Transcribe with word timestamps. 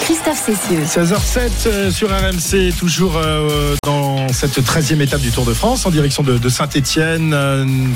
Christophe 0.00 0.42
Cessieux. 0.46 0.84
16h07 0.84 1.50
euh, 1.66 1.90
sur 1.90 2.08
RMC, 2.08 2.72
toujours 2.78 3.16
euh, 3.16 3.74
dans 3.84 4.28
cette 4.32 4.58
13e 4.60 5.00
étape 5.00 5.20
du 5.20 5.30
Tour 5.30 5.44
de 5.44 5.54
France, 5.54 5.86
en 5.86 5.90
direction 5.90 6.22
de, 6.22 6.48
Saint-Etienne, 6.48 7.34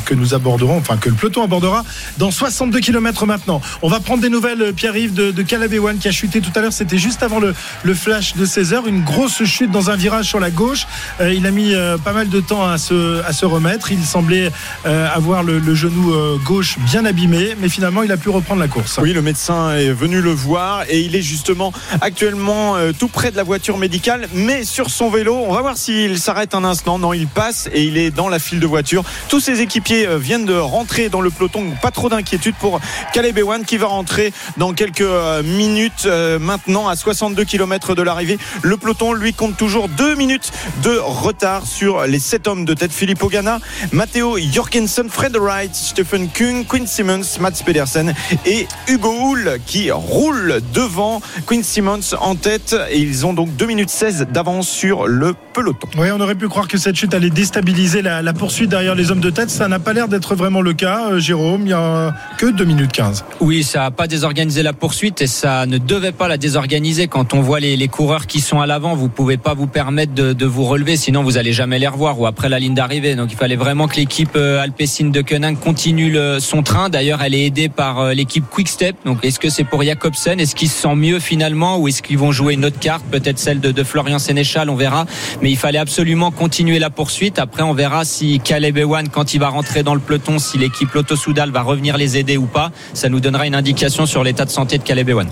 que 0.04 0.14
nous 0.14 0.34
aborderons, 0.34 0.78
enfin 0.78 0.96
que 0.96 1.08
le 1.08 1.14
peloton 1.14 1.42
abordera 1.42 1.84
dans 2.18 2.30
62 2.30 2.80
km 2.80 3.26
maintenant. 3.26 3.60
On 3.82 3.88
va 3.88 4.00
prendre 4.00 4.22
des 4.22 4.28
nouvelles, 4.28 4.62
euh, 4.62 4.72
Pierre-Yves, 4.72 5.14
de, 5.14 5.30
de 5.30 5.42
Caleb 5.42 5.72
Ewan 5.72 5.98
qui 5.98 6.08
a 6.08 6.12
chuté 6.12 6.40
tout 6.40 6.50
à 6.54 6.60
l'heure. 6.60 6.72
C'était 6.72 6.98
juste 6.98 7.22
avant 7.22 7.40
le, 7.40 7.54
le, 7.82 7.94
flash 7.94 8.34
de 8.34 8.44
16h. 8.44 8.86
Une 8.86 9.02
grosse 9.02 9.44
chute 9.44 9.70
dans 9.70 9.90
un 9.90 9.96
virage 9.96 10.26
sur 10.26 10.40
la 10.40 10.50
gauche. 10.50 10.86
il 11.20 11.46
a 11.46 11.50
mis 11.50 11.74
pas 12.04 12.12
mal 12.12 12.28
de 12.28 12.40
temps 12.40 12.66
à 12.66 12.78
se, 12.78 13.22
à 13.24 13.32
se 13.32 13.46
remettre. 13.46 13.92
Il 13.92 14.04
semblait 14.04 14.50
avoir 14.84 15.42
le, 15.42 15.58
le 15.58 15.74
genou 15.74 16.12
gauche 16.44 16.78
bien 16.80 17.04
abîmé, 17.04 17.54
mais 17.60 17.68
finalement, 17.68 18.02
il 18.02 18.12
a 18.12 18.16
pu 18.16 18.28
reprendre 18.28 18.60
la 18.60 18.68
course. 18.68 18.98
Oui, 19.00 19.12
le 19.12 19.22
médecin 19.22 19.74
est 19.76 19.92
venu 19.92 20.20
le 20.20 20.32
voir 20.32 20.84
et 20.88 21.00
il 21.00 21.14
est 21.16 21.22
justement 21.22 21.72
actuellement 22.00 22.76
euh, 22.76 22.92
tout 22.96 23.08
près 23.08 23.30
de 23.30 23.36
la 23.36 23.42
voiture 23.42 23.78
médicale, 23.78 24.28
mais 24.34 24.64
sur 24.64 24.90
son 24.90 25.10
vélo. 25.10 25.34
On 25.46 25.52
va 25.52 25.60
voir 25.60 25.76
s'il 25.76 26.18
s'arrête 26.18 26.54
un 26.54 26.64
instant. 26.64 26.98
Non, 26.98 27.12
il 27.12 27.26
passe 27.26 27.68
et 27.72 27.82
il 27.82 27.96
est 27.96 28.10
dans 28.10 28.28
la 28.28 28.38
file 28.38 28.60
de 28.60 28.66
voiture. 28.66 29.04
Tous 29.28 29.40
ses 29.40 29.60
équipiers 29.60 30.06
euh, 30.06 30.18
viennent 30.18 30.44
de 30.44 30.56
rentrer 30.56 31.08
dans 31.08 31.20
le 31.20 31.30
peloton. 31.30 31.72
Pas 31.80 31.90
trop 31.90 32.08
d'inquiétude 32.08 32.54
pour 32.56 32.80
Caleb 33.12 33.38
Ewan 33.38 33.64
qui 33.64 33.76
va 33.76 33.86
rentrer 33.86 34.32
dans 34.56 34.72
quelques 34.72 35.00
euh, 35.00 35.42
minutes 35.42 36.06
maintenant 36.40 36.88
à 36.88 36.96
62 36.96 37.44
km 37.44 37.94
de 37.94 38.02
l'arrivée. 38.02 38.38
Le 38.62 38.76
peloton 38.76 39.12
lui 39.12 39.32
compte 39.32 39.56
toujours 39.56 39.88
deux 39.88 40.14
minutes 40.14 40.50
de 40.82 40.96
retard 40.98 41.66
sur 41.66 42.06
les 42.06 42.18
sept 42.18 42.48
hommes 42.48 42.64
de 42.64 42.74
tête. 42.74 42.92
Philippe 42.92 43.22
Ogana, 43.22 43.58
Matteo 43.92 44.38
Jorgensen, 44.38 45.08
Fred 45.08 45.36
Wright, 45.36 45.74
Stephen 45.74 46.28
Kung, 46.28 46.66
Quinn 46.66 46.86
Simmons, 46.86 47.38
Mats 47.40 47.62
Pedersen 47.64 48.14
et 48.46 48.66
Hugo 48.88 49.12
Hull 49.12 49.58
qui 49.66 49.90
roule 49.90 50.60
devant 50.72 51.20
Quinn 51.46 51.62
Simmons 51.62 51.83
en 51.88 52.34
tête 52.34 52.76
et 52.90 52.98
ils 52.98 53.26
ont 53.26 53.34
donc 53.34 53.54
2 53.56 53.66
minutes 53.66 53.90
16 53.90 54.28
d'avance 54.32 54.68
sur 54.68 55.06
le 55.06 55.34
peloton. 55.52 55.88
Oui, 55.98 56.08
on 56.12 56.20
aurait 56.20 56.34
pu 56.34 56.48
croire 56.48 56.66
que 56.66 56.78
cette 56.78 56.96
chute 56.96 57.14
allait 57.14 57.30
déstabiliser 57.30 58.02
la, 58.02 58.32
poursuite 58.32 58.70
derrière 58.70 58.94
les 58.94 59.10
hommes 59.10 59.20
de 59.20 59.30
tête. 59.30 59.50
Ça 59.50 59.68
n'a 59.68 59.78
pas 59.78 59.92
l'air 59.92 60.08
d'être 60.08 60.34
vraiment 60.34 60.60
le 60.60 60.72
cas, 60.72 61.10
euh, 61.10 61.18
Jérôme. 61.20 61.62
Il 61.62 61.66
n'y 61.66 61.72
a 61.72 62.14
que 62.38 62.46
2 62.46 62.64
minutes 62.64 62.92
15. 62.92 63.24
Oui, 63.40 63.62
ça 63.62 63.80
n'a 63.80 63.90
pas 63.90 64.06
désorganisé 64.06 64.62
la 64.62 64.72
poursuite 64.72 65.20
et 65.22 65.26
ça 65.26 65.66
ne 65.66 65.78
devait 65.78 66.12
pas 66.12 66.26
la 66.28 66.36
désorganiser. 66.36 67.06
Quand 67.06 67.34
on 67.34 67.40
voit 67.40 67.60
les, 67.60 67.88
coureurs 67.88 68.26
qui 68.26 68.40
sont 68.40 68.60
à 68.60 68.66
l'avant, 68.66 68.94
vous 68.94 69.08
pouvez 69.08 69.36
pas 69.36 69.54
vous 69.54 69.66
permettre 69.66 70.14
de, 70.14 70.46
vous 70.46 70.64
relever, 70.64 70.96
sinon 70.96 71.22
vous 71.22 71.38
allez 71.38 71.52
jamais 71.52 71.78
les 71.78 71.88
revoir 71.88 72.18
ou 72.18 72.26
après 72.26 72.48
la 72.48 72.58
ligne 72.58 72.74
d'arrivée. 72.74 73.14
Donc 73.14 73.30
il 73.30 73.36
fallait 73.36 73.56
vraiment 73.56 73.88
que 73.88 73.96
l'équipe 73.96 74.36
euh, 74.36 74.62
Alpecin 74.62 75.10
de 75.10 75.20
Koenig 75.20 75.58
continue 75.58 76.16
son 76.40 76.62
train. 76.62 76.88
D'ailleurs, 76.88 77.22
elle 77.22 77.34
est 77.34 77.46
aidée 77.46 77.68
par 77.68 78.00
euh, 78.00 78.14
l'équipe 78.14 78.44
Quick 78.50 78.68
Step. 78.68 78.96
Donc 79.04 79.24
est-ce 79.24 79.38
que 79.38 79.50
c'est 79.50 79.64
pour 79.64 79.82
Jacobsen 79.82 80.40
Est-ce 80.40 80.54
qu'il 80.54 80.68
se 80.68 80.82
sent 80.82 80.94
mieux 80.94 81.18
finalement? 81.18 81.73
Ou 81.78 81.88
est-ce 81.88 82.02
qu'ils 82.02 82.18
vont 82.18 82.32
jouer 82.32 82.54
une 82.54 82.64
autre 82.64 82.78
carte, 82.78 83.04
peut-être 83.10 83.38
celle 83.38 83.60
de, 83.60 83.84
Florian 83.84 84.18
Sénéchal, 84.18 84.70
on 84.70 84.76
verra. 84.76 85.06
Mais 85.42 85.50
il 85.50 85.56
fallait 85.56 85.78
absolument 85.78 86.30
continuer 86.30 86.78
la 86.78 86.90
poursuite. 86.90 87.38
Après, 87.38 87.62
on 87.62 87.74
verra 87.74 88.04
si 88.04 88.40
Caleb 88.40 88.78
Ewan, 88.78 89.08
quand 89.08 89.34
il 89.34 89.40
va 89.40 89.48
rentrer 89.48 89.82
dans 89.82 89.94
le 89.94 90.00
peloton, 90.00 90.38
si 90.38 90.58
l'équipe 90.58 90.92
Lotto 90.92 91.16
Soudal 91.16 91.50
va 91.50 91.62
revenir 91.62 91.96
les 91.96 92.16
aider 92.16 92.36
ou 92.36 92.46
pas. 92.46 92.70
Ça 92.94 93.08
nous 93.08 93.20
donnera 93.20 93.46
une 93.46 93.54
indication 93.54 94.06
sur 94.06 94.24
l'état 94.24 94.44
de 94.44 94.50
santé 94.50 94.78
de 94.78 94.82
Caleb 94.82 95.08
Ewan. 95.08 95.28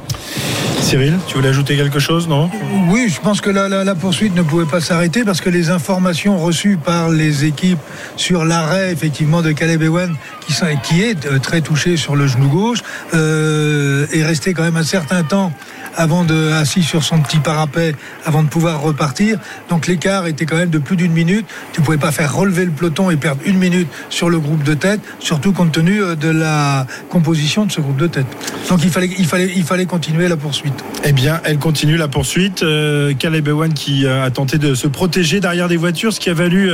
Cyril, 0.82 1.14
tu 1.28 1.36
voulais 1.36 1.48
ajouter 1.48 1.76
quelque 1.76 2.00
chose, 2.00 2.26
non? 2.28 2.50
Oui, 2.88 3.08
je 3.08 3.20
pense 3.20 3.40
que 3.40 3.50
la, 3.50 3.94
poursuite 3.94 4.34
ne 4.34 4.42
pouvait 4.42 4.66
pas 4.66 4.80
s'arrêter 4.80 5.24
parce 5.24 5.40
que 5.40 5.48
les 5.48 5.70
informations 5.70 6.38
reçues 6.38 6.76
par 6.76 7.08
les 7.08 7.44
équipes 7.44 7.78
sur 8.16 8.44
l'arrêt 8.44 8.92
effectivement 8.92 9.42
de 9.42 9.52
Caleb 9.52 9.82
Ewan, 9.82 10.14
qui, 10.40 10.52
qui 10.82 11.02
est 11.02 11.24
euh, 11.26 11.38
très 11.38 11.60
touché 11.60 11.96
sur 11.96 12.16
le 12.16 12.26
genou 12.26 12.48
gauche, 12.48 12.80
euh, 13.14 14.06
est 14.12 14.24
resté 14.24 14.54
quand 14.54 14.64
même 14.64 14.76
un 14.76 14.82
certain 14.82 15.22
temps 15.22 15.52
avant 15.96 16.24
de 16.24 16.52
assis 16.52 16.82
sur 16.82 17.02
son 17.02 17.20
petit 17.20 17.38
parapet 17.38 17.94
avant 18.24 18.42
de 18.42 18.48
pouvoir 18.48 18.80
repartir. 18.80 19.38
Donc 19.68 19.86
l'écart 19.86 20.26
était 20.26 20.46
quand 20.46 20.56
même 20.56 20.70
de 20.70 20.78
plus 20.78 20.96
d'une 20.96 21.12
minute. 21.12 21.46
Tu 21.72 21.80
pouvais 21.80 21.98
pas 21.98 22.12
faire 22.12 22.34
relever 22.34 22.64
le 22.64 22.70
peloton 22.70 23.10
et 23.10 23.16
perdre 23.16 23.40
une 23.44 23.58
minute 23.58 23.88
sur 24.10 24.30
le 24.30 24.38
groupe 24.38 24.62
de 24.62 24.74
tête, 24.74 25.00
surtout 25.18 25.52
compte 25.52 25.72
tenu 25.72 26.02
euh, 26.02 26.14
de 26.14 26.28
la 26.28 26.86
composition 27.08 27.66
de 27.66 27.72
ce 27.72 27.80
groupe 27.80 27.96
de 27.96 28.06
tête. 28.06 28.26
Donc 28.68 28.80
il 28.84 28.90
fallait, 28.90 29.10
il 29.18 29.26
fallait, 29.26 29.52
il 29.54 29.64
fallait 29.64 29.86
continuer 29.86 30.28
la 30.28 30.36
poursuite. 30.36 30.84
Eh 31.04 31.12
bien, 31.12 31.40
elle 31.44 31.58
continue 31.58 31.96
la 31.96 32.08
poursuite. 32.08 32.62
Euh, 32.62 33.12
Caleb 33.14 33.48
Ewan 33.48 33.72
qui 33.72 34.06
euh, 34.06 34.24
a 34.24 34.30
tenté 34.30 34.58
de 34.58 34.74
se 34.74 34.86
protéger 34.86 35.40
derrière 35.40 35.68
des 35.68 35.76
voitures, 35.76 36.12
ce 36.12 36.20
qui 36.20 36.30
a 36.30 36.34
valu 36.34 36.70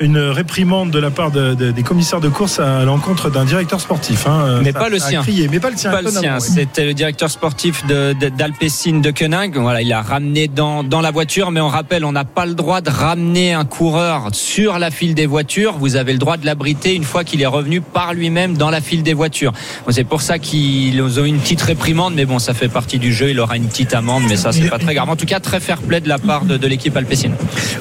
une 0.00 0.18
réprimande 0.18 0.90
de 0.90 0.98
la 0.98 1.10
part 1.10 1.30
des 1.30 1.82
commissaires 1.82 2.20
de 2.20 2.28
course 2.28 2.58
à 2.60 2.84
l'encontre 2.84 3.30
d'un 3.30 3.44
directeur 3.44 3.80
sportif. 3.80 4.26
Hein. 4.26 4.60
Mais, 4.62 4.72
pas 4.72 4.88
le 4.88 4.98
sien. 4.98 5.22
mais 5.50 5.60
pas 5.60 5.70
le 5.70 5.76
sien. 5.76 5.90
Pas 5.90 6.02
le 6.02 6.10
sien. 6.10 6.40
C'était 6.40 6.84
le 6.84 6.94
directeur 6.94 7.30
sportif 7.30 7.84
d'Alpes 7.86 8.59
Pessine 8.60 9.00
de 9.00 9.10
Koenig. 9.10 9.56
Voilà, 9.56 9.80
il 9.80 9.90
a 9.90 10.02
ramené 10.02 10.46
dans, 10.46 10.84
dans 10.84 11.00
la 11.00 11.10
voiture, 11.10 11.50
mais 11.50 11.62
on 11.62 11.68
rappelle, 11.68 12.04
on 12.04 12.12
n'a 12.12 12.26
pas 12.26 12.44
le 12.44 12.52
droit 12.52 12.82
de 12.82 12.90
ramener 12.90 13.54
un 13.54 13.64
coureur 13.64 14.28
sur 14.32 14.78
la 14.78 14.90
file 14.90 15.14
des 15.14 15.24
voitures. 15.24 15.78
Vous 15.78 15.96
avez 15.96 16.12
le 16.12 16.18
droit 16.18 16.36
de 16.36 16.44
l'abriter 16.44 16.94
une 16.94 17.04
fois 17.04 17.24
qu'il 17.24 17.40
est 17.40 17.46
revenu 17.46 17.80
par 17.80 18.12
lui-même 18.12 18.58
dans 18.58 18.68
la 18.68 18.82
file 18.82 19.02
des 19.02 19.14
voitures. 19.14 19.54
c'est 19.88 20.04
pour 20.04 20.20
ça 20.20 20.38
qu'ils 20.38 21.00
ont 21.00 21.24
une 21.24 21.38
petite 21.38 21.62
réprimande, 21.62 22.12
mais 22.14 22.26
bon, 22.26 22.38
ça 22.38 22.52
fait 22.52 22.68
partie 22.68 22.98
du 22.98 23.14
jeu. 23.14 23.30
Il 23.30 23.40
aura 23.40 23.56
une 23.56 23.66
petite 23.66 23.94
amende, 23.94 24.24
mais 24.28 24.36
ça, 24.36 24.52
c'est 24.52 24.68
pas 24.68 24.78
très 24.78 24.94
grave. 24.94 25.08
En 25.08 25.16
tout 25.16 25.24
cas, 25.24 25.40
très 25.40 25.58
fair 25.58 25.78
play 25.78 26.02
de 26.02 26.08
la 26.10 26.18
part 26.18 26.44
de, 26.44 26.66
l'équipe 26.66 26.94
alpécine. 26.94 27.34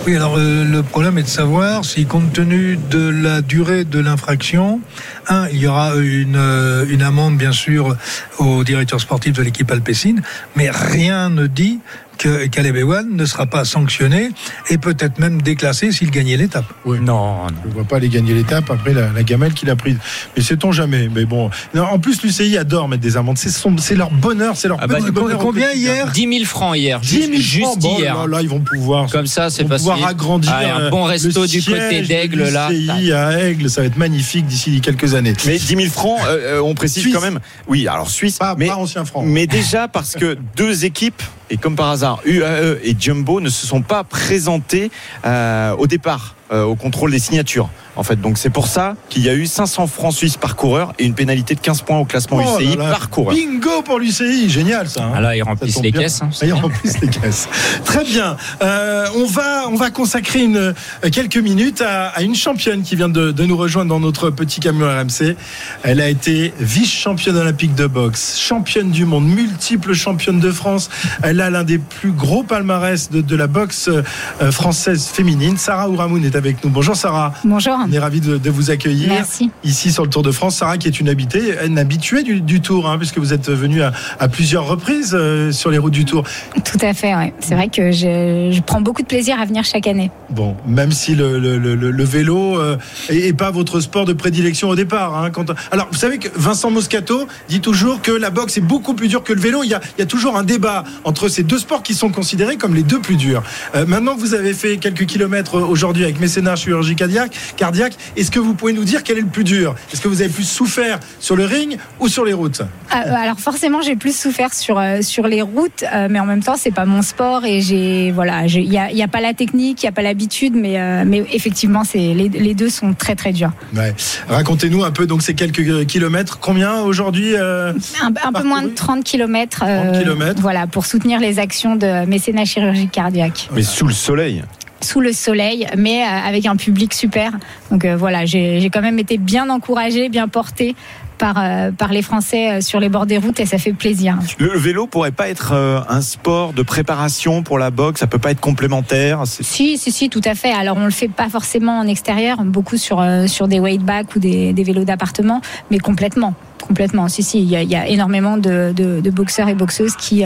Oui, 0.07 0.15
alors 0.15 0.35
euh, 0.37 0.63
le 0.63 0.81
problème 0.81 1.17
est 1.17 1.23
de 1.23 1.27
savoir 1.27 1.83
si, 1.83 2.05
compte 2.05 2.31
tenu 2.31 2.79
de 2.89 3.09
la 3.09 3.41
durée 3.41 3.83
de 3.83 3.99
l'infraction, 3.99 4.79
un, 5.27 5.49
il 5.49 5.57
y 5.57 5.67
aura 5.67 5.95
une, 5.97 6.37
euh, 6.37 7.05
amende, 7.05 7.37
bien 7.37 7.51
sûr, 7.51 7.97
au 8.37 8.63
directeur 8.63 9.01
sportif 9.01 9.33
de 9.33 9.41
l'équipe 9.41 9.69
alpécine, 9.71 10.21
mais 10.55 10.68
rien 10.71 11.29
ne 11.29 11.47
dit 11.47 11.79
que 12.19 12.45
Caleb 12.47 12.75
Ewan 12.75 13.07
ne 13.15 13.25
sera 13.25 13.47
pas 13.47 13.65
sanctionné 13.65 14.29
et 14.69 14.77
peut-être 14.77 15.17
même 15.19 15.41
déclassé 15.41 15.91
s'il 15.91 16.11
gagnait 16.11 16.37
l'étape. 16.37 16.65
Oui. 16.85 16.99
Non, 17.01 17.47
je 17.63 17.69
ne 17.69 17.73
vois 17.73 17.85
pas 17.85 17.95
aller 17.95 18.09
gagner 18.09 18.33
l'étape 18.33 18.69
après 18.69 18.93
la, 18.93 19.23
gamelle 19.23 19.53
qu'il 19.53 19.69
a 19.69 19.75
prise. 19.75 19.97
Mais 20.35 20.43
sait-on 20.43 20.71
jamais. 20.71 21.09
Mais 21.09 21.25
bon, 21.25 21.49
en 21.75 21.99
plus 21.99 22.21
l'UCI 22.21 22.57
adore 22.57 22.87
mettre 22.87 23.01
des 23.01 23.17
amendes. 23.17 23.37
C'est 23.37 23.95
leur 23.95 24.11
bonheur, 24.11 24.55
c'est 24.57 24.67
leur 24.67 24.77
ah 24.81 24.87
bah, 24.87 24.97
bonheur. 25.11 25.39
Combien 25.39 25.71
hier 25.71 26.11
10 26.11 26.21
000 26.21 26.45
francs 26.45 26.77
hier. 26.77 26.99
10 26.99 27.21
000 27.21 27.33
juste 27.37 27.83
hier. 27.83 28.27
là, 28.27 28.41
ils 28.41 28.49
vont 28.49 28.59
pouvoir. 28.59 29.09
Comme 29.09 29.27
ça, 29.27 29.49
c'est 29.49 29.63
Pouvoir 29.69 30.05
agrandir. 30.05 30.51
Ah, 30.53 30.77
un 30.77 30.89
bon 30.89 31.03
resto 31.03 31.45
du 31.45 31.63
côté 31.63 32.01
d'Aigle 32.01 32.49
là. 32.49 32.69
l'UCI 32.69 33.13
à 33.13 33.39
Aigle, 33.39 33.69
ça 33.69 33.81
va 33.81 33.87
être 33.87 33.97
magnifique 33.97 34.45
d'ici 34.45 34.81
quelques 34.81 35.13
années. 35.13 35.33
Mais 35.45 35.57
10 35.57 35.67
000 35.67 35.89
francs, 35.89 36.19
euh, 36.25 36.57
euh, 36.57 36.61
on 36.61 36.73
précise 36.73 37.07
quand 37.13 37.21
même. 37.21 37.39
Oui, 37.67 37.87
alors 37.87 38.09
Suisse, 38.09 38.37
pas, 38.37 38.55
mais, 38.57 38.67
pas 38.67 38.75
ancien 38.75 39.05
franc. 39.05 39.21
Mais 39.21 39.47
déjà 39.47 39.87
parce 39.87 40.15
que 40.15 40.37
deux 40.57 40.85
équipes 40.85 41.21
et 41.49 41.57
comme 41.57 41.75
par 41.75 41.89
hasard, 41.89 42.21
UAE 42.25 42.79
et 42.83 42.95
Jumbo 42.97 43.41
ne 43.41 43.49
se 43.49 43.65
sont 43.65 43.81
pas 43.81 44.03
présentés 44.03 44.91
euh, 45.25 45.75
au 45.77 45.87
départ 45.87 46.35
euh, 46.51 46.63
au 46.63 46.75
contrôle 46.75 47.11
des 47.11 47.19
signatures. 47.19 47.69
En 47.99 48.03
fait, 48.03 48.21
donc 48.21 48.37
c'est 48.37 48.49
pour 48.49 48.67
ça 48.67 48.95
qu'il 49.09 49.23
y 49.23 49.29
a 49.29 49.33
eu 49.33 49.45
500 49.45 49.87
francs 49.87 50.13
suisses 50.13 50.37
par 50.37 50.55
coureur 50.55 50.93
et 50.99 51.05
une 51.05 51.15
pénalité 51.15 51.53
de 51.53 51.59
15 51.59 51.81
points 51.81 51.97
au 51.97 52.05
classement 52.05 52.39
UCI 52.39 52.75
oh 52.75 52.77
par 52.77 53.09
coureur. 53.09 53.35
Bingo 53.35 53.81
pour 53.81 53.99
l'UCI, 53.99 54.49
génial 54.49 54.87
ça. 54.87 55.03
Hein. 55.03 55.11
Ah 55.15 55.19
là, 55.19 55.35
ils 55.35 55.43
remplissent 55.43 55.81
les 55.81 55.91
caisses. 55.91 56.21
Hein, 56.21 56.29
ils 56.41 56.53
remplissent 56.53 57.01
les 57.01 57.09
caisses. 57.09 57.49
Très 57.83 58.05
bien. 58.05 58.37
Euh, 58.63 59.05
on 59.17 59.25
va 59.25 59.67
on 59.67 59.75
va 59.75 59.91
consacrer 59.91 60.43
une, 60.43 60.73
quelques 61.11 61.35
minutes 61.35 61.81
à, 61.81 62.07
à, 62.07 62.21
une 62.21 62.35
championne 62.35 62.83
qui 62.83 62.95
vient 62.95 63.09
de, 63.09 63.31
de, 63.31 63.45
nous 63.45 63.57
rejoindre 63.57 63.89
dans 63.89 63.99
notre 63.99 64.29
petit 64.29 64.61
camion 64.61 64.87
RMC. 64.87 65.35
Elle 65.83 65.99
a 65.99 66.07
été 66.07 66.53
vice-championne 66.57 67.35
olympique 67.35 67.75
de 67.75 67.85
boxe, 67.85 68.39
championne 68.39 68.91
du 68.91 69.03
monde, 69.03 69.27
multiple 69.27 69.93
championne 69.93 70.39
de 70.39 70.51
France. 70.53 70.89
Elle 71.21 71.41
a 71.41 71.49
l'un 71.49 71.65
des 71.65 71.79
plus 71.79 72.11
gros 72.11 72.43
palmarès 72.43 73.09
de, 73.09 73.19
de 73.19 73.35
la 73.35 73.47
boxe 73.47 73.89
euh, 73.89 74.51
française 74.53 75.07
féminine. 75.07 75.57
Sarah 75.57 75.89
Ouramoun 75.89 76.23
est 76.23 76.37
avec 76.37 76.63
nous. 76.63 76.69
Bonjour 76.69 76.95
Sarah. 76.95 77.33
Bonjour. 77.43 77.88
On 77.89 77.93
est 77.93 77.99
ravi 77.99 78.21
de, 78.21 78.49
vous 78.49 78.69
accueillir 78.69 79.09
Merci. 79.09 79.49
ici 79.63 79.91
sur 79.91 80.03
le 80.03 80.09
Tour 80.09 80.21
de 80.21 80.31
France. 80.31 80.57
Sarah 80.57 80.77
qui 80.77 80.87
est 80.87 80.99
une 80.99 81.09
habitée, 81.09 81.55
une 81.65 81.79
habituée 81.79 82.21
du, 82.21 82.61
Tour, 82.61 82.87
hein, 82.87 82.97
puisque 82.97 83.17
vous 83.17 83.33
êtes 83.33 83.49
venue 83.49 83.81
à, 83.81 84.27
plusieurs 84.27 84.67
reprises 84.67 85.15
euh, 85.17 85.51
sur 85.51 85.71
les 85.71 85.77
routes 85.77 85.93
du 85.93 86.05
Tour. 86.05 86.23
Tout 86.63 86.77
à 86.81 86.93
fait, 86.93 87.15
ouais. 87.15 87.33
c'est 87.39 87.55
vrai 87.55 87.69
que 87.69 87.91
je, 87.91 88.59
prends 88.61 88.81
beaucoup 88.81 89.01
de 89.01 89.07
plaisir 89.07 89.39
à 89.39 89.45
venir 89.45 89.63
chaque 89.63 89.87
année. 89.87 90.11
Bon, 90.29 90.55
même 90.67 90.91
si 90.91 91.15
le, 91.15 92.03
vélo 92.03 92.61
n'est 93.09 93.29
euh, 93.29 93.33
pas 93.33 93.49
votre 93.49 93.79
sport 93.79 94.05
de 94.05 94.13
prédilection 94.13 94.69
au 94.69 94.75
départ. 94.75 95.17
Hein, 95.17 95.31
quand... 95.31 95.51
Alors, 95.71 95.87
vous 95.91 95.97
savez 95.97 96.19
que 96.19 96.27
Vincent 96.35 96.69
Moscato 96.69 97.27
dit 97.47 97.61
toujours 97.61 98.01
que 98.01 98.11
la 98.11 98.29
boxe 98.29 98.57
est 98.57 98.61
beaucoup 98.61 98.93
plus 98.93 99.07
dure 99.07 99.23
que 99.23 99.33
le 99.33 99.41
vélo. 99.41 99.63
Il 99.63 99.69
y, 99.69 99.73
a, 99.73 99.81
il 99.97 100.01
y 100.01 100.03
a 100.03 100.07
toujours 100.07 100.37
un 100.37 100.43
débat 100.43 100.83
entre 101.05 101.27
ces 101.27 101.43
deux 101.43 101.57
sports 101.57 101.81
qui 101.81 101.95
sont 101.95 102.09
considérés 102.09 102.57
comme 102.57 102.75
les 102.75 102.83
deux 102.83 102.99
plus 102.99 103.15
durs. 103.15 103.41
Euh, 103.73 103.85
maintenant, 103.87 104.15
vous 104.15 104.35
avez 104.35 104.53
fait 104.53 104.77
quelques 104.77 105.05
kilomètres 105.05 105.55
aujourd'hui 105.55 106.03
avec 106.03 106.19
mécénat 106.19 106.55
chirurgie 106.55 106.95
cardiaque, 106.95 107.35
cardiaque. 107.57 107.78
Est-ce 108.15 108.31
que 108.31 108.39
vous 108.39 108.53
pouvez 108.53 108.73
nous 108.73 108.83
dire 108.83 109.03
quel 109.03 109.17
est 109.17 109.21
le 109.21 109.27
plus 109.27 109.43
dur? 109.43 109.75
Est-ce 109.93 110.01
que 110.01 110.07
vous 110.07 110.21
avez 110.21 110.29
plus 110.31 110.47
souffert 110.47 110.99
sur 111.19 111.35
le 111.35 111.45
ring 111.45 111.77
ou 111.99 112.07
sur 112.07 112.25
les 112.25 112.33
routes? 112.33 112.61
Euh, 112.61 112.95
alors 112.95 113.39
forcément, 113.39 113.81
j'ai 113.81 113.95
plus 113.95 114.15
souffert 114.17 114.53
sur 114.53 114.77
euh, 114.79 115.01
sur 115.01 115.27
les 115.27 115.41
routes, 115.41 115.83
euh, 115.93 116.07
mais 116.09 116.19
en 116.19 116.25
même 116.25 116.43
temps, 116.43 116.55
c'est 116.57 116.71
pas 116.71 116.85
mon 116.85 117.01
sport 117.01 117.45
et 117.45 117.61
j'ai 117.61 118.11
voilà, 118.11 118.45
il 118.45 118.71
y 118.71 118.77
a, 118.77 118.91
il 118.91 118.97
y 118.97 119.03
a 119.03 119.07
pas 119.07 119.21
la 119.21 119.33
technique, 119.33 119.83
il 119.83 119.85
y 119.85 119.89
a 119.89 119.91
pas 119.91 120.01
l'habitude, 120.01 120.53
mais 120.55 120.79
euh, 120.79 121.03
mais 121.05 121.23
effectivement, 121.31 121.83
c'est 121.83 122.13
les, 122.13 122.29
les 122.29 122.53
deux 122.53 122.69
sont 122.69 122.93
très 122.93 123.15
très 123.15 123.31
durs. 123.31 123.51
Ouais. 123.75 123.93
Racontez-nous 124.27 124.83
un 124.83 124.91
peu 124.91 125.05
donc 125.05 125.21
ces 125.21 125.33
quelques 125.33 125.59
euh, 125.59 125.85
kilomètres. 125.85 126.39
Combien 126.39 126.81
aujourd'hui 126.81 127.35
euh, 127.35 127.73
Un, 128.01 128.13
un 128.23 128.33
peu 128.33 128.43
moins 128.43 128.63
de 128.63 128.69
30 128.69 129.03
km. 129.03 129.59
30 129.65 129.99
kilomètres. 129.99 130.41
Voilà, 130.41 130.67
pour 130.67 130.85
soutenir 130.85 131.19
les 131.19 131.39
actions 131.39 131.75
de 131.75 132.05
mécénat 132.05 132.45
chirurgie 132.45 132.87
cardiaque. 132.87 133.49
Mais 133.53 133.63
sous 133.63 133.87
le 133.87 133.93
soleil. 133.93 134.43
Sous 134.81 135.01
le 135.01 135.13
soleil, 135.13 135.67
mais 135.77 136.03
euh, 136.03 136.27
avec 136.27 136.45
un 136.45 136.55
public 136.55 136.93
super. 136.93 137.33
Donc 137.71 137.85
euh, 137.85 137.95
voilà, 137.95 138.25
j'ai 138.25 138.69
quand 138.71 138.81
même 138.81 138.99
été 138.99 139.17
bien 139.17 139.49
encouragée, 139.49 140.09
bien 140.09 140.27
portée 140.27 140.75
par, 141.17 141.35
euh, 141.37 141.71
par 141.71 141.91
les 141.91 142.01
Français 142.01 142.61
sur 142.61 142.79
les 142.79 142.87
bords 142.87 143.05
des 143.05 143.17
routes 143.17 143.41
et 143.41 143.45
ça 143.45 143.57
fait 143.57 143.73
plaisir. 143.73 144.17
Le 144.37 144.57
vélo 144.57 144.87
pourrait 144.87 145.11
pas 145.11 145.27
être 145.27 145.51
euh, 145.53 145.81
un 145.89 146.01
sport 146.01 146.53
de 146.53 146.63
préparation 146.63 147.43
pour 147.43 147.59
la 147.59 147.71
boxe, 147.71 147.99
ça 147.99 148.07
peut 148.07 148.19
pas 148.19 148.31
être 148.31 148.39
complémentaire? 148.39 149.23
Si, 149.25 149.77
si, 149.77 149.91
si, 149.91 150.09
tout 150.09 150.21
à 150.23 150.33
fait. 150.33 150.51
Alors 150.51 150.77
on 150.77 150.85
le 150.85 150.91
fait 150.91 151.09
pas 151.09 151.27
forcément 151.27 151.77
en 151.79 151.87
extérieur, 151.87 152.41
beaucoup 152.43 152.77
sur, 152.77 153.01
euh, 153.01 153.27
sur 153.27 153.49
des 153.49 153.59
weight 153.59 153.81
backs 153.81 154.15
ou 154.15 154.19
des, 154.19 154.53
des 154.53 154.63
vélos 154.63 154.85
d'appartement, 154.85 155.41
mais 155.69 155.79
complètement. 155.79 156.35
Complètement. 156.61 157.07
Si, 157.09 157.23
si, 157.23 157.39
il 157.41 157.49
y 157.49 157.55
a, 157.55 157.63
il 157.63 157.69
y 157.69 157.75
a 157.75 157.87
énormément 157.87 158.37
de, 158.37 158.73
de, 158.75 159.01
de 159.01 159.09
boxeurs 159.09 159.49
et 159.49 159.55
boxeuses 159.55 159.95
qui 159.95 160.23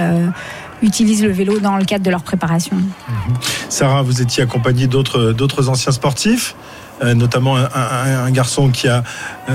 utilisent 0.84 1.24
le 1.24 1.32
vélo 1.32 1.60
dans 1.60 1.78
le 1.78 1.86
cadre 1.86 2.04
de 2.04 2.12
leur 2.12 2.24
préparation. 2.24 2.78
Sarah, 3.70 4.04
vous 4.04 4.22
étiez 4.22 4.44
accompagnée 4.44 4.88
d'autres 4.88 5.70
anciens 5.70 5.92
sportifs. 5.92 6.56
euh, 7.04 7.16
notamment 7.16 7.56
un 7.56 8.32
garçon 8.32 8.70
qui 8.70 8.88
a 8.88 9.04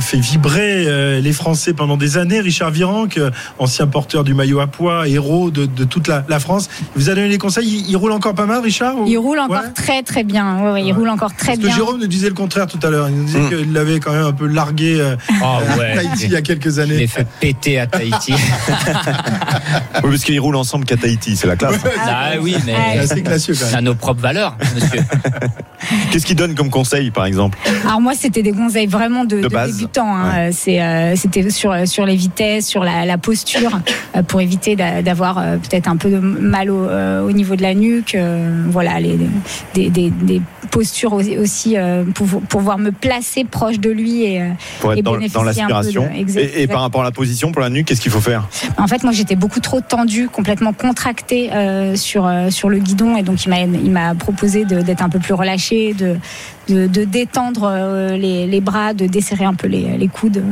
fait 0.00 0.18
vibrer 0.18 0.84
euh, 0.86 1.20
les 1.20 1.32
Français 1.32 1.72
pendant 1.72 1.96
des 1.96 2.18
années, 2.18 2.40
Richard 2.40 2.70
Virenque, 2.70 3.16
euh, 3.18 3.30
ancien 3.58 3.86
porteur 3.86 4.22
du 4.22 4.34
maillot 4.34 4.60
à 4.60 4.66
poids, 4.66 5.08
héros 5.08 5.50
de, 5.50 5.66
de 5.66 5.84
toute 5.84 6.08
la, 6.08 6.24
la 6.28 6.38
France. 6.40 6.68
Vous 6.94 7.08
a 7.10 7.14
donné 7.14 7.28
les 7.28 7.38
conseils, 7.38 7.66
il, 7.66 7.90
il 7.90 7.96
roule 7.96 8.12
encore 8.12 8.34
pas 8.34 8.46
mal, 8.46 8.60
Richard 8.62 8.98
ou- 8.98 9.06
Il 9.06 9.16
roule 9.18 9.38
encore 9.38 9.62
Ouais. 9.62 9.72
très 9.74 10.02
très 10.02 10.24
bien. 10.24 10.62
Ouais, 10.62 10.72
ouais, 10.72 10.84
il 10.84 10.92
roule 10.92 11.08
encore 11.08 11.34
très 11.34 11.48
Parce 11.48 11.58
que 11.58 11.64
bien. 11.66 11.74
Jérôme 11.76 11.98
nous 12.00 12.06
disait 12.06 12.28
le 12.28 12.34
contraire 12.34 12.66
tout 12.66 12.78
à 12.82 12.90
l'heure. 12.90 13.08
Il 13.08 13.16
nous 13.16 13.24
disait 13.24 13.38
Mm. 13.40 13.48
qu'il 13.48 13.72
l'avait 13.72 13.98
quand 14.00 14.12
même 14.12 14.26
un 14.26 14.32
peu 14.32 14.46
largué 14.46 15.00
euh, 15.00 15.16
Ah 15.42 15.58
à 15.74 15.76
ouais. 15.78 15.94
Tahiti 15.94 16.24
il 16.24 16.32
y 16.32 16.36
a 16.36 16.42
quelques 16.42 16.70
Je 16.70 16.80
l'ai 16.82 16.94
années. 16.96 17.06
fait 17.06 17.26
péter 17.40 17.78
à 17.80 17.86
Tahiti. 17.86 18.34
Oui, 20.04 20.10
parce 20.10 20.24
qu'ils 20.24 20.40
roulent 20.40 20.56
ensemble 20.56 20.84
qu'à 20.84 20.96
Tahiti, 20.96 21.36
c'est 21.36 21.46
la 21.46 21.56
classe. 21.56 21.76
ah 22.06 22.30
oui, 22.40 22.54
C'est 22.58 22.66
mais 22.66 22.98
assez 22.98 23.22
classieux 23.22 23.54
quand 23.58 23.66
à 23.72 23.76
même. 23.76 23.84
nos 23.84 23.94
propres 23.94 24.20
valeurs, 24.20 24.56
monsieur. 24.74 25.00
Qu'est-ce 26.10 26.24
qu'ils 26.26 26.36
donnent 26.36 26.54
comme 26.54 26.70
conseil, 26.70 27.10
par 27.10 27.24
exemple? 27.26 27.58
Alors 27.84 28.00
moi, 28.00 28.12
c'était 28.18 28.42
des 28.42 28.52
conseils 28.52 28.86
vraiment 28.86 29.24
de, 29.24 29.36
De 29.36 29.42
de 29.42 29.48
base. 29.48 29.77
Débutants. 29.78 30.14
hein. 30.14 30.50
Euh, 30.50 30.50
euh, 30.68 31.12
c'était 31.16 31.48
sur 31.50 31.74
sur 31.86 32.04
les 32.06 32.16
vitesses, 32.16 32.66
sur 32.66 32.84
la, 32.84 33.04
la 33.04 33.18
posture, 33.18 33.80
euh, 34.16 34.22
pour 34.22 34.40
éviter 34.40 34.76
d'a- 34.76 35.02
d'avoir 35.02 35.38
euh, 35.38 35.56
peut-être 35.56 35.88
un 35.88 35.96
peu 35.96 36.10
de 36.10 36.18
mal 36.18 36.70
au, 36.70 36.84
euh, 36.88 37.26
au 37.26 37.32
niveau 37.32 37.56
de 37.56 37.62
la 37.62 37.74
nuque. 37.74 38.14
euh, 38.14 38.64
voilà, 38.68 39.00
les, 39.00 39.18
des, 39.74 39.90
des, 39.90 40.10
des 40.10 40.42
postures 40.70 41.12
aussi, 41.14 41.76
euh, 41.76 42.04
pour 42.14 42.26
pouvoir 42.42 42.78
me 42.78 42.90
placer 42.92 43.44
proche 43.44 43.78
de 43.78 43.90
lui 43.90 44.24
et 44.24 44.42
euh, 44.42 44.48
Pour 44.80 44.92
être 44.92 44.98
Et 44.98 45.02
dans, 45.02 45.12
bénéficier 45.12 45.38
dans 45.38 45.44
l'aspiration. 45.44 46.08
Et, 46.36 46.62
et 46.62 46.66
par 46.66 46.82
rapport 46.82 47.00
à 47.00 47.04
la 47.04 47.10
position 47.10 47.52
pour 47.52 47.62
la 47.62 47.70
nuque, 47.70 47.86
qu'est-ce 47.86 48.00
qu'il 48.00 48.10
faut 48.12 48.20
faire? 48.20 48.48
En 48.76 48.86
fait, 48.86 49.02
moi, 49.02 49.12
j'étais 49.12 49.36
beaucoup 49.36 49.60
trop 49.60 49.80
tendue, 49.80 50.28
complètement 50.28 50.72
contractée 50.72 51.50
euh, 51.52 51.96
sur 51.96 52.26
euh, 52.26 52.50
sur 52.50 52.68
le 52.68 52.78
guidon, 52.78 53.16
et 53.16 53.22
donc 53.22 53.44
il 53.46 53.90
m'a 53.90 54.14
proposé 54.14 54.64
d'être 54.64 55.02
un 55.02 55.08
peu 55.08 55.18
plus 55.18 55.34
relâchée, 55.34 55.94
de 55.94 56.16
de, 56.68 56.86
de 56.86 57.04
détendre 57.04 57.62
euh, 57.64 58.16
les, 58.18 58.46
les 58.46 58.60
bras, 58.60 58.92
de 58.92 59.06
desserrer 59.06 59.46
un 59.46 59.54
peu 59.54 59.67
les, 59.68 60.08
coudes. 60.08 60.42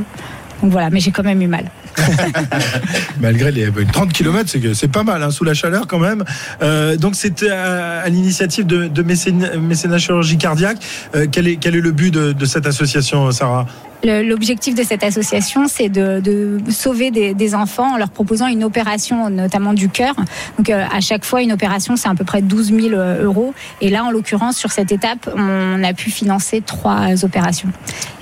Donc 0.63 0.73
voilà, 0.73 0.89
mais 0.91 1.01
j'ai 1.01 1.11
quand 1.11 1.23
même 1.23 1.43
eu 1.43 1.49
mal. 1.49 1.71
Malgré 3.21 3.51
les 3.51 3.69
30 3.93 4.13
km, 4.13 4.51
c'est 4.75 4.91
pas 4.91 5.03
mal, 5.03 5.23
hein, 5.23 5.31
sous 5.31 5.45
la 5.45 5.55
chaleur 5.55 5.87
quand 5.87 5.99
même. 5.99 6.25
Euh, 6.63 6.97
donc 6.97 7.15
c'était 7.15 7.51
à, 7.51 8.09
l'initiative 8.09 8.67
de, 8.67 8.87
de 8.89 9.03
mécénat, 9.03 9.99
chirurgie 9.99 10.39
cardiaque. 10.39 10.79
Euh, 11.15 11.27
quel, 11.31 11.49
est, 11.49 11.57
quel 11.57 11.77
est 11.77 11.81
le 11.81 11.93
but 11.93 12.13
de, 12.13 12.45
cette 12.47 12.67
association, 12.67 13.31
Sarah? 13.33 13.67
L'objectif 14.07 14.75
de 14.75 14.85
cette 14.85 15.03
association, 15.03 15.67
c'est 15.67 15.89
de, 15.89 16.59
sauver 16.71 17.11
des, 17.11 17.55
enfants 17.55 17.95
en 17.95 17.97
leur 17.97 18.11
proposant 18.11 18.47
une 18.47 18.65
opération, 18.65 19.31
notamment 19.31 19.73
du 19.73 19.89
cœur. 19.89 20.15
Donc, 20.59 20.71
euh, 20.71 20.85
à 20.93 21.01
chaque 21.01 21.25
fois, 21.25 21.43
une 21.43 21.53
opération, 21.53 21.97
c'est 21.97 22.09
à 22.09 22.15
peu 22.15 22.25
près 22.25 22.43
12 22.43 22.73
000 22.73 22.89
euros. 23.23 23.55
Et 23.81 23.89
là, 23.89 24.05
en 24.05 24.11
l'occurrence, 24.11 24.57
sur 24.57 24.71
cette 24.71 24.93
étape, 24.93 25.29
on 25.35 25.83
a 25.83 25.93
pu 25.93 26.11
financer 26.11 26.61
trois 26.61 27.25
opérations. 27.25 27.71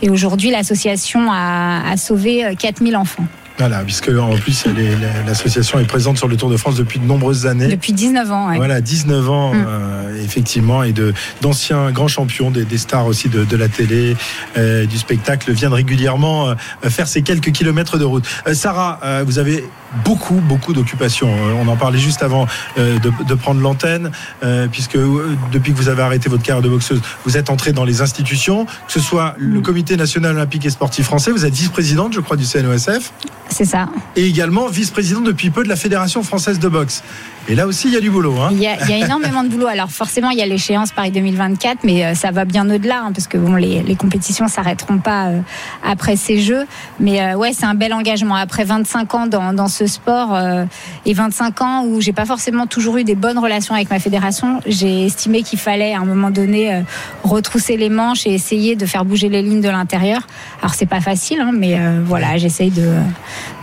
Et 0.02 0.10
aujourd'hui, 0.10 0.50
l'association 0.50 1.30
a, 1.30 1.90
a 1.90 1.96
sauvé 1.96 2.44
euh, 2.44 2.54
4 2.54 2.84
000 2.84 2.94
enfants 3.00 3.24
Voilà, 3.58 3.84
puisque 3.84 4.08
en 4.08 4.36
plus 4.36 4.64
l'association 5.26 5.78
est 5.78 5.84
présente 5.84 6.18
sur 6.18 6.26
le 6.26 6.36
Tour 6.36 6.50
de 6.50 6.56
France 6.56 6.74
depuis 6.74 6.98
de 6.98 7.04
nombreuses 7.04 7.46
années. 7.46 7.68
depuis 7.68 7.92
19 7.92 8.30
ans. 8.32 8.48
ouais. 8.48 8.56
Voilà, 8.56 8.80
19 8.80 9.30
ans, 9.30 9.54
Mm. 9.54 9.64
euh, 9.66 10.24
effectivement, 10.24 10.82
et 10.82 10.92
de 10.92 11.14
d'anciens 11.40 11.90
grands 11.92 12.08
champions, 12.08 12.50
des, 12.50 12.64
des 12.64 12.78
stars 12.78 13.06
aussi 13.06 13.28
de, 13.28 13.44
de 13.44 13.56
la 13.56 13.68
télé, 13.68 14.16
euh, 14.56 14.86
du 14.86 14.98
spectacle, 14.98 15.52
viennent 15.52 15.72
régulièrement 15.72 16.48
euh, 16.48 16.54
faire 16.90 17.06
ces 17.06 17.22
quelques 17.22 17.52
kilomètres 17.52 17.96
de 17.98 18.04
route. 18.04 18.24
Sarah, 18.52 18.98
vous 19.24 19.38
avez 19.38 19.64
beaucoup, 20.04 20.34
beaucoup 20.34 20.72
d'occupations. 20.72 21.28
Euh, 21.28 21.62
on 21.62 21.68
en 21.68 21.76
parlait 21.76 21.98
juste 21.98 22.22
avant 22.22 22.46
euh, 22.78 22.98
de, 22.98 23.12
de 23.26 23.34
prendre 23.34 23.60
l'antenne, 23.60 24.10
euh, 24.42 24.66
puisque 24.70 24.98
depuis 25.52 25.72
que 25.72 25.76
vous 25.76 25.88
avez 25.88 26.02
arrêté 26.02 26.28
votre 26.28 26.42
carrière 26.42 26.62
de 26.62 26.68
boxeuse, 26.68 27.00
vous 27.24 27.36
êtes 27.36 27.50
entrée 27.50 27.72
dans 27.72 27.84
les 27.84 28.00
institutions, 28.00 28.66
que 28.66 28.92
ce 28.92 29.00
soit 29.00 29.34
le. 29.38 29.64
Comité 29.64 29.96
national 29.96 30.36
olympique 30.36 30.66
et 30.66 30.70
sportif 30.70 31.06
français, 31.06 31.30
vous 31.30 31.46
êtes 31.46 31.54
vice-présidente, 31.54 32.12
je 32.12 32.20
crois, 32.20 32.36
du 32.36 32.44
CNOSF, 32.44 33.12
C'est 33.54 33.64
ça. 33.64 33.86
et 34.16 34.24
également 34.26 34.66
vice-présidente 34.66 35.22
depuis 35.22 35.50
peu 35.50 35.62
de 35.62 35.68
la 35.68 35.76
Fédération 35.76 36.24
française 36.24 36.58
de 36.58 36.68
boxe. 36.68 37.04
Et 37.46 37.54
là 37.54 37.66
aussi, 37.66 37.88
il 37.88 37.94
y 37.94 37.96
a 37.96 38.00
du 38.00 38.10
boulot. 38.10 38.34
Hein 38.40 38.48
Il 38.52 38.58
y, 38.58 38.66
a, 38.66 38.76
il 38.82 38.90
y 38.90 38.94
a 38.94 39.04
énormément 39.04 39.44
de 39.44 39.48
boulot. 39.50 39.66
Alors 39.66 39.90
forcément, 39.90 40.30
il 40.30 40.38
y 40.38 40.42
a 40.42 40.46
l'échéance 40.46 40.92
Paris 40.92 41.10
2024, 41.10 41.80
mais 41.84 42.02
euh, 42.02 42.14
ça 42.14 42.30
va 42.30 42.46
bien 42.46 42.68
au-delà, 42.70 43.02
hein, 43.04 43.12
parce 43.14 43.26
que 43.26 43.36
bon, 43.36 43.54
les, 43.54 43.82
les 43.82 43.96
compétitions 43.96 44.48
s'arrêteront 44.48 44.96
pas 44.96 45.26
euh, 45.26 45.40
après 45.86 46.16
ces 46.16 46.40
Jeux. 46.40 46.64
Mais 47.00 47.20
euh, 47.20 47.34
ouais, 47.36 47.52
c'est 47.52 47.66
un 47.66 47.74
bel 47.74 47.92
engagement. 47.92 48.34
Après 48.34 48.64
25 48.64 49.14
ans 49.14 49.26
dans, 49.26 49.52
dans 49.52 49.68
ce 49.68 49.86
sport 49.86 50.34
euh, 50.34 50.64
et 51.04 51.12
25 51.12 51.60
ans 51.60 51.84
où 51.84 52.00
j'ai 52.00 52.14
pas 52.14 52.24
forcément 52.24 52.66
toujours 52.66 52.96
eu 52.96 53.04
des 53.04 53.14
bonnes 53.14 53.38
relations 53.38 53.74
avec 53.74 53.90
ma 53.90 53.98
fédération, 53.98 54.60
j'ai 54.66 55.04
estimé 55.04 55.42
qu'il 55.42 55.58
fallait 55.58 55.92
à 55.92 56.00
un 56.00 56.06
moment 56.06 56.30
donné 56.30 56.82
retrousser 57.24 57.76
les 57.76 57.90
manches 57.90 58.26
et 58.26 58.32
essayer 58.32 58.74
de 58.74 58.86
faire 58.86 59.04
bouger 59.04 59.28
les 59.28 59.42
lignes 59.42 59.60
de 59.60 59.68
l'intérieur. 59.68 60.22
Alors 60.60 60.72
c'est 60.72 60.86
pas 60.86 61.02
facile, 61.02 61.40
hein, 61.40 61.50
mais 61.52 61.78
voilà, 62.04 62.38
j'essaye 62.38 62.70
de, 62.70 62.94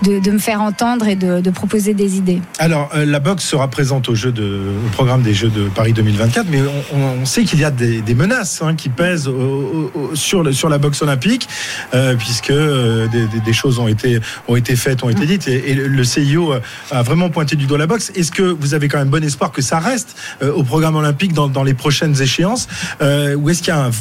de, 0.04 0.31
me 0.31 0.39
faire 0.39 0.62
entendre 0.62 1.07
et 1.07 1.16
de, 1.16 1.50
proposer 1.51 1.94
des 1.94 2.18
idées. 2.18 2.42
Alors, 2.60 2.89
euh, 2.95 3.06
la 3.06 3.19
boxe 3.19 3.44
sera 3.44 3.68
présente 3.68 4.10
au, 4.10 4.16
programme 4.92 5.22
des 5.22 5.33
Jeux 5.33 5.50
de 5.50 5.68
Paris 5.69 5.94
2024, 5.94 6.48
mais 6.50 6.60
on, 6.94 7.25
sait 7.25 7.44
qu'il 7.44 7.60
y 7.60 7.66
a 7.66 7.72
des, 7.72 8.16
menaces 8.16 8.62
hein, 8.62 8.75
qui 8.75 8.89
pèsent 8.89 9.30
sur, 10.13 10.44
la 10.44 10.78
boxe 10.78 11.01
olympique, 11.01 11.48
euh, 11.94 12.16
puisque 12.16 12.51
euh, 12.51 13.08
des, 13.46 13.53
choses 13.53 13.79
ont 13.79 13.88
été, 13.88 14.20
faites, 14.75 15.03
ont 15.03 15.10
été 15.10 15.25
dites, 15.25 15.48
et, 15.48 15.74
le- 15.74 16.01
CIO 16.03 16.53
a 16.89 17.03
vraiment 17.03 17.29
pointé 17.29 17.55
du 17.55 17.67
doigt 17.67 17.77
la 17.77 17.88
boxe. 17.88 18.12
Est-ce 18.15 18.32
que 18.32 18.41
vous 18.41 18.74
avez 18.74 18.88
quand 18.88 18.98
même 18.98 19.10
bon 19.10 19.24
espoir 19.24 19.51
que 19.51 19.62
ça 19.62 19.79
reste 19.79 20.15
au 20.41 20.63
programme 20.63 20.96
olympique 20.96 21.34
dans, 21.34 21.63
les 21.63 21.74
prochaines 21.74 22.20
échéances, 22.22 22.67
ou 23.01 23.50
est-ce 23.50 23.60
qu'il 23.62 23.74
y 23.74 23.77
a 23.77 23.86
un 23.86 23.91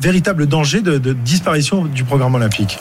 véritable 0.00 0.46
danger 0.46 0.82
de 0.82 1.12
disparition 1.12 1.84
du 1.84 2.04
programme 2.04 2.34
olympique? 2.34 2.78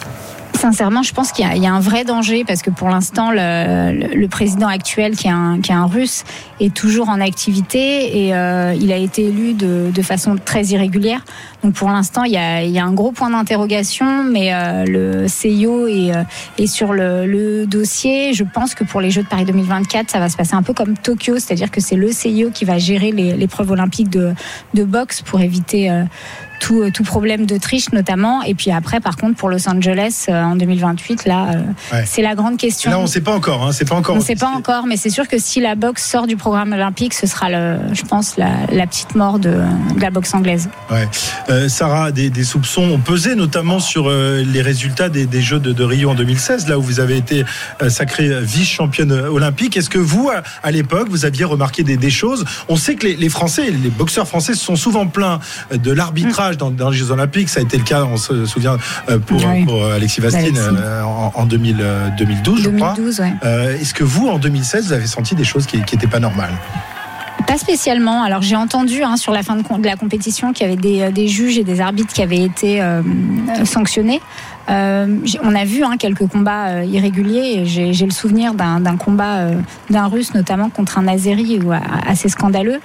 Sincèrement, 0.53 1.01
je 1.01 1.12
pense 1.13 1.31
qu'il 1.31 1.46
y, 1.55 1.60
y 1.60 1.65
a 1.65 1.74
un 1.74 1.79
vrai 1.79 2.03
danger 2.03 2.43
parce 2.46 2.62
que 2.62 2.70
pour 2.70 2.88
l'instant, 2.89 3.31
le, 3.31 4.15
le- 4.15 4.27
président 4.27 4.67
actuel, 4.67 5.15
qui 5.15 5.27
est, 5.27 5.31
un, 5.31 5.60
qui 5.60 5.72
est 5.72 5.75
un 5.75 5.88
russe, 5.88 6.24
est 6.60 6.72
toujours 6.74 7.10
en 7.10 7.20
activité 7.20 8.25
et 8.27 8.36
euh, 8.36 8.75
il 8.79 8.91
a 8.91 8.98
été 8.98 9.25
élu 9.25 9.53
de, 9.53 9.89
de 9.93 10.01
façon 10.03 10.36
très 10.43 10.65
irrégulière. 10.65 11.25
Donc 11.63 11.74
pour 11.74 11.89
l'instant, 11.89 12.24
il 12.25 12.31
il 12.31 12.70
y 12.70 12.79
a 12.79 12.86
un 12.86 12.93
gros 12.93 13.12
point 13.12 13.29
d'interrogation, 13.31 14.24
mais 14.24 14.53
euh, 14.53 14.86
le 14.86 15.27
CIO 15.27 15.88
est, 15.88 16.15
euh, 16.15 16.24
est 16.60 16.67
sur 16.67 16.93
le, 16.93 17.25
le 17.25 17.65
dossier. 17.65 18.34
Je 18.34 18.43
pense 18.43 18.75
que 18.75 18.84
pour 18.84 19.01
les 19.01 19.10
Jeux 19.10 19.24
de 19.24 19.27
Paris 19.27 19.46
2024, 19.46 20.12
ça 20.12 20.20
va 20.20 20.29
se 20.29 20.38
passer 20.38 20.53
un 20.53 20.63
peu 20.63 20.74
comme 20.74 20.96
Tokyo, 20.96 21.36
c'est-à-dire 21.39 21.72
que 21.72 21.81
c'est 21.81 21.96
le 21.96 22.12
CIO 22.12 22.51
qui 22.51 22.65
va 22.65 22.77
gérer 22.77 23.12
l'épreuve 23.12 23.72
olympique 23.72 24.10
de, 24.10 24.34
de 24.75 24.84
boxe 24.84 25.22
pour 25.24 25.41
éviter 25.41 25.89
euh, 25.89 26.03
tout, 26.62 26.89
tout 26.91 27.03
problème 27.03 27.46
de 27.46 27.58
triche 27.58 27.91
notamment. 27.91 28.44
Et 28.44 28.53
puis 28.53 28.72
après, 28.72 29.00
par 29.00 29.18
contre, 29.18 29.36
pour 29.36 29.50
Los 29.50 29.68
Angeles 29.68 30.25
euh, 30.30 30.44
en 30.44 30.56
2028, 30.56 31.25
là, 31.25 31.48
euh, 31.56 31.62
Ouais. 31.91 32.03
c'est 32.06 32.22
la 32.22 32.36
grande 32.36 32.58
question. 32.58 32.91
Là, 32.91 33.00
on 33.00 33.03
ne 33.03 33.08
sait 33.08 33.20
pas 33.22 33.34
encore. 33.34 33.63
Hein, 33.65 33.72
c'est 33.72 33.88
pas 33.89 33.96
encore. 33.96 34.15
On 34.15 34.20
ne 34.20 34.24
sait 34.24 34.36
pas 34.36 34.50
encore, 34.56 34.86
mais 34.86 34.96
c'est 34.96 35.10
sûr 35.10 35.27
que 35.27 35.38
si 35.39 35.60
la 35.60 35.75
boxe 35.75 36.08
sort 36.08 36.27
du 36.27 36.38
programme 36.38 36.72
olympique, 36.74 37.13
ce 37.15 37.25
sera, 37.27 37.50
le, 37.50 37.77
je 37.94 38.03
pense, 38.03 38.38
la, 38.38 38.51
la 38.72 38.86
petite 38.88 39.15
mort 39.15 39.39
de, 39.39 39.50
de 39.96 40.00
la 40.01 40.12
boxe 40.12 40.34
anglaise. 40.34 40.70
Ouais. 40.91 41.08
Euh, 41.50 41.68
Sarah, 41.68 42.12
des, 42.12 42.30
des 42.30 42.44
soupçons 42.44 42.84
ont 42.84 43.00
pesé 43.00 43.36
notamment 43.36 43.80
sur 43.80 44.08
euh, 44.10 44.44
les 44.46 44.62
résultats 44.62 45.10
des, 45.10 45.25
des 45.25 45.41
Jeux 45.41 45.60
de, 45.60 45.74
de 45.74 45.84
Rio 45.84 46.12
en 46.12 46.15
2016, 46.15 46.68
là 46.68 46.77
où 46.77 46.82
vous 46.84 47.00
avez 47.00 47.18
été 47.18 47.44
euh, 47.82 47.89
sacrée 47.89 48.30
vice-championne 48.44 49.12
olympique. 49.12 49.75
Est-ce 49.77 49.89
que 49.89 49.98
vous, 49.98 50.30
à, 50.30 50.44
à 50.63 50.72
l'époque, 50.72 51.08
vous 51.10 51.25
aviez 51.25 51.46
remarqué 51.46 51.84
des, 51.84 51.98
des 51.98 52.12
choses? 52.12 52.46
On 52.70 52.75
sait 52.75 52.96
que 52.96 53.08
les, 53.08 53.15
les 53.15 53.30
Français, 53.30 53.72
les 53.72 53.89
boxeurs 53.89 54.27
français 54.27 54.53
se 54.53 54.63
sont 54.63 54.75
souvent 54.75 55.08
plaints 55.08 55.39
de 55.74 55.91
l'arbitrage 55.91 56.50
dans, 56.58 56.72
dans 56.72 56.89
les 56.89 56.98
Jeux 56.98 57.12
Olympiques. 57.12 57.50
Ça 57.50 57.60
a 57.60 57.63
été 57.63 57.77
le 57.77 57.84
cas, 57.84 58.03
on 58.05 58.17
se 58.17 58.46
souvient, 58.46 58.77
euh, 59.10 59.20
pour, 59.20 59.43
Oui. 59.46 59.65
pour 59.65 59.86
Alexis 59.86 60.22
Vastine 60.22 60.58
euh, 60.58 61.03
en, 61.03 61.31
en 61.36 61.46
2000, 61.46 61.77
euh, 61.79 62.10
2012, 62.17 62.63
je 62.63 62.70
crois. 62.70 62.93
2012, 62.96 63.20
ouais. 63.22 63.34
Euh, 63.43 63.77
Est-ce 63.79 63.93
que 63.93 64.03
vous, 64.03 64.27
en 64.27 64.38
2016, 64.38 64.88
vous 64.88 64.93
avez 64.93 65.08
senti 65.08 65.36
des 65.36 65.43
choses 65.43 65.65
qui 65.65 65.77
n'étaient 65.77 66.08
pas 66.08 66.20
normales? 66.20 66.53
Pas 67.48 67.58
spécialement. 67.58 68.24
Alors 68.24 68.43
j'ai 68.43 68.55
entendu 68.55 69.03
hein, 69.03 69.17
sur 69.17 69.34
la 69.34 69.41
fin 69.43 69.55
de, 69.55 69.86
la 69.86 69.96
compétition 69.96 70.53
qu'il 70.53 70.67
y 70.67 70.72
avait 70.72 70.79
des, 70.81 71.01
euh, 71.01 71.12
des 71.12 71.27
juges 71.27 71.58
et 71.58 71.63
des 71.63 71.81
arbitres 71.81 72.13
qui 72.13 72.22
avaient 72.22 72.43
été 72.43 72.81
euh, 72.81 73.01
euh, 73.01 73.65
sanctionnés. 73.65 74.22
Euh, 74.70 75.17
on 75.43 75.55
a 75.55 75.65
vu 75.65 75.84
hein, 75.84 75.98
quelques 75.98 76.27
combats 76.27 76.67
euh, 76.67 76.84
irréguliers. 76.86 77.63
J'ai 77.65 78.05
le 78.05 78.12
souvenir 78.12 78.53
d'un 78.53 78.96
combat 78.96 79.39
euh, 79.39 79.55
d'un 79.89 80.05
Russe, 80.05 80.34
notamment 80.34 80.70
contre 80.70 81.00
un 81.00 81.08
Azéri, 81.08 81.60
ou, 81.60 81.74
euh, 81.74 81.77
assez 82.08 82.29
scandaleux. 82.29 82.79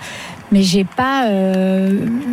Mais 0.52 0.62
j'ai 0.62 0.84
pas 0.84 1.26
euh, 1.26 1.90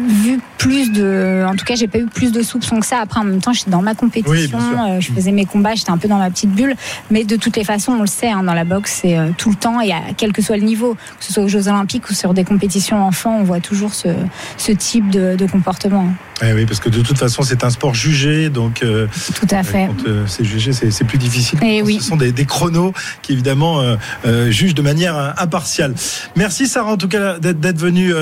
vu 0.07 0.39
plus 0.57 0.91
de. 0.91 1.43
En 1.47 1.55
tout 1.55 1.65
cas, 1.65 1.75
j'ai 1.75 1.87
pas 1.87 1.97
eu 1.97 2.05
plus 2.05 2.31
de 2.31 2.41
soupçons 2.41 2.79
que 2.79 2.85
ça. 2.85 2.99
Après, 2.99 3.19
en 3.19 3.23
même 3.23 3.41
temps, 3.41 3.53
j'étais 3.53 3.71
dans 3.71 3.81
ma 3.81 3.95
compétition, 3.95 4.59
euh, 4.59 4.99
je 4.99 5.11
faisais 5.11 5.31
mes 5.31 5.45
combats, 5.45 5.75
j'étais 5.75 5.91
un 5.91 5.97
peu 5.97 6.07
dans 6.07 6.17
ma 6.17 6.29
petite 6.29 6.51
bulle. 6.51 6.75
Mais 7.11 7.23
de 7.23 7.35
toutes 7.35 7.57
les 7.57 7.63
façons, 7.63 7.93
on 7.93 8.01
le 8.01 8.07
sait, 8.07 8.29
hein, 8.29 8.43
dans 8.43 8.53
la 8.53 8.63
boxe, 8.65 8.99
c'est 9.01 9.17
euh, 9.17 9.29
tout 9.37 9.49
le 9.49 9.55
temps 9.55 9.81
et 9.81 9.91
à 9.91 10.01
quel 10.15 10.31
que 10.31 10.41
soit 10.41 10.57
le 10.57 10.63
niveau, 10.63 10.93
que 10.93 11.25
ce 11.25 11.33
soit 11.33 11.43
aux 11.43 11.47
Jeux 11.47 11.67
Olympiques 11.67 12.09
ou 12.09 12.13
sur 12.13 12.33
des 12.33 12.43
compétitions 12.43 13.03
enfants, 13.03 13.37
on 13.39 13.43
voit 13.43 13.59
toujours 13.59 13.93
ce, 13.93 14.09
ce 14.57 14.71
type 14.71 15.09
de, 15.09 15.35
de 15.35 15.45
comportement. 15.47 16.07
Eh 16.41 16.53
Oui, 16.53 16.65
parce 16.65 16.79
que 16.79 16.89
de 16.89 17.01
toute 17.01 17.17
façon, 17.17 17.43
c'est 17.43 17.63
un 17.63 17.69
sport 17.69 17.93
jugé, 17.93 18.49
donc 18.49 18.83
euh, 18.83 19.07
Tout 19.35 19.47
à 19.51 19.63
fait. 19.63 19.87
quand 19.87 20.07
euh, 20.07 20.23
c'est 20.27 20.43
jugé, 20.43 20.73
c'est 20.73 20.91
c'est 20.91 21.05
plus 21.05 21.17
difficile. 21.17 21.59
Eh 21.63 21.81
oui. 21.81 21.99
Ce 21.99 22.07
sont 22.09 22.15
des, 22.15 22.31
des 22.31 22.45
chronos 22.45 22.93
qui, 23.21 23.33
évidemment, 23.33 23.81
euh, 24.25 24.51
jugent 24.51 24.75
de 24.75 24.81
manière 24.81 25.33
impartiale. 25.37 25.93
Merci, 26.35 26.67
Sarah, 26.67 26.93
en 26.93 26.97
tout 26.97 27.07
cas, 27.07 27.39
d'être 27.39 27.59
d'être 27.59 27.79
venue 27.79 28.13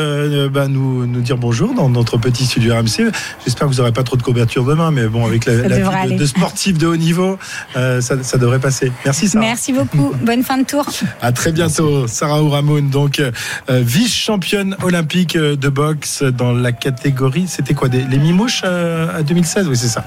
bah, 0.52 0.68
nous, 0.68 1.06
nous 1.06 1.22
dire 1.22 1.38
bonjour 1.38 1.74
dans 1.74 1.90
notre 1.90 2.18
petit 2.18 2.46
studio 2.46 2.76
RMC. 2.76 3.12
J'espère 3.46 3.68
que 3.68 3.74
vous 3.74 3.80
n'aurez 3.80 3.94
pas 3.94 4.04
trop 4.04 4.18
de 4.18 4.24
couverture 4.24 4.66
demain, 4.66 4.92
mais 4.92 5.08
bon, 5.08 5.26
avec 5.26 5.46
la, 5.46 5.56
la 5.56 5.78
vie 5.78 5.82
de, 5.82 5.88
aller. 5.88 6.74
de 6.74 6.88
haut 6.88 6.98
niveau, 6.98 7.38
ça, 7.76 8.02
ça 8.02 8.38
devrait 8.38 8.60
passer. 8.60 8.92
Merci, 9.06 9.28
Sarah. 9.28 9.46
Merci 9.46 9.74
beaucoup. 9.74 10.14
Bonne 10.26 10.44
fin 10.44 10.58
de 10.58 10.64
tour. 10.64 10.86
À 11.22 11.32
très 11.32 11.52
bientôt, 11.52 12.08
Sarah 12.08 12.44
Ouramoun, 12.44 12.90
donc 12.90 13.20
euh, 13.20 13.32
vice-championne 13.70 14.76
olympique 14.84 15.38
de 15.38 15.70
boxe 15.70 16.24
dans 16.24 16.52
la 16.52 16.72
catégorie. 16.72 17.46
C'était 17.48 17.74
quoi 17.74 17.90
des, 17.90 18.01
Les 18.10 18.18
Mimouches 18.18 18.62
euh, 18.64 19.20
à 19.20 19.24
2016 19.24 19.68
Oui, 19.68 19.78
c'est 19.78 19.88
ça. 19.88 20.04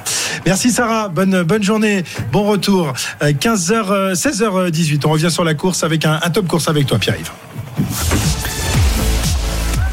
Merci 0.47 0.71
Sarah, 0.71 1.09
bonne, 1.09 1.43
bonne 1.43 1.63
journée, 1.63 2.05
bon 2.33 2.45
retour. 2.45 2.93
Euh, 3.23 3.33
15h, 3.33 4.15
16h18, 4.15 5.03
on 5.07 5.11
revient 5.11 5.31
sur 5.31 5.45
la 5.45 5.55
course 5.55 5.85
avec 5.85 6.05
un, 6.05 6.19
un 6.23 6.31
top 6.31 6.47
course 6.47 6.69
avec 6.69 6.87
toi, 6.87 6.99
Pierre-Yves. 6.99 7.31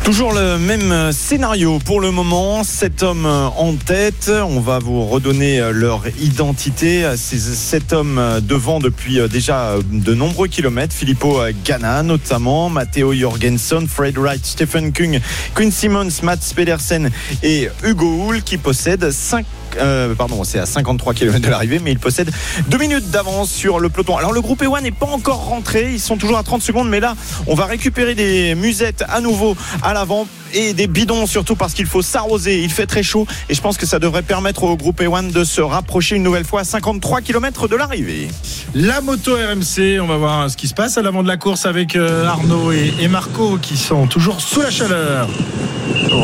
Toujours 0.04 0.34
le 0.34 0.58
même 0.58 1.12
scénario 1.12 1.80
pour 1.86 2.02
le 2.02 2.12
moment. 2.12 2.64
Sept 2.64 3.04
hommes 3.04 3.26
en 3.26 3.74
tête. 3.76 4.30
On 4.30 4.60
va 4.60 4.80
vous 4.80 5.06
redonner 5.06 5.62
leur 5.72 6.04
identité. 6.20 7.06
Ces 7.16 7.38
sept 7.38 7.94
hommes 7.94 8.20
devant 8.42 8.80
depuis 8.80 9.20
déjà 9.30 9.76
de 9.90 10.14
nombreux 10.14 10.48
kilomètres. 10.48 10.94
Filippo 10.94 11.40
Ganna 11.64 12.04
notamment, 12.04 12.70
Matteo 12.70 13.14
Jorgensen, 13.14 13.88
Fred 13.88 14.18
Wright, 14.18 14.46
Stephen 14.46 14.92
Kung, 14.92 15.20
Quinn 15.54 15.72
Simmons, 15.72 16.24
Mats 16.24 16.52
Pedersen 16.56 17.12
et 17.44 17.70
Hugo 17.84 18.26
Hull 18.26 18.42
qui 18.42 18.58
possèdent 18.58 19.12
5 19.12 19.46
euh, 19.78 20.14
pardon, 20.16 20.44
c'est 20.44 20.60
à 20.60 20.66
53 20.66 21.14
km 21.14 21.40
de 21.40 21.50
l'arrivée, 21.50 21.80
mais 21.80 21.92
il 21.92 22.00
possède 22.00 22.32
deux 22.68 22.78
minutes 22.78 23.10
d'avance 23.10 23.50
sur 23.50 23.80
le 23.80 23.90
peloton. 23.90 24.18
Alors 24.18 24.34
le 24.34 24.42
groupe 24.42 24.62
E1 24.62 24.82
n'est 24.82 24.92
pas 24.92 25.08
encore 25.08 25.46
rentré, 25.46 25.94
ils 25.94 26.00
sont 26.00 26.18
toujours 26.18 26.38
à 26.38 26.44
30 26.44 26.62
secondes, 26.62 26.90
mais 26.90 27.00
là, 27.00 27.16
on 27.48 27.56
va 27.56 27.66
récupérer 27.66 28.16
des 28.16 28.56
musettes 28.56 29.04
à 29.08 29.22
nouveau 29.22 29.56
à 29.84 29.94
l'avant 29.94 30.28
et 30.54 30.74
des 30.74 30.88
bidons 30.88 31.26
surtout 31.26 31.56
parce 31.56 31.74
qu'il 31.74 31.86
faut 31.86 32.02
s'arroser. 32.02 32.62
Il 32.62 32.70
fait 32.70 32.86
très 32.86 33.04
chaud 33.04 33.26
et 33.50 33.54
je 33.56 33.62
pense 33.62 33.78
que 33.78 33.86
ça 33.86 34.00
devrait 34.00 34.22
permettre 34.22 34.64
au 34.64 34.76
groupe 34.76 35.02
E1 35.02 35.32
de 35.32 35.44
se 35.44 35.62
rapprocher 35.62 36.16
une 36.16 36.24
nouvelle 36.24 36.46
fois 36.46 36.62
à 36.62 36.64
53 36.64 37.22
km 37.22 37.68
de 37.68 37.76
l'arrivée. 37.76 38.28
La 38.74 39.02
moto 39.02 39.34
RMC, 39.34 40.00
on 40.02 40.08
va 40.08 40.18
voir 40.18 40.50
ce 40.50 40.58
qui 40.58 40.68
se 40.68 40.74
passe 40.74 40.98
à 40.98 41.02
l'avant 41.02 41.24
de 41.24 41.28
la 41.28 41.38
course 41.38 41.66
avec 41.66 41.96
euh, 41.96 42.26
Arnaud 42.26 42.72
et, 42.72 43.08
Marco 43.08 43.58
qui 43.62 43.76
sont 43.76 44.08
toujours 44.08 44.40
sous 44.40 44.62
la 44.62 44.72
chaleur. 44.72 45.28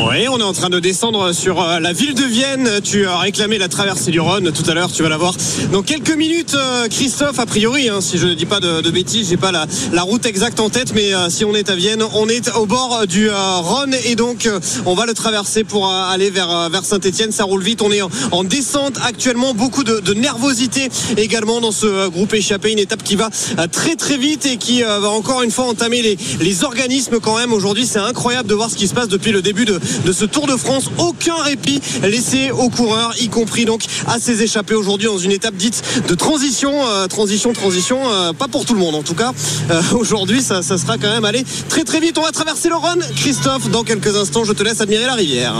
Oui, 0.10 0.28
on 0.30 0.40
est 0.40 0.44
en 0.44 0.54
train 0.54 0.70
de 0.70 0.80
descendre 0.80 1.34
sur 1.34 1.62
euh, 1.62 1.80
la 1.80 1.92
ville 1.92 2.14
de 2.14 2.24
Vienne. 2.24 2.70
Tu 2.84 3.06
as 3.06 3.18
réclamé 3.18 3.58
la 3.58 3.68
traversée 3.68 4.12
du 4.12 4.20
Rhône 4.20 4.52
tout 4.52 4.70
à 4.70 4.74
l'heure, 4.74 4.92
tu 4.92 5.04
vas 5.04 5.10
la 5.10 5.18
voir 5.18 5.34
dans 5.72 5.82
quelques 5.82 6.16
minutes. 6.16 6.56
euh, 6.56 6.88
Christophe, 6.88 7.40
a 7.40 7.46
priori, 7.46 7.90
hein, 7.90 8.02
si 8.02 8.18
je 8.18 8.28
ne 8.28 8.34
dis 8.34 8.46
pas 8.46 8.60
de, 8.60 8.82
de 8.82 8.92
bêtises, 8.92 9.30
j'ai 9.30 9.38
pas 9.38 9.52
la, 9.52 9.66
la 9.94 10.02
route 10.02 10.26
exacte 10.26 10.60
en 10.60 10.70
tête, 10.70 10.94
mais 10.94 11.14
euh, 11.14 11.30
si 11.30 11.46
on 11.46 11.54
est 11.54 11.70
à 11.70 11.76
Vienne, 11.76 12.04
on 12.14 12.28
est 12.30 12.54
au 12.56 12.66
bord 12.66 13.06
du 13.08 13.30
euh, 13.30 13.34
Rhône 13.36 13.96
et 14.06 14.16
donc 14.18 14.46
euh, 14.46 14.60
on 14.86 14.96
va 14.96 15.06
le 15.06 15.14
traverser 15.14 15.64
pour 15.64 15.88
euh, 15.88 16.10
aller 16.10 16.30
vers, 16.30 16.52
euh, 16.52 16.68
vers 16.70 16.84
Saint-Etienne. 16.84 17.32
Ça 17.32 17.46
roule 17.46 17.64
vite, 17.64 17.82
on 17.82 17.92
est 17.92 18.02
en, 18.02 18.10
en 18.32 18.44
descente 18.44 18.98
actuellement, 19.06 19.54
beaucoup 19.54 19.86
de, 19.86 20.02
de 20.02 20.14
nervosité 20.14 20.90
également 21.16 21.62
dans 21.62 21.72
ce 21.72 22.10
groupe 22.10 22.34
échappé. 22.34 22.72
Une 22.74 22.80
étape 22.80 23.04
qui 23.04 23.16
va 23.16 23.30
très 23.72 23.96
très 23.96 24.18
vite 24.18 24.46
et 24.46 24.58
qui 24.58 24.82
va 24.82 25.10
encore 25.10 25.44
une 25.44 25.52
fois 25.52 25.66
entamer 25.66 26.02
les, 26.02 26.18
les 26.42 26.64
organismes 26.64 27.20
quand 27.22 27.38
même. 27.38 27.54
Aujourd'hui, 27.54 27.86
c'est 27.86 28.00
incroyable 28.00 28.50
de 28.50 28.56
voir 28.56 28.70
ce 28.70 28.76
qui 28.76 28.88
se 28.88 28.94
passe 28.94 29.08
depuis 29.08 29.32
le 29.32 29.42
début 29.42 29.66
de, 29.66 29.80
de 30.06 30.12
ce 30.12 30.26
Tour 30.26 30.48
de 30.48 30.58
France. 30.58 30.86
Aucun 30.98 31.36
répit 31.36 31.80
laissé 32.02 32.52
aux 32.52 32.70
coureurs, 32.70 33.14
y 33.22 33.30
compris 33.30 33.66
donc 33.66 33.84
à 34.08 34.20
ces 34.20 34.42
échappés 34.42 34.76
aujourd'hui 34.76 35.08
dans 35.08 35.20
une 35.20 35.32
étape 35.32 35.56
dite 35.56 35.82
de 36.08 36.16
transition. 36.16 36.74
Transition, 37.10 37.54
transition, 37.54 38.00
euh, 38.10 38.34
pas 38.34 38.48
pour 38.48 38.66
tout 38.66 38.74
le 38.74 38.80
monde 38.80 38.96
en 38.96 39.04
tout 39.04 39.14
cas. 39.14 39.32
Euh, 39.70 39.82
aujourd'hui, 39.94 40.42
ça, 40.42 40.62
ça 40.62 40.78
sera 40.78 40.98
quand 40.98 41.10
même 41.10 41.26
aller 41.26 41.44
très 41.70 41.84
très 41.84 42.00
vite. 42.00 42.18
On 42.18 42.22
va 42.24 42.32
traverser 42.32 42.70
le 42.70 42.76
Rhône. 42.76 43.04
Christophe, 43.16 43.70
dans 43.70 43.84
quelques 43.84 44.07
instants, 44.16 44.44
je 44.44 44.54
te 44.54 44.64
laisse 44.64 44.82
admirer 44.82 45.06
la 45.06 45.16
rivière. 45.16 45.54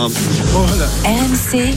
Voilà. 0.52 0.86
RMC, 1.04 1.74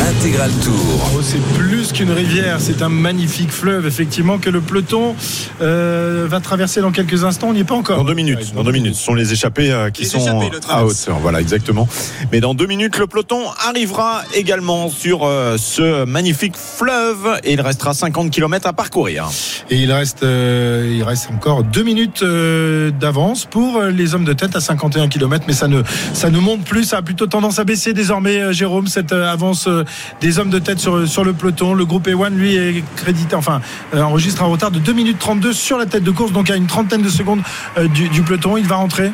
Intégral 0.00 0.50
Tour. 0.62 1.10
Oh, 1.16 1.20
c'est 1.22 1.42
plus 1.54 1.92
qu'une 1.92 2.10
rivière, 2.10 2.56
c'est 2.58 2.82
un 2.82 2.88
magnifique 2.88 3.50
fleuve, 3.50 3.86
effectivement, 3.86 4.38
que 4.38 4.50
le 4.50 4.60
peloton 4.60 5.14
euh, 5.60 6.26
va 6.28 6.40
traverser 6.40 6.80
dans 6.80 6.92
quelques 6.92 7.24
instants. 7.24 7.48
On 7.48 7.52
n'y 7.54 7.60
est 7.60 7.64
pas 7.64 7.74
encore. 7.74 7.98
Dans 7.98 8.04
deux 8.04 8.14
minutes, 8.14 8.54
dans 8.54 8.64
deux 8.64 8.72
minutes, 8.72 8.94
ce 8.94 9.04
sont 9.04 9.14
les 9.14 9.32
échappés 9.32 9.70
euh, 9.70 9.90
qui 9.90 10.02
Les 10.02 10.08
sont 10.08 10.18
échappés 10.18 10.50
à 10.68 10.84
hauteur. 10.84 11.18
Voilà, 11.20 11.40
exactement. 11.40 11.88
Mais 12.32 12.40
dans 12.40 12.54
deux 12.54 12.66
minutes, 12.66 12.98
le 12.98 13.06
peloton 13.06 13.42
arrivera 13.66 14.22
également 14.34 14.88
sur 14.90 15.24
euh, 15.24 15.56
ce 15.58 16.04
magnifique 16.04 16.56
fleuve 16.56 17.40
et 17.44 17.52
il 17.52 17.60
restera 17.60 17.94
50 17.94 18.30
km 18.30 18.66
à 18.66 18.72
parcourir. 18.72 19.28
Et 19.70 19.76
il 19.76 19.92
reste, 19.92 20.22
euh, 20.22 20.92
il 20.94 21.02
reste 21.02 21.30
encore 21.30 21.64
deux 21.64 21.82
minutes 21.82 22.22
euh, 22.22 22.90
d'avance 22.90 23.46
pour 23.46 23.80
les 23.82 24.14
hommes 24.14 24.24
de 24.24 24.32
tête 24.32 24.56
à 24.56 24.60
51 24.60 25.08
km, 25.08 25.44
mais 25.46 25.54
ça 25.54 25.68
ne, 25.68 25.82
ça 26.12 26.30
ne 26.30 26.38
monte 26.38 26.64
plus, 26.64 26.84
ça 26.84 26.98
a 26.98 27.02
plutôt 27.02 27.26
tendance 27.26 27.58
à 27.58 27.64
baisser 27.64 27.92
désormais, 27.92 28.38
euh, 28.38 28.52
Jérôme, 28.52 28.86
cette 28.86 29.12
euh, 29.12 29.30
avance 29.30 29.66
euh, 29.68 29.83
des 30.20 30.38
hommes 30.38 30.50
de 30.50 30.58
tête 30.58 30.78
sur, 30.78 31.24
le 31.24 31.32
peloton. 31.32 31.74
Le 31.74 31.84
groupe 31.84 32.08
E1, 32.08 32.34
lui, 32.34 32.56
est 32.56 32.84
crédité, 32.96 33.34
enfin, 33.34 33.60
euh, 33.94 34.02
enregistre 34.02 34.42
un 34.42 34.46
retard 34.46 34.70
de 34.70 34.78
2 34.78 34.92
minutes 34.92 35.18
32 35.18 35.52
sur 35.52 35.78
la 35.78 35.86
tête 35.86 36.04
de 36.04 36.10
course, 36.10 36.32
donc 36.32 36.50
à 36.50 36.56
une 36.56 36.66
trentaine 36.66 37.02
de 37.02 37.08
secondes 37.08 37.42
euh, 37.78 37.88
du, 37.88 38.08
du 38.08 38.22
peloton. 38.22 38.56
Il 38.56 38.66
va 38.66 38.76
rentrer. 38.76 39.12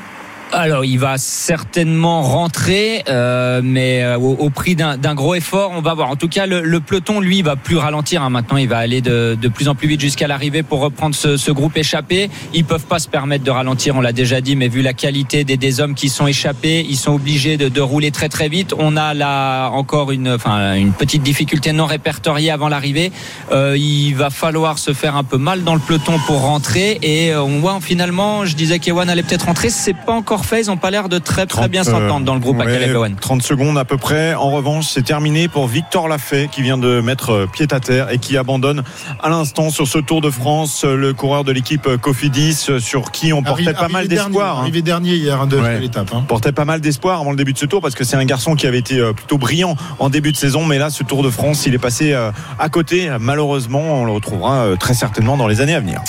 Alors, 0.53 0.85
il 0.85 0.99
va 0.99 1.17
certainement 1.17 2.23
rentrer, 2.23 3.05
euh, 3.09 3.61
mais 3.63 4.03
euh, 4.03 4.19
au, 4.19 4.51
prix 4.51 4.75
d'un 4.75 5.15
gros 5.15 5.37
effort. 5.37 5.71
On 5.77 5.81
va 5.81 5.95
voir. 5.95 6.11
En 6.11 6.17
tout 6.17 6.27
cas, 6.27 6.47
le, 6.47 6.81
peloton, 6.81 7.21
lui, 7.21 7.43
va 7.43 7.55
plus 7.55 7.77
ralentir. 7.77 8.23
hein. 8.23 8.31
Maintenant, 8.31 8.57
il 8.57 8.69
va 8.69 8.79
aller 8.79 9.01
de, 9.01 9.37
plus 9.55 9.69
en 9.69 9.77
plus 9.77 9.87
vite 9.87 10.01
jusqu'à 10.01 10.27
l'arrivée 10.27 10.65
pour 10.65 10.81
reprendre 10.81 11.15
ce, 11.15 11.51
groupe 11.53 11.77
échappé. 11.77 12.31
Ils 12.53 12.65
peuvent 12.65 12.87
pas 12.87 12.99
se 12.99 13.09
permettre 13.09 13.45
de 13.45 13.51
ralentir, 13.51 13.95
on 13.97 14.01
l'a 14.01 14.13
déjà 14.13 14.41
dit, 14.41 14.57
mais 14.57 14.69
vu 14.69 14.83
la 14.83 14.93
qualité 14.93 15.45
des, 15.45 15.81
hommes 15.81 15.95
qui 15.95 16.09
sont 16.09 16.27
échappés, 16.27 16.85
ils 16.89 16.97
sont 16.97 17.13
obligés 17.13 17.57
de, 17.57 17.69
de 17.69 17.81
rouler 17.81 18.11
très 18.11 18.29
très 18.29 18.49
vite. 18.49 18.75
On 18.77 18.97
a 18.97 19.15
là 19.15 19.69
encore 19.71 20.11
une, 20.11 20.37
petite 20.99 21.23
difficulté 21.23 21.73
non 21.73 21.87
répertoriée 21.87 22.51
avant 22.51 22.69
l'arrivée. 22.69 23.13
Euh, 23.53 23.77
il 23.79 24.15
va 24.15 24.31
falloir 24.31 24.79
se 24.79 24.93
faire 24.93 25.17
un 25.17 25.25
peu 25.25 25.39
mal 25.39 25.63
dans 25.63 25.75
le 25.75 25.81
peloton 25.81 26.19
pour 26.27 26.41
rentrer. 26.41 26.99
Et 27.03 27.35
on 27.37 27.61
voit 27.61 27.79
finalement, 27.81 28.45
je 28.45 28.57
disais 28.57 28.81
qu'Ewan 28.81 29.09
allait 29.09 29.23
peut-être 29.23 29.47
rentrer, 29.47 29.71
c'est 29.71 29.95
pas 29.95 30.13
encore 30.13 30.40
Ils 30.63 30.67
n'ont 30.67 30.77
pas 30.77 30.91
l'air 30.91 31.09
de 31.09 31.19
très 31.19 31.47
très 31.47 31.69
bien 31.69 31.83
30, 31.83 31.95
s'entendre 31.95 32.25
dans 32.27 32.35
le 32.35 32.41
groupe 32.41 32.61
à 32.61 32.65
ouais, 32.65 32.89
Ewan. 32.89 33.15
30 33.15 33.43
secondes 33.43 33.79
à 33.79 33.85
peu 33.85 33.97
près. 33.97 34.35
En 34.35 34.51
revanche, 34.51 34.87
c'est 34.89 35.03
terminé 35.05 35.49
pour 35.49 35.67
Victor 35.69 36.09
Lafay 36.09 36.49
qui 36.51 36.63
vient 36.63 36.77
de 36.79 37.01
mettre 37.01 37.31
euh, 37.31 37.47
pied 37.47 37.67
à 37.71 37.81
terre 37.81 38.11
et 38.11 38.19
qui 38.19 38.37
abandonne 38.37 38.83
à 39.23 39.29
l'instant 39.29 39.71
sur 39.71 39.87
ce 39.87 39.99
Tour 39.99 40.21
de 40.21 40.31
France 40.31 40.83
euh, 40.85 40.97
le 40.97 41.13
coureur 41.15 41.45
de 41.45 41.53
l'équipe 41.53 41.87
euh, 41.87 41.97
Cofidis 41.99 42.67
sur 42.81 43.11
qui 43.13 43.33
on 43.33 43.43
portait 43.43 43.63
Arrivé- 43.69 43.75
pas 43.75 43.89
mal 43.89 44.09
d'espoir. 44.09 44.59
hein. 44.59 44.63
Arrivé 44.63 44.83
dernier 44.83 45.15
hier 45.15 45.47
de, 45.47 45.57
Ouais. 45.59 45.77
de 45.77 45.81
l'étape. 45.81 46.11
hein. 46.15 46.25
portait 46.27 46.53
pas 46.53 46.65
mal 46.65 46.81
d'espoir 46.81 47.21
avant 47.21 47.31
le 47.31 47.37
début 47.37 47.53
de 47.53 47.59
ce 47.59 47.67
tour 47.67 47.81
parce 47.81 47.95
que 47.95 48.05
c'est 48.05 48.17
un 48.17 48.25
garçon 48.25 48.55
qui 48.57 48.67
avait 48.67 48.79
été 48.79 49.01
plutôt 49.15 49.39
brillant 49.39 49.77
en 49.99 50.09
début 50.11 50.33
de 50.33 50.37
saison 50.37 50.65
mais 50.65 50.79
là 50.79 50.91
ce 50.91 51.03
Tour 51.05 51.23
de 51.23 51.31
France 51.31 51.65
il 51.67 51.75
est 51.75 51.79
passé 51.79 52.15
à 52.59 52.69
côté 52.69 53.11
malheureusement 53.21 53.81
on 54.01 54.05
le 54.05 54.13
retrouvera 54.13 54.67
très 54.79 54.95
certainement 54.95 55.37
dans 55.37 55.47
les 55.47 55.61
années 55.61 55.75
à 55.75 55.81
venir 55.81 56.01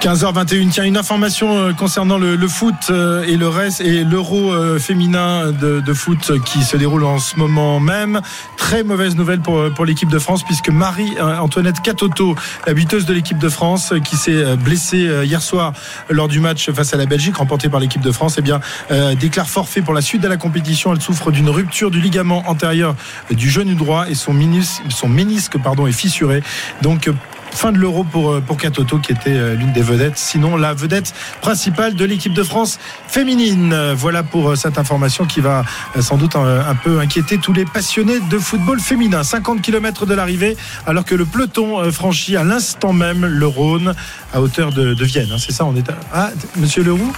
15h21, 0.00 0.70
tiens, 0.70 0.84
une 0.84 0.96
information 0.96 1.58
euh, 1.58 1.72
concernant 1.74 2.16
le, 2.16 2.34
le 2.34 2.48
foot 2.48 2.74
euh, 2.88 3.22
et 3.24 3.36
le 3.36 3.48
reste 3.48 3.82
et 3.82 4.02
l'Euro 4.02 4.50
euh, 4.50 4.78
féminin 4.78 5.52
de, 5.52 5.80
de 5.80 5.92
foot 5.92 6.42
qui 6.46 6.62
se 6.62 6.78
déroule 6.78 7.04
en 7.04 7.18
ce 7.18 7.36
moment 7.36 7.80
même. 7.80 8.22
Très 8.56 8.82
mauvaise 8.82 9.14
nouvelle 9.14 9.40
pour, 9.40 9.70
pour 9.74 9.84
l'équipe 9.84 10.08
de 10.08 10.18
France 10.18 10.42
puisque 10.42 10.70
Marie-Antoinette 10.70 11.82
Catoto, 11.82 12.34
la 12.66 12.72
buteuse 12.72 13.04
de 13.04 13.12
l'équipe 13.12 13.36
de 13.36 13.50
France, 13.50 13.92
qui 14.02 14.16
s'est 14.16 14.56
blessée 14.56 15.06
hier 15.24 15.42
soir 15.42 15.74
lors 16.08 16.28
du 16.28 16.40
match 16.40 16.70
face 16.70 16.94
à 16.94 16.96
la 16.96 17.04
Belgique, 17.04 17.36
remporté 17.36 17.68
par 17.68 17.80
l'équipe 17.80 18.00
de 18.00 18.12
France, 18.12 18.36
eh 18.38 18.42
bien, 18.42 18.60
euh, 18.90 19.14
déclare 19.14 19.50
forfait 19.50 19.82
pour 19.82 19.92
la 19.92 20.00
suite 20.00 20.22
de 20.22 20.28
la 20.28 20.38
compétition. 20.38 20.94
Elle 20.94 21.00
souffre 21.02 21.30
d'une 21.30 21.50
rupture 21.50 21.90
du 21.90 22.00
ligament 22.00 22.42
antérieur 22.48 22.94
du 23.30 23.50
genou 23.50 23.74
droit 23.74 24.08
et 24.08 24.14
son, 24.14 24.32
minus, 24.32 24.80
son 24.88 25.08
ménisque 25.08 25.58
pardon, 25.58 25.86
est 25.86 25.92
fissuré. 25.92 26.42
Donc, 26.80 27.10
Fin 27.52 27.72
de 27.72 27.78
l'euro 27.78 28.04
pour, 28.04 28.30
euh, 28.30 28.40
pour 28.40 28.56
Katoto 28.56 28.98
qui 28.98 29.12
était 29.12 29.30
euh, 29.34 29.54
l'une 29.54 29.72
des 29.72 29.82
vedettes, 29.82 30.16
sinon 30.16 30.56
la 30.56 30.72
vedette 30.72 31.12
principale 31.42 31.94
de 31.94 32.04
l'équipe 32.04 32.32
de 32.32 32.42
France 32.42 32.78
féminine. 33.06 33.92
Voilà 33.94 34.22
pour 34.22 34.50
euh, 34.50 34.54
cette 34.56 34.78
information 34.78 35.26
qui 35.26 35.40
va 35.40 35.64
sans 36.00 36.16
doute 36.16 36.36
un, 36.36 36.60
un 36.66 36.74
peu 36.74 37.00
inquiéter 37.00 37.38
tous 37.38 37.52
les 37.52 37.64
passionnés 37.66 38.18
de 38.30 38.38
football 38.38 38.80
féminin. 38.80 39.22
50 39.24 39.60
km 39.62 40.06
de 40.06 40.14
l'arrivée 40.14 40.56
alors 40.86 41.04
que 41.04 41.14
le 41.14 41.26
peloton 41.26 41.90
franchit 41.92 42.36
à 42.36 42.44
l'instant 42.44 42.92
même 42.92 43.26
le 43.26 43.46
Rhône 43.46 43.94
à 44.32 44.40
hauteur 44.40 44.72
de, 44.72 44.94
de 44.94 45.04
Vienne. 45.04 45.28
hein. 45.32 45.36
C'est 45.38 45.52
ça, 45.52 45.64
on 45.66 45.74
est 45.76 45.88
à... 45.90 45.94
Ah, 46.14 46.30
monsieur 46.56 46.82
Leroux? 46.82 47.12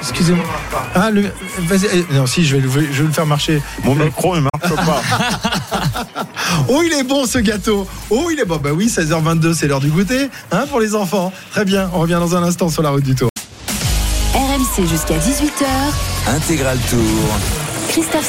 Excusez-moi. 0.00 0.44
Ah, 0.94 1.10
le... 1.10 1.24
vas-y. 1.62 1.86
eh, 1.92 2.06
Non, 2.14 2.24
si, 2.26 2.44
je 2.46 2.54
vais, 2.56 2.62
le- 2.62 2.70
je 2.70 3.02
vais 3.02 3.08
le 3.08 3.12
faire 3.12 3.26
marcher. 3.26 3.60
Mon 3.82 3.96
micro 3.96 4.36
ne 4.36 4.42
marche 4.42 4.74
pas. 4.86 5.02
Oh, 6.68 6.82
il 6.84 6.92
est 6.92 7.04
bon 7.04 7.26
ce 7.26 7.38
gâteau. 7.38 7.86
Oh, 8.10 8.28
il 8.30 8.40
est 8.40 8.44
bon. 8.44 8.56
Bah 8.56 8.70
oui, 8.72 8.86
16h22, 8.88 9.54
c'est 9.54 9.68
l'heure 9.68 9.80
du 9.80 9.88
goûter, 9.88 10.28
hein, 10.52 10.64
pour 10.68 10.80
les 10.80 10.94
enfants. 10.94 11.32
Très 11.50 11.64
bien. 11.64 11.90
On 11.94 12.00
revient 12.00 12.18
dans 12.20 12.36
un 12.36 12.42
instant 12.42 12.68
sur 12.68 12.82
la 12.82 12.90
route 12.90 13.04
du 13.04 13.14
Tour. 13.14 13.28
RMC 14.34 14.86
jusqu'à 14.86 15.16
18h. 15.16 15.66
Intégral 16.28 16.78
Tour. 16.90 17.67
Christophe. 17.98 18.28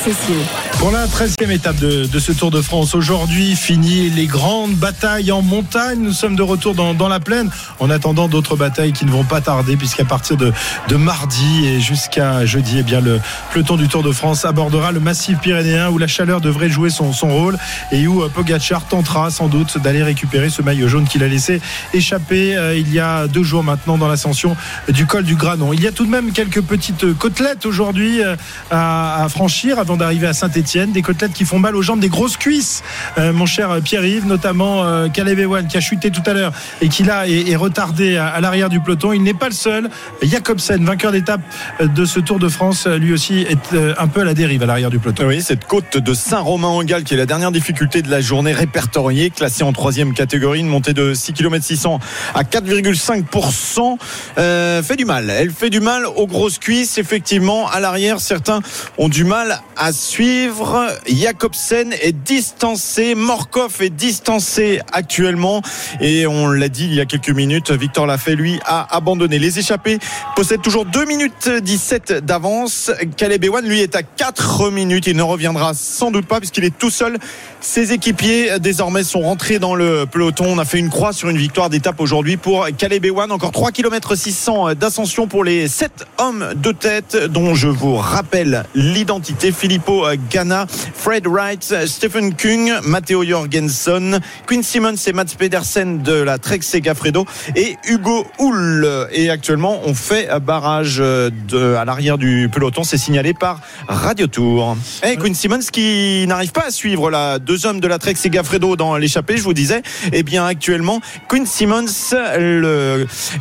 Pour 0.80 0.92
la 0.92 1.06
13e 1.06 1.52
étape 1.52 1.76
de, 1.76 2.20
ce 2.20 2.32
Tour 2.32 2.50
de 2.50 2.62
France, 2.62 2.96
aujourd'hui, 2.96 3.56
fini 3.56 4.10
les 4.10 4.26
grandes 4.26 4.74
batailles 4.74 5.32
en 5.32 5.44
montagne. 5.44 6.00
Nous 6.02 6.14
sommes 6.14 6.36
de 6.36 6.42
retour 6.42 6.74
dans, 6.74 7.08
la 7.08 7.20
plaine, 7.20 7.52
en 7.80 7.90
attendant 7.92 8.28
d'autres 8.28 8.56
batailles 8.56 8.94
qui 8.94 9.06
ne 9.06 9.12
vont 9.12 9.26
pas 9.26 9.42
tarder, 9.42 9.76
puisqu'à 9.76 10.06
partir 10.06 10.38
de, 10.38 10.54
mardi 10.96 11.68
et 11.68 11.82
jusqu'à 11.82 12.46
jeudi, 12.46 12.78
eh 12.80 12.84
bien, 12.84 13.00
le 13.00 13.20
peloton 13.54 13.76
du 13.76 13.88
Tour 13.88 14.02
de 14.02 14.12
France 14.12 14.44
abordera 14.44 14.92
le 14.92 15.00
massif 15.00 15.38
pyrénéen, 15.40 15.90
où 15.90 15.98
la 16.00 16.08
chaleur 16.08 16.42
devrait 16.42 16.70
jouer 16.70 16.90
son, 16.90 17.12
rôle, 17.12 17.58
et 17.92 18.08
où 18.08 18.24
euh, 18.24 18.30
Pogacar 18.30 18.86
tentera 18.88 19.30
sans 19.30 19.50
doute 19.50 19.78
d'aller 19.78 20.02
récupérer 20.02 20.50
ce 20.50 20.64
maillot 20.64 20.88
jaune 20.88 21.08
qu'il 21.08 21.24
a 21.24 21.28
laissé 21.28 21.62
échapper 21.94 22.58
euh, 22.58 22.76
il 22.76 22.92
y 22.92 23.00
a 23.00 23.28
deux 23.28 23.44
jours 23.44 23.64
maintenant 23.64 23.98
dans 23.98 24.08
l'ascension 24.08 24.56
du 24.88 25.06
col 25.06 25.24
du 25.24 25.36
Granon. 25.36 25.74
Il 25.74 25.82
y 25.82 25.88
a 25.88 25.92
tout 25.92 26.06
de 26.06 26.12
même 26.12 26.32
quelques 26.32 26.62
petites 26.62 27.14
côtelettes 27.18 27.66
aujourd'hui 27.66 28.24
euh, 28.24 28.36
à 28.72 29.28
franchir 29.30 29.59
avant 29.68 29.98
d'arriver 29.98 30.28
à 30.28 30.34
Saint-Etienne. 30.34 30.92
Des 30.92 31.02
côtelettes 31.02 31.34
qui 31.34 31.46
font 31.46 31.60
mal 31.60 31.76
aux 31.76 31.82
jambes, 31.82 32.00
des 32.00 32.10
grosses 32.10 32.38
cuisses, 32.38 32.84
euh, 33.18 33.34
mon 33.34 33.46
cher 33.46 33.80
Pierre-Yves, 33.84 34.26
notamment 34.26 34.84
euh, 34.84 35.08
Caleb 35.10 35.40
qui 35.68 35.78
a 35.78 35.80
chuté 35.80 36.12
tout 36.12 36.24
à 36.26 36.34
l'heure 36.34 36.52
et 36.82 36.90
qui 36.90 37.04
là 37.04 37.28
est, 37.28 37.56
retardé 37.56 38.18
à, 38.18 38.40
l'arrière 38.42 38.70
du 38.70 38.80
peloton. 38.80 39.14
Il 39.14 39.24
n'est 39.24 39.34
pas 39.34 39.48
le 39.48 39.54
seul. 39.54 39.90
Jacobsen, 40.22 40.84
vainqueur 40.84 41.12
d'étape 41.12 41.42
euh, 41.82 41.88
de 41.88 42.06
ce 42.06 42.20
Tour 42.20 42.40
de 42.40 42.50
France, 42.50 42.88
lui 42.88 43.14
aussi 43.14 43.40
est 43.40 43.74
euh, 43.74 43.94
un 43.98 44.08
peu 44.08 44.22
à 44.22 44.24
la 44.24 44.34
dérive 44.34 44.64
à 44.64 44.66
l'arrière 44.66 44.90
du 44.90 45.00
peloton. 45.00 45.28
Oui, 45.28 45.42
cette 45.42 45.66
côte 45.66 45.98
de 45.98 46.14
Saint-Romain-en-Galles 46.14 47.04
qui 47.04 47.14
est 47.14 47.18
la 47.18 47.26
dernière 47.26 47.52
difficulté 47.52 48.02
de 48.02 48.10
la 48.10 48.22
journée 48.22 48.54
répertoriée, 48.54 49.30
classée 49.30 49.64
en 49.64 49.74
troisième 49.74 50.14
catégorie, 50.14 50.60
une 50.60 50.68
montée 50.68 50.94
de 50.94 51.14
6 51.14 51.34
km 51.34 51.64
600 51.64 52.00
à 52.34 52.44
4,5%, 52.44 53.98
euh, 54.38 54.84
fait 54.84 54.96
du 54.96 55.06
mal. 55.06 55.30
Elle 55.30 55.52
fait 55.52 55.70
du 55.70 55.80
mal 55.80 56.06
aux 56.06 56.28
grosses 56.28 56.60
cuisses. 56.60 56.98
Effectivement, 56.98 57.70
à 57.70 57.80
l'arrière, 57.80 58.20
certains 58.20 58.62
ont 58.98 59.10
du 59.10 59.24
mal 59.24 59.49
à 59.78 59.92
suivre. 59.94 60.88
Jacobsen 61.08 61.94
est 62.02 62.12
distancé, 62.12 63.16
Morkov 63.16 63.82
est 63.82 63.90
distancé 63.90 64.80
actuellement 64.92 65.62
et 66.00 66.28
on 66.28 66.50
l'a 66.50 66.70
dit 66.70 66.86
il 66.86 66.94
y 66.94 67.02
a 67.02 67.06
quelques 67.06 67.30
minutes, 67.30 67.72
Victor 67.72 68.06
Lafay 68.06 68.36
lui 68.36 68.60
a 68.66 68.96
abandonné. 68.96 69.40
Les 69.40 69.60
échappés 69.60 70.00
possèdent 70.36 70.62
toujours 70.62 70.86
2 70.86 71.06
minutes 71.06 71.50
17 71.50 72.26
d'avance. 72.26 72.92
Caleb 73.18 73.44
Ewan 73.44 73.66
lui 73.66 73.82
est 73.82 73.96
à 73.96 74.04
4 74.04 74.72
minutes. 74.72 75.08
Il 75.08 75.16
ne 75.16 75.24
reviendra 75.24 75.74
sans 75.74 76.12
doute 76.12 76.26
pas 76.26 76.40
puisqu'il 76.40 76.64
est 76.64 76.78
tout 76.78 76.90
seul. 76.90 77.18
Ses 77.62 77.92
équipiers 77.92 78.58
désormais 78.60 79.04
sont 79.04 79.20
rentrés 79.20 79.60
dans 79.60 79.76
le 79.76 80.06
peloton. 80.06 80.46
On 80.48 80.60
a 80.60 80.66
fait 80.66 80.80
une 80.80 80.90
croix 80.90 81.12
sur 81.12 81.30
une 81.30 81.38
victoire 81.38 81.70
d'étape 81.70 82.00
aujourd'hui 82.00 82.38
pour 82.38 82.66
Caleb 82.78 83.04
Ewan. 83.04 83.32
Encore 83.34 83.52
3 83.52 83.72
km 83.72 84.16
600 84.16 84.76
d'ascension 84.76 85.28
pour 85.28 85.44
les 85.44 85.68
7 85.68 86.06
hommes 86.20 86.54
de 86.56 86.72
tête 86.72 87.18
dont 87.30 87.56
je 87.56 87.68
vous 87.68 87.98
rappelle 87.98 88.64
l'identité. 88.76 89.52
Filippo 89.52 90.06
Ganna, 90.30 90.68
Fred 90.70 91.28
Wright, 91.28 91.86
Stephen 91.86 92.34
Kung, 92.34 92.72
Matteo 92.84 93.26
Jorgensen, 93.26 94.22
Quinn 94.48 94.64
Simmons 94.64 94.96
et 95.06 95.12
Mats 95.12 95.36
Pedersen 95.38 96.02
de 96.02 96.14
la 96.14 96.38
Trek 96.38 96.62
Segafredo 96.62 97.26
et 97.58 97.76
Hugo 97.90 98.26
Hull. 98.40 98.88
Et 99.12 99.30
actuellement, 99.30 99.82
on 99.84 99.94
fait 99.94 100.30
barrage 100.42 100.98
de, 100.98 101.76
à 101.76 101.84
l'arrière 101.84 102.18
du 102.18 102.50
peloton. 102.52 102.84
C'est 102.84 102.98
signalé 102.98 103.34
par 103.34 103.60
Radio 103.90 104.28
Tour. 104.28 104.78
Et 105.06 105.18
Quinn 105.18 105.36
Simmons 105.36 105.60
qui 105.72 106.26
n'arrive 106.26 106.54
pas 106.54 106.68
à 106.68 106.72
suivre 106.72 107.12
la 107.12 107.38
deux 107.50 107.66
hommes 107.66 107.80
de 107.80 107.88
la 107.88 107.98
Trek 107.98 108.14
Segafredo 108.14 108.76
dans 108.76 108.96
l'échappée, 108.96 109.36
je 109.38 109.42
vous 109.42 109.56
disais. 109.56 109.82
Eh 110.14 110.22
bien, 110.22 110.46
actuellement, 110.46 111.02
Quinn 111.28 111.48
Simmons, 111.48 111.88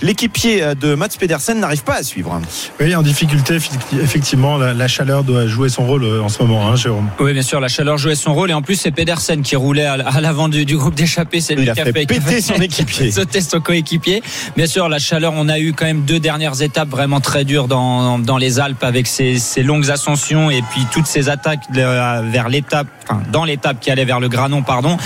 l'équipier 0.03 0.73
de 0.81 0.95
Mats 0.95 1.09
Pedersen, 1.21 1.61
n'arrive 1.61 1.83
pas 1.85 1.97
à 1.97 2.03
suivre. 2.03 2.41
Oui, 2.81 2.95
en 2.97 3.03
difficulté, 3.03 3.59
effectivement, 4.03 4.57
la, 4.57 4.73
la 4.73 4.89
chaleur 4.89 5.25
doit 5.25 5.47
jouer 5.47 5.69
son 5.69 5.87
rôle 5.87 6.05
euh, 6.05 6.23
en 6.23 6.31
ce 6.31 6.43
moment, 6.43 6.67
hein, 6.69 6.75
Jérôme. 6.77 7.09
Oui, 7.21 7.35
bien 7.35 7.43
sûr, 7.43 7.61
la 7.61 7.69
chaleur 7.69 7.99
jouait 7.99 8.15
son 8.15 8.33
rôle 8.33 8.51
et 8.51 8.55
en 8.55 8.63
plus 8.63 8.77
c'est 8.77 8.91
Pedersen 8.93 9.43
qui 9.43 9.57
roulait 9.57 9.85
à 9.85 9.93
à 10.09 10.21
l'avant 10.23 10.49
du, 10.49 10.65
du 10.65 10.77
groupe 10.79 10.95
d'échappée. 10.95 11.41
C'est 11.43 11.55
lui 11.55 11.65
Il 11.65 11.71
a 11.71 11.75
qui 11.75 11.83
fait 11.83 11.93
qui 11.93 12.07
péter 12.07 12.41
son 12.41 12.55
équipier. 12.55 13.11
sauter 13.13 13.43
son 13.43 13.61
coéquipier. 13.61 14.23
Bien 14.57 14.67
sûr, 14.67 14.89
la 14.89 14.99
chaleur, 14.99 15.35
on 15.37 15.49
a 15.51 15.59
eu 15.59 15.75
quand 15.75 15.85
même 15.85 16.03
deux 16.03 16.19
dernières 16.21 16.63
étapes 16.63 16.89
vraiment 16.89 17.21
très 17.21 17.45
dures 17.45 17.69
dans, 17.69 18.19
dans 18.19 18.39
les 18.39 18.59
Alpes 18.59 18.83
avec 18.85 19.07
ces, 19.07 19.39
ces 19.39 19.63
longues 19.63 19.91
ascensions 19.91 20.51
et 20.51 20.63
puis 20.71 20.87
toutes 20.93 21.07
ces 21.07 21.29
attaques 21.29 21.71
de- 21.73 22.31
vers 22.31 22.49
l'étape, 22.49 22.87
enfin, 23.09 23.23
dans 23.33 23.45
l'étape 23.45 23.81
qui 23.81 23.91
allait 23.91 24.05
vers 24.05 24.21
le 24.21 24.29
Granon, 24.29 24.63
pardon. 24.63 24.97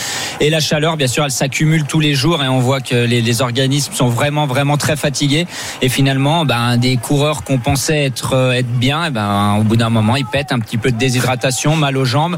Et 0.41 0.51
la 0.51 0.61
chaleur, 0.61 0.97
bien 0.97 1.07
sûr, 1.07 1.25
elle 1.25 1.31
s'accumule 1.31 1.85
tous 1.85 2.01
les 2.01 2.15
jours 2.15 2.43
et 2.43 2.49
on 2.49 2.59
voit 2.61 2.81
que 2.81 2.95
les, 2.95 3.21
les 3.21 3.43
organismes 3.43 3.93
sont 3.93 4.09
vraiment, 4.09 4.47
vraiment 4.47 4.77
très 4.77 4.97
fatigués. 4.97 5.47
Et 5.83 5.89
finalement, 5.89 6.45
ben, 6.45 6.77
des 6.77 6.97
coureurs 6.97 7.45
qu'on 7.45 7.59
pensait 7.59 8.05
être, 8.05 8.35
euh, 8.35 8.53
être 8.53 8.71
bien, 8.71 9.07
eh 9.07 9.11
ben, 9.11 9.57
au 9.61 9.63
bout 9.63 9.77
d'un 9.77 9.91
moment, 9.91 10.17
ils 10.17 10.27
pètent 10.27 10.53
un 10.53 10.59
petit 10.59 10.79
peu 10.79 10.91
de 10.91 10.97
déshydratation, 10.97 11.77
mal 11.77 11.97
aux 11.97 12.05
jambes. 12.05 12.37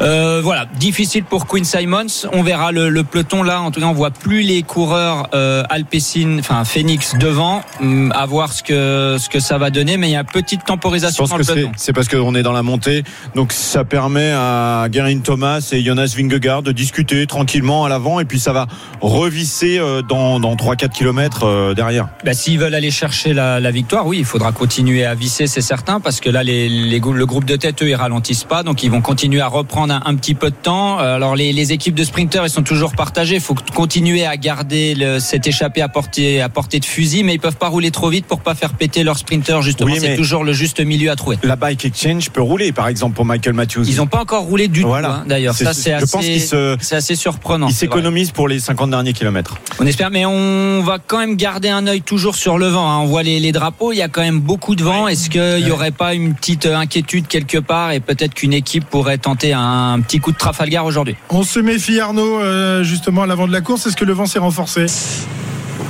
Euh, 0.00 0.40
voilà, 0.42 0.66
difficile 0.78 1.24
pour 1.24 1.46
Quinn 1.46 1.64
Simons. 1.64 2.26
On 2.32 2.42
verra 2.42 2.72
le, 2.72 2.88
le 2.88 3.04
peloton 3.04 3.42
là. 3.42 3.60
En 3.60 3.70
tout 3.70 3.80
cas, 3.80 3.86
on 3.86 3.92
voit 3.92 4.10
plus 4.10 4.42
les 4.42 4.62
coureurs 4.62 5.28
euh, 5.34 5.64
Alpecin, 5.70 6.36
enfin 6.38 6.64
Phoenix 6.64 7.14
devant. 7.18 7.62
Hum, 7.80 8.12
À 8.16 8.26
voir 8.26 8.52
ce 8.52 8.62
que 8.62 9.16
ce 9.18 9.28
que 9.28 9.40
ça 9.40 9.58
va 9.58 9.70
donner. 9.70 9.96
Mais 9.96 10.08
il 10.08 10.12
y 10.12 10.16
a 10.16 10.20
une 10.20 10.26
petite 10.26 10.60
Je 10.60 10.66
temporisation 10.66 11.24
pense 11.24 11.30
dans 11.30 11.54
que 11.54 11.66
c'est 11.76 11.92
parce 11.92 12.08
qu'on 12.08 12.34
est 12.34 12.42
dans 12.42 12.52
la 12.52 12.62
montée. 12.62 13.04
Donc 13.34 13.52
ça 13.52 13.84
permet 13.84 14.32
à 14.32 14.86
Guerin 14.92 15.18
Thomas 15.20 15.66
et 15.72 15.82
Jonas 15.82 16.14
Vingegaard 16.16 16.62
de 16.62 16.70
discuter 16.70 17.26
tranquillement 17.26 17.84
à 17.84 17.88
l'avant 17.88 18.20
et 18.20 18.24
puis 18.24 18.38
ça 18.38 18.52
va 18.52 18.66
revisser 19.00 19.78
euh, 19.78 20.02
dans, 20.02 20.38
dans 20.38 20.54
3-4 20.54 20.90
km 20.90 21.74
derrière. 21.74 22.08
Bah, 22.24 22.34
S'ils 22.34 22.58
veulent 22.58 22.74
aller 22.74 22.90
chercher 22.90 23.32
la, 23.32 23.58
la 23.58 23.70
victoire, 23.70 24.06
oui, 24.06 24.18
il 24.18 24.24
faudra 24.24 24.52
continuer 24.52 25.04
à 25.04 25.14
visser, 25.14 25.46
c'est 25.46 25.60
certain, 25.60 25.98
parce 26.00 26.20
que 26.20 26.28
là, 26.30 26.42
les, 26.42 26.68
les, 26.68 27.00
le 27.00 27.26
groupe 27.26 27.44
de 27.44 27.56
tête, 27.56 27.82
eux, 27.82 27.88
ils 27.88 27.94
ralentissent 27.94 28.44
pas, 28.44 28.62
donc 28.62 28.82
ils 28.82 28.90
vont 28.90 29.00
continuer 29.00 29.40
à 29.40 29.48
reprendre 29.48 29.94
un, 29.94 30.02
un 30.04 30.14
petit 30.14 30.34
peu 30.34 30.50
de 30.50 30.54
temps. 30.56 31.00
Euh, 31.00 31.16
Alors 31.16 31.34
les, 31.36 31.52
les 31.52 31.72
équipes 31.72 31.94
de 31.94 32.04
sprinteurs, 32.04 32.46
ils 32.46 32.50
sont 32.50 32.62
toujours 32.62 32.92
partagées. 32.94 33.36
Il 33.36 33.40
faut 33.40 33.56
continuer 33.74 34.24
à 34.26 34.36
garder 34.36 34.94
le, 34.94 35.18
cette 35.18 35.46
échappée 35.46 35.82
à 35.82 35.88
portée, 35.88 36.40
à 36.40 36.48
portée 36.48 36.78
de 36.80 36.84
fusil, 36.84 37.24
mais 37.24 37.34
ils 37.34 37.40
peuvent 37.40 37.56
pas 37.56 37.68
rouler 37.68 37.90
trop 37.90 38.10
vite 38.10 38.26
pour 38.26 38.40
pas 38.40 38.54
faire 38.54 38.74
péter 38.74 39.02
leurs 39.04 39.18
sprinteurs. 39.18 39.62
Justement, 39.62 39.92
Oui, 39.92 39.98
c'est 40.00 40.16
toujours 40.16 40.44
le 40.44 40.52
juste 40.52 40.80
milieu 40.80 41.10
à 41.10 41.16
trouver. 41.16 41.38
La 41.42 41.56
bike 41.56 41.84
exchange 41.84 42.30
peut 42.30 42.42
rouler 42.42 42.72
par 42.72 42.88
exemple 42.88 43.14
pour 43.14 43.24
Michael 43.24 43.54
Matthews. 43.54 43.84
Ils 43.88 43.96
n'ont 43.96 44.06
pas 44.06 44.20
encore 44.20 44.42
roulé 44.44 44.68
du 44.68 44.81
Voilà. 44.86 45.08
tout, 45.08 45.14
hein, 45.14 45.24
d'ailleurs. 45.26 45.54
Ça, 45.54 45.72
c'est 45.74 45.98
je 45.98 46.04
pense 46.06 46.24
assez, 46.24 46.38
se- 46.38 47.14
surprenant. 47.14 47.68
Il 47.68 47.74
s'économise 47.74 48.30
pour 48.30 48.48
les 48.48 48.58
50 48.60 48.90
derniers 48.90 49.12
kilomètres. 49.12 49.56
On 49.80 49.86
espère, 49.86 50.10
mais 50.10 50.24
on 50.26 50.82
va 50.82 50.98
quand 50.98 51.18
même 51.18 51.36
garder 51.36 51.68
un 51.68 51.86
œil 51.86 52.02
toujours 52.02 52.34
sur 52.34 52.58
le 52.58 52.66
vent. 52.68 52.90
hein. 52.90 52.98
On 52.98 53.06
voit 53.06 53.22
les, 53.22 53.40
les 53.40 53.52
drapeaux, 53.52 53.92
il 53.92 53.96
y 53.96 54.02
a 54.02 54.08
quand 54.08 54.22
même 54.22 54.40
beaucoup 54.40 54.74
de 54.74 54.82
vent. 54.82 55.08
Est-ce 55.08 55.30
qu'il 55.30 55.64
n'y 55.64 55.70
aurait 55.70 55.90
pas 55.90 56.14
une 56.14 56.34
petite 56.34 56.66
inquiétude 56.66 57.26
quelque 57.26 57.58
part 57.58 57.92
et 57.92 58.00
peut-être 58.00 58.34
qu'une 58.34 58.52
équipe 58.52 58.84
pourrait 58.86 59.18
tenter 59.18 59.52
un 59.52 60.00
petit 60.00 60.18
coup 60.18 60.32
de 60.32 60.36
Trafalgar 60.36 60.84
aujourd'hui? 60.84 61.16
On 61.30 61.42
se 61.42 61.60
méfie, 61.60 62.00
Arnaud, 62.00 62.40
euh, 62.40 62.82
justement 62.82 63.22
à 63.22 63.26
l'avant 63.26 63.46
de 63.46 63.52
la 63.52 63.60
course. 63.60 63.86
Est-ce 63.86 63.96
que 63.96 64.04
le 64.04 64.12
vent 64.12 64.26
s'est 64.26 64.38
renforcé? 64.38 64.86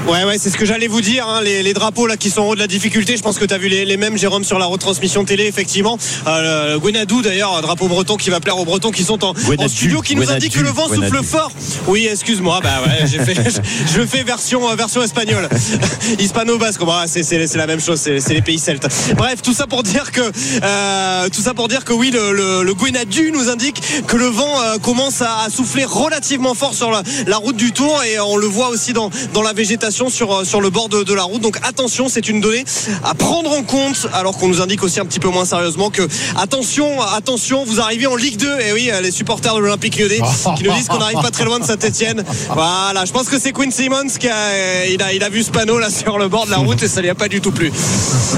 Ouais, 0.09 0.25
ouais, 0.25 0.37
c'est 0.37 0.51
ce 0.51 0.57
que 0.57 0.67
j'allais 0.67 0.89
vous 0.89 1.01
dire. 1.01 1.27
hein, 1.29 1.41
les, 1.43 1.63
les 1.63 1.75
drapeaux 1.75 2.07
là 2.07 2.17
qui 2.17 2.29
sont 2.29 2.43
en 2.43 2.49
haut 2.49 2.55
de 2.55 2.61
la 2.61 2.67
difficulté. 2.67 3.17
Je 3.17 3.23
pense 3.23 3.39
que 3.39 3.45
tu 3.45 3.55
as 3.55 3.59
vu 3.59 3.69
les, 3.69 3.85
les 3.85 3.97
mêmes, 3.97 4.19
Jérôme, 4.19 4.43
sur 4.45 4.59
la 4.59 4.67
retransmission 4.67 5.25
télé, 5.25 5.45
effectivement. 5.47 5.97
Euh, 6.27 6.73
le 6.75 6.79
Gwenadou, 6.81 7.23
d'ailleurs, 7.23 7.57
un 7.57 7.61
drapeau 7.63 7.87
breton 7.87 8.17
qui 8.17 8.29
va 8.29 8.41
plaire 8.41 8.59
aux 8.59 8.65
Bretons 8.65 8.91
qui 8.91 9.05
sont 9.05 9.25
en, 9.25 9.33
studio, 9.69 10.01
qui 10.03 10.17
nous 10.17 10.31
indique 10.31 10.55
que 10.55 10.61
le 10.61 10.71
vent 10.71 10.89
Gwenadu. 10.89 11.09
souffle 11.17 11.25
fort. 11.25 11.53
Oui, 11.87 12.09
excuse-moi. 12.11 12.61
Bah 12.63 12.83
ouais, 12.85 13.07
j'ai 13.07 13.21
fait, 13.21 13.35
je 13.95 13.99
le 13.99 14.07
fais 14.07 14.25
version 14.25 14.69
euh, 14.69 14.75
version 14.75 15.03
espagnole, 15.03 15.49
hispano-basque. 16.19 16.85
Bah, 16.85 17.05
c'est 17.07 17.55
la 17.55 17.67
même 17.69 17.81
chose. 17.81 18.01
C'est 18.01 18.35
les 18.35 18.43
pays 18.43 18.59
celtes. 18.59 18.89
Bref, 19.17 19.41
tout 19.41 19.55
ça 19.55 19.67
pour 19.69 19.83
dire 19.85 20.11
que 20.11 20.21
euh, 20.63 21.29
tout 21.29 21.43
ça 21.43 21.55
pour 21.55 21.69
dire 21.69 21.85
que 21.85 21.93
oui, 21.93 22.11
le, 22.11 22.33
le, 22.33 22.65
le 22.65 22.75
Gwenadu 22.75 23.31
nous 23.33 23.49
indique 23.49 23.81
que 24.09 24.17
le 24.17 24.27
vent 24.27 24.61
euh, 24.63 24.79
commence 24.79 25.23
à, 25.23 25.43
à 25.47 25.51
souffler 25.51 25.85
relativement 25.85 26.55
fort 26.55 26.75
sur 26.75 26.91
la, 26.91 27.03
la 27.29 27.37
route 27.37 27.57
du 27.57 27.71
Tour 27.73 28.03
et 28.03 28.19
on 28.19 28.37
le 28.37 28.47
voit 28.47 28.69
aussi 28.69 28.93
dans 28.93 29.11
dans 29.33 29.43
la 29.43 29.53
végétation 29.53 29.92
sur 29.93 30.33
euh, 30.35 30.45
sur 30.45 30.61
le 30.61 30.71
bord 30.71 30.89
de, 30.89 31.03
de 31.03 31.15
la 31.15 31.23
route. 31.23 31.41
Donc 31.41 31.59
attention, 31.63 32.09
c'est 32.09 32.29
une 32.29 32.41
donnée 32.41 32.65
à 33.05 33.15
prendre 33.15 33.53
en 33.53 33.63
compte. 33.63 34.09
Alors 34.13 34.37
qu'on 34.39 34.49
nous 34.49 34.61
indique 34.61 34.83
aussi 34.83 35.01
un 35.01 35.05
petit 35.05 35.21
peu 35.21 35.29
moins 35.29 35.45
sérieusement 35.45 35.91
que 35.91 36.03
attention, 36.37 37.01
attention, 37.01 37.65
vous 37.65 37.81
arrivez 37.81 38.07
en 38.07 38.17
Ligue 38.17 38.37
2. 38.37 38.61
Et 38.61 38.73
oui, 38.73 38.91
euh, 38.91 39.01
les 39.01 39.11
supporters 39.11 39.55
de 39.55 39.61
l'Olympique 39.61 39.99
Lyonnais 39.99 40.21
qui 40.57 40.65
nous 40.65 40.73
disent 40.73 40.89
qu'on 40.89 40.99
n'arrive 40.99 41.21
pas 41.21 41.31
très 41.31 41.45
loin 41.45 41.59
de 41.59 41.65
Saint-Etienne. 41.65 42.25
Voilà, 42.51 43.05
je 43.05 43.13
pense 43.13 43.29
que 43.29 43.39
c'est 43.39 43.53
Quinn 43.53 43.71
Simmons 43.71 44.09
qui 44.19 44.29
a 44.29 44.35
euh, 44.37 44.87
il 44.91 45.03
a 45.03 45.13
il 45.13 45.23
a 45.23 45.29
vu 45.29 45.43
ce 45.43 45.51
panneau 45.51 45.79
là 45.79 45.91
sur 45.91 46.19
le 46.19 46.29
bord 46.29 46.47
de 46.47 46.51
la 46.51 46.59
route 46.59 46.83
et 46.83 46.89
ça 46.89 47.01
lui 47.01 47.11
a 47.11 47.15
pas 47.15 47.29
du 47.29 47.41
tout 47.41 47.53
plu. 47.53 47.73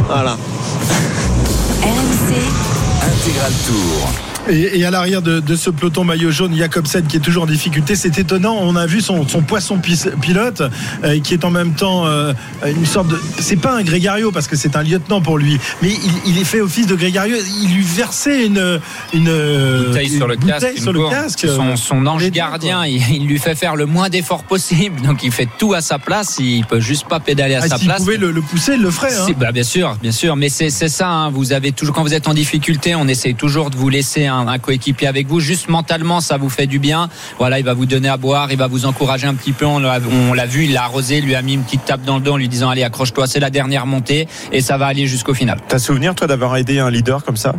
Voilà. 0.08 0.36
RMC, 1.82 2.34
Intégral 3.02 3.52
Tour. 3.66 4.33
Et, 4.50 4.78
et 4.80 4.84
à 4.84 4.90
l'arrière 4.90 5.22
de, 5.22 5.40
de 5.40 5.56
ce 5.56 5.70
peloton 5.70 6.04
maillot 6.04 6.30
jaune, 6.30 6.54
Jacobsen 6.56 7.06
qui 7.06 7.16
est 7.16 7.20
toujours 7.20 7.44
en 7.44 7.46
difficulté. 7.46 7.96
C'est 7.96 8.18
étonnant. 8.18 8.56
On 8.60 8.76
a 8.76 8.84
vu 8.86 9.00
son, 9.00 9.26
son 9.26 9.40
poisson 9.42 9.78
pilote 9.78 10.62
euh, 11.02 11.18
qui 11.20 11.32
est 11.34 11.44
en 11.44 11.50
même 11.50 11.72
temps 11.72 12.06
euh, 12.06 12.32
une 12.66 12.84
sorte 12.84 13.08
de. 13.08 13.18
C'est 13.38 13.56
pas 13.56 13.74
un 13.76 13.82
Grégario 13.82 14.32
parce 14.32 14.46
que 14.46 14.56
c'est 14.56 14.76
un 14.76 14.82
lieutenant 14.82 15.22
pour 15.22 15.38
lui, 15.38 15.58
mais 15.80 15.88
il, 15.90 16.36
il 16.38 16.44
fait 16.44 16.60
office 16.60 16.86
de 16.86 16.94
Grégario. 16.94 17.36
Il 17.62 17.74
lui 17.74 17.82
versait 17.84 18.44
une 18.46 18.80
une 19.14 19.24
bouteille 19.86 20.08
une 20.08 20.16
sur 20.18 20.26
le 20.28 20.36
bouteille 20.36 20.60
casque. 20.74 20.82
sur 20.82 20.92
le 20.92 21.08
casque. 21.08 21.46
Son, 21.48 21.76
son 21.76 22.06
ange 22.06 22.28
gardien, 22.30 22.84
il, 22.84 23.00
il 23.14 23.26
lui 23.26 23.38
fait 23.38 23.54
faire 23.54 23.76
le 23.76 23.86
moins 23.86 24.10
d'efforts 24.10 24.44
possible. 24.44 25.00
Donc 25.02 25.22
il 25.22 25.32
fait 25.32 25.48
tout 25.58 25.72
à 25.72 25.80
sa 25.80 25.98
place. 25.98 26.36
Il 26.38 26.66
peut 26.66 26.80
juste 26.80 27.06
pas 27.08 27.20
pédaler 27.20 27.54
à 27.54 27.60
Ah, 27.62 27.68
sa 27.68 27.78
place. 27.78 27.98
pouvait 27.98 28.18
le, 28.18 28.30
le 28.30 28.42
pousser, 28.42 28.74
il 28.74 28.82
le 28.82 28.90
ferait. 28.90 29.14
hein. 29.14 29.24
Si, 29.26 29.32
bah, 29.34 29.52
bien 29.52 29.62
sûr, 29.62 29.96
bien 30.02 30.12
sûr, 30.12 30.36
mais 30.36 30.48
c'est 30.50 30.68
c'est 30.70 30.88
ça. 30.88 31.08
hein. 31.08 31.30
Vous 31.30 31.52
avez 31.52 31.72
toujours 31.72 31.94
quand 31.94 32.02
vous 32.02 32.12
êtes 32.14 32.28
en 32.28 32.34
difficulté, 32.34 32.94
on 32.94 33.08
essaye 33.08 33.34
toujours 33.34 33.70
de 33.70 33.76
vous 33.76 33.88
laisser 33.88 34.26
un, 34.26 34.33
un 34.38 34.58
coéquipier 34.58 35.06
avec 35.06 35.26
vous. 35.26 35.40
Juste 35.40 35.68
mentalement, 35.68 36.20
ça 36.20 36.36
vous 36.36 36.48
fait 36.48 36.66
du 36.66 36.78
bien. 36.78 37.08
Voilà, 37.38 37.58
il 37.58 37.64
va 37.64 37.74
vous 37.74 37.86
donner 37.86 38.08
à 38.08 38.16
boire, 38.16 38.50
il 38.50 38.58
va 38.58 38.66
vous 38.66 38.86
encourager 38.86 39.26
un 39.26 39.34
petit 39.34 39.52
peu. 39.52 39.66
On 39.66 39.78
l'a 39.78 39.98
on 40.28 40.32
l'a 40.32 40.46
vu, 40.46 40.64
il 40.64 40.72
l'a 40.72 40.84
arrosé, 40.84 41.20
lui 41.20 41.34
a 41.34 41.42
mis 41.42 41.54
une 41.54 41.62
petite 41.62 41.84
tape 41.84 42.02
dans 42.02 42.16
le 42.16 42.22
dos 42.22 42.32
en 42.32 42.36
lui 42.36 42.48
disant 42.48 42.70
allez 42.70 42.84
accroche-toi, 42.84 43.26
c'est 43.26 43.40
la 43.40 43.50
dernière 43.50 43.86
montée 43.86 44.28
et 44.52 44.60
ça 44.60 44.76
va 44.76 44.86
aller 44.86 45.06
jusqu'au 45.06 45.34
final. 45.34 45.58
T'as 45.68 45.78
souvenir, 45.78 46.14
toi, 46.14 46.26
d'avoir 46.26 46.56
aidé 46.56 46.78
un 46.78 46.90
leader 46.90 47.24
comme 47.24 47.36
ça, 47.36 47.54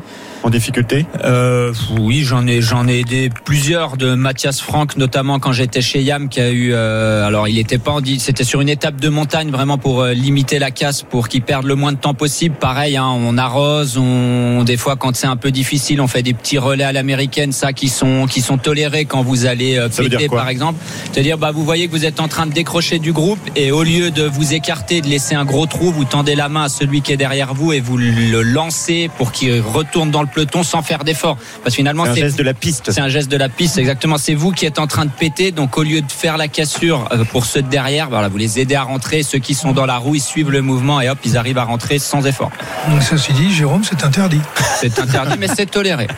en 0.46 0.50
difficulté 0.52 1.08
Euh, 1.24 1.74
oui, 2.00 2.24
j'en 2.24 2.46
ai 2.46 2.62
j'en 2.62 2.88
ai 2.88 3.00
aidé 3.00 3.32
plusieurs 3.46 3.98
de 3.98 4.14
Mathias 4.14 4.62
Franck, 4.62 4.96
notamment 4.96 5.40
quand 5.40 5.52
j'étais 5.52 5.82
chez 5.82 6.04
Yam, 6.04 6.30
qui 6.30 6.40
a 6.40 6.52
eu. 6.52 6.72
euh, 6.74 7.26
alors, 7.26 7.48
il 7.48 7.58
était 7.58 7.80
pas 7.80 7.96
c'était 8.20 8.44
sur 8.44 8.62
une 8.62 8.70
étape 8.70 9.02
de 9.02 9.10
montagne 9.10 9.50
vraiment 9.50 9.80
pour 9.80 10.02
euh, 10.02 10.14
limiter 10.14 10.60
la 10.60 10.70
casse, 10.70 11.02
pour 11.02 11.30
qu'il 11.30 11.42
perde 11.42 11.66
le 11.66 11.74
moins 11.74 11.94
de 11.94 11.98
temps 11.98 12.14
possible. 12.14 12.56
Pareil, 12.56 12.96
hein, 12.96 13.08
on 13.08 13.38
arrose, 13.40 13.98
on 13.98 14.64
des 14.64 14.78
fois 14.78 14.96
quand 14.96 15.16
c'est 15.16 15.26
un 15.28 15.36
peu 15.36 15.50
difficile, 15.50 16.00
on 16.00 16.08
fait 16.08 16.22
des 16.22 16.34
petits 16.36 16.60
relais 16.60 16.84
à 16.84 16.92
l'américaine, 16.92 17.52
ça 17.52 17.74
qui 17.74 17.90
sont 17.90 18.28
qui 18.28 18.42
sont 18.42 18.60
tolérés 18.60 19.06
quand 19.06 19.24
vous 19.24 19.48
allez 19.48 19.78
euh, 19.78 19.90
péter, 19.90 20.30
par 20.30 20.48
exemple. 20.50 20.80
C'est-à-dire, 21.12 21.40
bah 21.40 21.52
vous 21.52 21.64
voyez 21.64 21.88
que 21.88 21.92
vous 21.92 22.06
êtes 22.06 22.20
en 22.20 22.28
train 22.28 22.46
de 22.46 22.54
décrocher 22.54 23.00
du 23.00 23.14
groupe 23.14 23.40
et 23.56 23.72
au 23.72 23.82
lieu 23.82 24.12
de 24.12 24.24
vous 24.24 24.54
écarter, 24.54 25.02
de 25.02 25.08
laisser 25.08 25.34
un 25.34 25.46
gros 25.46 25.66
trou, 25.66 25.92
vous 25.92 26.06
tendez 26.06 26.36
la 26.36 26.50
main 26.50 26.66
à 26.66 26.70
celui 26.70 27.02
qui 27.02 27.12
est 27.14 27.18
derrière 27.18 27.56
vous 27.56 27.74
et 27.74 27.80
vous 27.80 27.98
le 27.98 28.44
lancez 28.44 29.10
pour 29.18 29.32
qu'il 29.32 29.60
retourne 29.62 30.12
dans 30.12 30.22
le 30.22 30.28
peloton 30.36 30.63
sans 30.63 30.82
faire 30.82 31.04
d'effort. 31.04 31.38
Parce 31.63 31.76
que 31.76 31.78
finalement, 31.78 32.04
C'est 32.06 32.12
un 32.12 32.15
geste 32.15 32.38
de 32.38 32.43
la 32.43 32.54
piste. 32.54 32.91
c'est 32.91 33.02
un 33.02 33.10
geste 33.10 33.32
de 33.32 33.38
la 33.38 33.50
piste, 33.50 33.78
exactement. 33.78 34.17
C'est 34.17 34.36
vous 34.36 34.52
qui 34.52 34.65
êtes 34.65 34.78
en 34.80 34.88
train 34.88 35.06
de 35.06 35.12
péter. 35.12 35.52
Donc, 35.52 35.78
au 35.78 35.84
lieu 35.84 36.02
de 36.02 36.12
faire 36.12 36.38
la 36.38 36.48
cassure 36.48 37.08
euh, 37.12 37.24
pour 37.24 37.45
ceux 37.45 37.62
de 37.62 37.67
derrière, 37.69 38.10
voilà, 38.10 38.28
vous 38.28 38.38
les 38.38 38.60
aidez 38.60 38.76
à 38.76 38.84
rentrer. 38.84 39.24
Ceux 39.24 39.39
qui 39.39 39.56
sont 39.56 39.71
dans 39.71 39.86
la 39.86 39.98
roue, 39.98 40.15
ils 40.15 40.21
suivent 40.21 40.52
le 40.52 40.62
mouvement 40.62 41.02
et 41.02 41.10
hop, 41.10 41.17
ils 41.26 41.38
arrivent 41.38 41.58
à 41.58 41.63
rentrer 41.63 41.98
sans 42.00 42.26
effort. 42.26 42.52
Donc, 42.89 43.02
Ceci 43.02 43.34
dit, 43.34 43.54
Jérôme, 43.54 43.84
c'est 43.84 44.04
interdit. 44.04 44.41
C'est 44.80 45.00
interdit, 45.00 45.38
mais 45.39 45.48
c'est 45.48 45.65
toléré. 45.71 46.08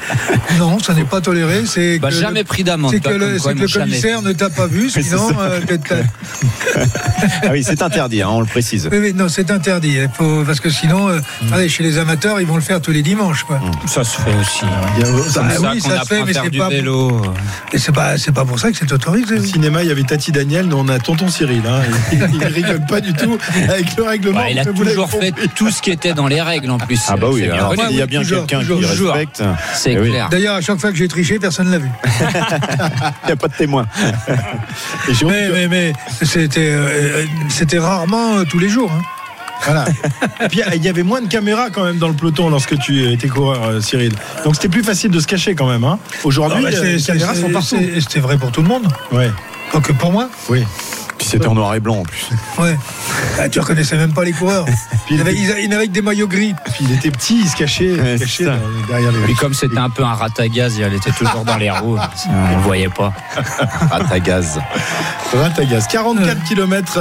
Non, 0.57 0.79
ça 0.79 0.93
n'est 0.95 1.03
pas 1.03 1.21
toléré. 1.21 1.65
C'est 1.67 1.99
Bah, 1.99 2.09
que 2.09 2.15
jamais 2.15 2.39
le- 2.39 2.45
pris 2.45 2.63
d'amende. 2.63 2.91
C'est 2.91 2.99
que, 2.99 3.09
le, 3.09 3.37
quoi, 3.37 3.37
c'est 3.37 3.43
que 3.43 3.49
ils 3.49 3.55
le 3.55 3.61
m'ont 3.61 3.67
jamais- 3.67 3.85
commissaire 3.91 4.21
ne 4.23 4.33
t'a 4.33 4.49
pas 4.49 4.65
vu, 4.65 4.89
sinon. 4.89 5.29
euh, 5.39 5.59
Ah 7.43 7.47
oui, 7.51 7.63
c'est 7.63 7.81
interdit, 7.81 8.21
hein, 8.21 8.29
on 8.31 8.39
le 8.41 8.45
précise. 8.45 8.89
oui, 8.91 9.13
non, 9.13 9.27
c'est 9.29 9.51
interdit. 9.51 9.97
Faut, 10.13 10.43
parce 10.45 10.59
que 10.59 10.69
sinon, 10.69 11.09
euh, 11.09 11.19
Mm. 11.41 11.53
allez, 11.53 11.69
chez 11.69 11.83
les 11.83 11.97
amateurs, 11.97 12.39
ils 12.41 12.47
vont 12.47 12.55
le 12.55 12.61
faire 12.61 12.81
tous 12.81 12.91
les 12.91 13.01
dimanches. 13.03 13.43
Quoi. 13.43 13.59
Ça 13.87 14.03
se 14.07 14.21
fait 14.21 14.33
aussi. 14.39 14.65
Il 14.97 15.01
y 15.01 15.03
a- 15.03 15.07
C'est 15.29 15.39
Bah 15.39 15.49
ça 15.61 15.71
oui, 15.73 15.81
ça 15.81 16.01
se 16.01 16.05
fait, 16.07 16.23
mais 16.23 16.33
c'est 16.33 16.57
pas- 16.57 16.69
vélo. 16.69 17.21
Et 17.73 17.77
c'est 17.77 17.91
pas, 17.91 18.17
c'est 18.17 18.31
pas 18.31 18.45
pour 18.45 18.59
ça 18.59 18.71
que 18.71 18.77
c'est 18.77 18.91
autorisé. 18.91 19.39
Au 19.39 19.43
cinéma, 19.43 19.83
il 19.83 19.89
y 19.89 19.91
avait 19.91 20.03
Tati 20.03 20.31
Daniel, 20.31 20.65
nous 20.67 20.77
on 20.77 20.87
a 20.87 20.97
Tonton 20.99 21.27
Cyril. 21.29 21.61
Hein. 21.67 21.81
Il, 22.11 22.27
il 22.35 22.45
rigole 22.45 22.85
pas 22.87 23.01
du 23.01 23.13
tout 23.13 23.37
avec 23.69 23.95
le 23.97 24.03
règlement. 24.03 24.39
Bah, 24.39 24.49
il 24.49 24.59
a 24.59 24.65
toujours 24.65 25.09
fait 25.09 25.33
tout 25.55 25.69
ce 25.69 25.81
qui 25.81 25.91
était 25.91 26.13
dans 26.13 26.27
les 26.27 26.41
règles 26.41 26.71
en 26.71 26.77
plus. 26.77 26.99
Ah 27.09 27.15
bah 27.17 27.27
oui, 27.31 27.49
alors, 27.49 27.73
il 27.89 27.95
y 27.97 28.01
a 28.01 28.05
bien 28.05 28.23
quelqu'un 28.23 28.63
qui 28.63 28.85
respecte. 28.85 29.43
C'est 29.73 29.93
Eh 29.93 30.09
clair. 30.09 30.29
D'ailleurs, 30.29 30.55
à 30.55 30.61
chaque 30.61 30.79
fois 30.79 30.91
que 30.91 30.97
j'ai 30.97 31.07
triché, 31.07 31.37
personne 31.39 31.67
ne 31.67 31.71
l'a 31.73 31.79
vu. 31.79 31.89
Il 33.23 33.27
n'y 33.27 33.31
a 33.33 33.35
pas 33.35 33.47
de 33.47 33.53
témoin. 33.53 33.85
Mais, 35.23 35.49
mais, 35.49 35.67
mais 35.67 35.93
c'était, 36.21 36.69
euh, 36.71 37.25
c'était 37.49 37.79
rarement 37.79 38.37
euh, 38.37 38.43
tous 38.49 38.59
les 38.59 38.69
jours. 38.69 38.91
hein. 38.91 39.01
Voilà. 39.65 39.85
Et 40.41 40.47
puis 40.47 40.61
il 40.75 40.83
y 40.83 40.87
avait 40.89 41.03
moins 41.03 41.21
de 41.21 41.27
caméras 41.27 41.69
quand 41.71 41.83
même 41.83 41.97
dans 41.97 42.07
le 42.07 42.13
peloton 42.13 42.49
lorsque 42.49 42.77
tu 42.79 43.11
étais 43.11 43.27
coureur, 43.27 43.63
euh, 43.63 43.81
Cyril. 43.81 44.13
Donc 44.45 44.55
c'était 44.55 44.69
plus 44.69 44.83
facile 44.83 45.11
de 45.11 45.19
se 45.19 45.27
cacher 45.27 45.55
quand 45.55 45.67
même. 45.67 45.83
Hein. 45.83 45.99
Aujourd'hui, 46.23 46.63
Ah 46.67 46.71
bah, 46.71 46.77
euh, 46.77 46.81
c'est- 46.81 47.13
les 47.13 47.19
caméras 47.19 47.35
sont 47.35 47.49
partout. 47.49 47.77
C'était 47.99 48.19
vrai 48.19 48.37
pour 48.37 48.51
tout 48.51 48.61
le 48.61 48.67
monde. 48.67 48.87
Ouais. 49.11 49.31
Pas 49.71 49.81
que 49.81 49.91
pour 49.91 50.11
moi. 50.11 50.29
Oui. 50.49 50.63
C'était 51.27 51.47
en 51.47 51.55
noir 51.55 51.75
et 51.75 51.79
blanc 51.79 51.97
en 51.97 52.03
plus. 52.03 52.29
Ouais. 52.57 52.77
Ah, 53.39 53.49
tu 53.49 53.59
reconnaissais 53.59 53.97
même 53.97 54.13
pas 54.13 54.23
les 54.23 54.31
coureurs. 54.31 54.65
Puis 55.05 55.15
Il 55.15 55.21
avait, 55.21 55.33
était, 55.33 55.63
il 55.63 55.73
avait 55.73 55.87
que 55.87 55.91
des 55.91 56.01
maillots 56.01 56.27
gris. 56.27 56.53
puis 56.65 56.85
il 56.85 56.93
était 56.93 57.11
petit, 57.11 57.39
il 57.41 57.49
se 57.49 57.55
cachait, 57.55 57.85
il 57.85 57.95
se 57.97 58.01
Ouais, 58.01 58.17
cachait 58.19 58.45
derrière 58.87 59.11
les. 59.11 59.19
Puis 59.19 59.35
comme 59.35 59.53
c'était 59.53 59.77
un 59.77 59.89
peu 59.89 60.03
un 60.03 60.13
rat 60.13 60.29
à 60.37 60.47
gaz, 60.47 60.77
il 60.77 60.93
était 60.93 61.11
toujours 61.11 61.43
dans 61.43 61.57
les 61.57 61.69
roues. 61.69 61.97
On 62.29 62.57
ne 62.57 62.63
voyait 62.63 62.89
pas. 62.89 63.13
À 63.91 63.99
ta 64.03 64.19
gaz. 64.19 64.59
Ratagaz. 65.33 65.87
44 65.87 66.43
km 66.47 66.99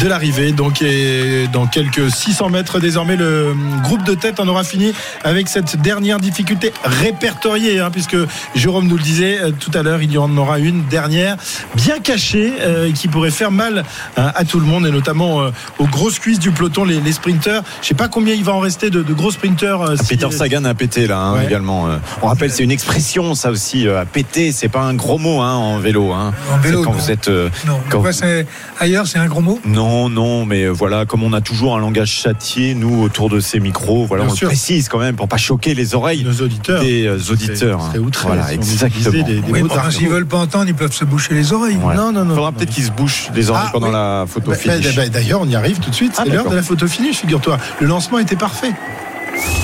de 0.00 0.06
l'arrivée, 0.08 0.52
donc 0.52 0.82
et 0.82 1.48
dans 1.52 1.66
quelques 1.66 2.10
600 2.10 2.48
mètres 2.50 2.78
désormais, 2.80 3.16
le 3.16 3.54
groupe 3.82 4.04
de 4.04 4.14
tête 4.14 4.38
en 4.40 4.46
aura 4.48 4.62
fini 4.64 4.92
avec 5.24 5.48
cette 5.48 5.76
dernière 5.80 6.20
difficulté 6.20 6.72
répertoriée, 6.84 7.80
hein, 7.80 7.90
puisque 7.90 8.16
Jérôme 8.54 8.86
nous 8.86 8.96
le 8.96 9.02
disait 9.02 9.38
euh, 9.40 9.50
tout 9.50 9.70
à 9.74 9.82
l'heure, 9.82 10.02
il 10.02 10.12
y 10.12 10.18
en 10.18 10.36
aura 10.36 10.58
une 10.58 10.84
dernière 10.86 11.36
bien 11.74 11.98
cachée 11.98 12.52
euh, 12.60 12.92
qui 12.92 13.08
pourrait 13.08 13.30
faire 13.30 13.50
mal 13.56 13.84
hein, 14.16 14.30
à 14.34 14.44
tout 14.44 14.60
le 14.60 14.66
monde 14.66 14.86
et 14.86 14.90
notamment 14.90 15.40
euh, 15.42 15.50
aux 15.78 15.86
grosses 15.86 16.18
cuisses 16.18 16.38
du 16.38 16.50
peloton, 16.52 16.84
les, 16.84 17.00
les 17.00 17.12
sprinteurs. 17.12 17.62
Je 17.82 17.88
sais 17.88 17.94
pas 17.94 18.08
combien 18.08 18.34
il 18.34 18.44
va 18.44 18.52
en 18.52 18.60
rester 18.60 18.90
de, 18.90 19.02
de 19.02 19.12
gros 19.14 19.30
sprinteurs. 19.32 19.82
euh, 19.82 19.96
si- 19.96 20.16
Peter 20.16 20.30
Sagan 20.30 20.64
a 20.64 20.74
pété 20.74 21.06
là 21.06 21.18
hein, 21.18 21.34
Ouais. 21.34 21.44
également. 21.46 21.88
euh. 21.88 21.96
On 22.22 22.26
rappelle, 22.28 22.50
c'est 22.52 22.62
une 22.62 22.70
expression 22.70 23.34
ça 23.34 23.50
aussi. 23.50 23.86
euh, 23.88 24.00
à 24.00 24.04
péter, 24.04 24.52
c'est 24.52 24.68
pas 24.68 24.82
un 24.82 24.94
gros 24.94 25.18
mot 25.18 25.40
hein, 25.40 25.54
en 25.54 25.78
vélo. 25.78 26.12
Hein. 26.12 26.32
En 26.52 26.58
vélo, 26.58 26.82
quand 26.82 26.92
non. 26.92 26.98
vous 26.98 27.10
êtes. 27.10 27.28
euh, 27.28 27.48
Non. 27.66 27.78
Quand- 27.90 28.00
Quoi, 28.00 28.12
c'est- 28.12 28.46
ailleurs, 28.78 29.06
c'est 29.06 29.18
un 29.18 29.26
gros 29.26 29.40
mot? 29.40 29.58
Non, 29.64 30.08
non, 30.08 30.44
mais 30.44 30.64
euh, 30.64 30.70
voilà, 30.70 31.06
comme 31.06 31.22
on 31.22 31.32
a 31.32 31.40
toujours 31.40 31.76
un 31.76 31.80
langage 31.80 32.10
châtié, 32.10 32.74
nous, 32.74 33.02
autour 33.02 33.28
de 33.30 33.40
ces 33.40 33.58
micros, 33.60 34.04
voilà, 34.06 34.24
Bien 34.24 34.32
on 34.32 34.36
sûr. 34.36 34.46
le 34.48 34.50
précise 34.50 34.88
quand 34.88 34.98
même 34.98 35.16
pour 35.16 35.28
pas 35.28 35.36
choquer 35.38 35.74
les 35.74 35.94
oreilles 35.94 36.24
nos 36.24 36.42
auditeurs. 36.44 36.80
des 36.82 37.06
euh, 37.06 37.18
auditeurs. 37.30 37.80
C'est- 37.86 37.92
c'est 37.92 37.98
outré, 37.98 38.26
Voilà, 38.26 38.48
si 38.48 38.54
exactement. 38.54 39.10
des- 39.26 39.42
Oui, 39.48 39.62
veulent 40.08 40.26
pas 40.26 40.38
entendre, 40.38 40.66
ils 40.68 40.74
peuvent 40.74 40.92
se 40.92 41.04
boucher 41.04 41.34
les 41.34 41.52
oreilles. 41.52 41.78
Voilà. 41.80 42.00
Non, 42.00 42.12
non, 42.12 42.24
non. 42.24 42.34
Faudra 42.34 42.50
non. 42.50 42.56
peut-être 42.58 42.70
qu'ils 42.70 42.84
se 42.84 42.90
bouchent 42.90 43.28
les 43.34 43.45
Ah, 43.54 43.68
pendant 43.72 43.86
oui. 43.88 43.92
la 43.92 44.24
photo 44.28 44.50
Bah, 44.50 44.56
finish. 44.56 44.96
bah, 44.96 45.08
D'ailleurs, 45.08 45.40
on 45.42 45.48
y 45.48 45.54
arrive 45.56 45.78
tout 45.78 45.90
de 45.90 45.94
suite. 45.94 46.14
Ah, 46.18 46.22
C'est 46.24 46.32
l'heure 46.32 46.48
de 46.48 46.56
la 46.56 46.62
photo 46.62 46.86
finish, 46.88 47.16
figure-toi. 47.18 47.58
Le 47.80 47.86
lancement 47.86 48.18
était 48.18 48.36
parfait. 48.36 48.72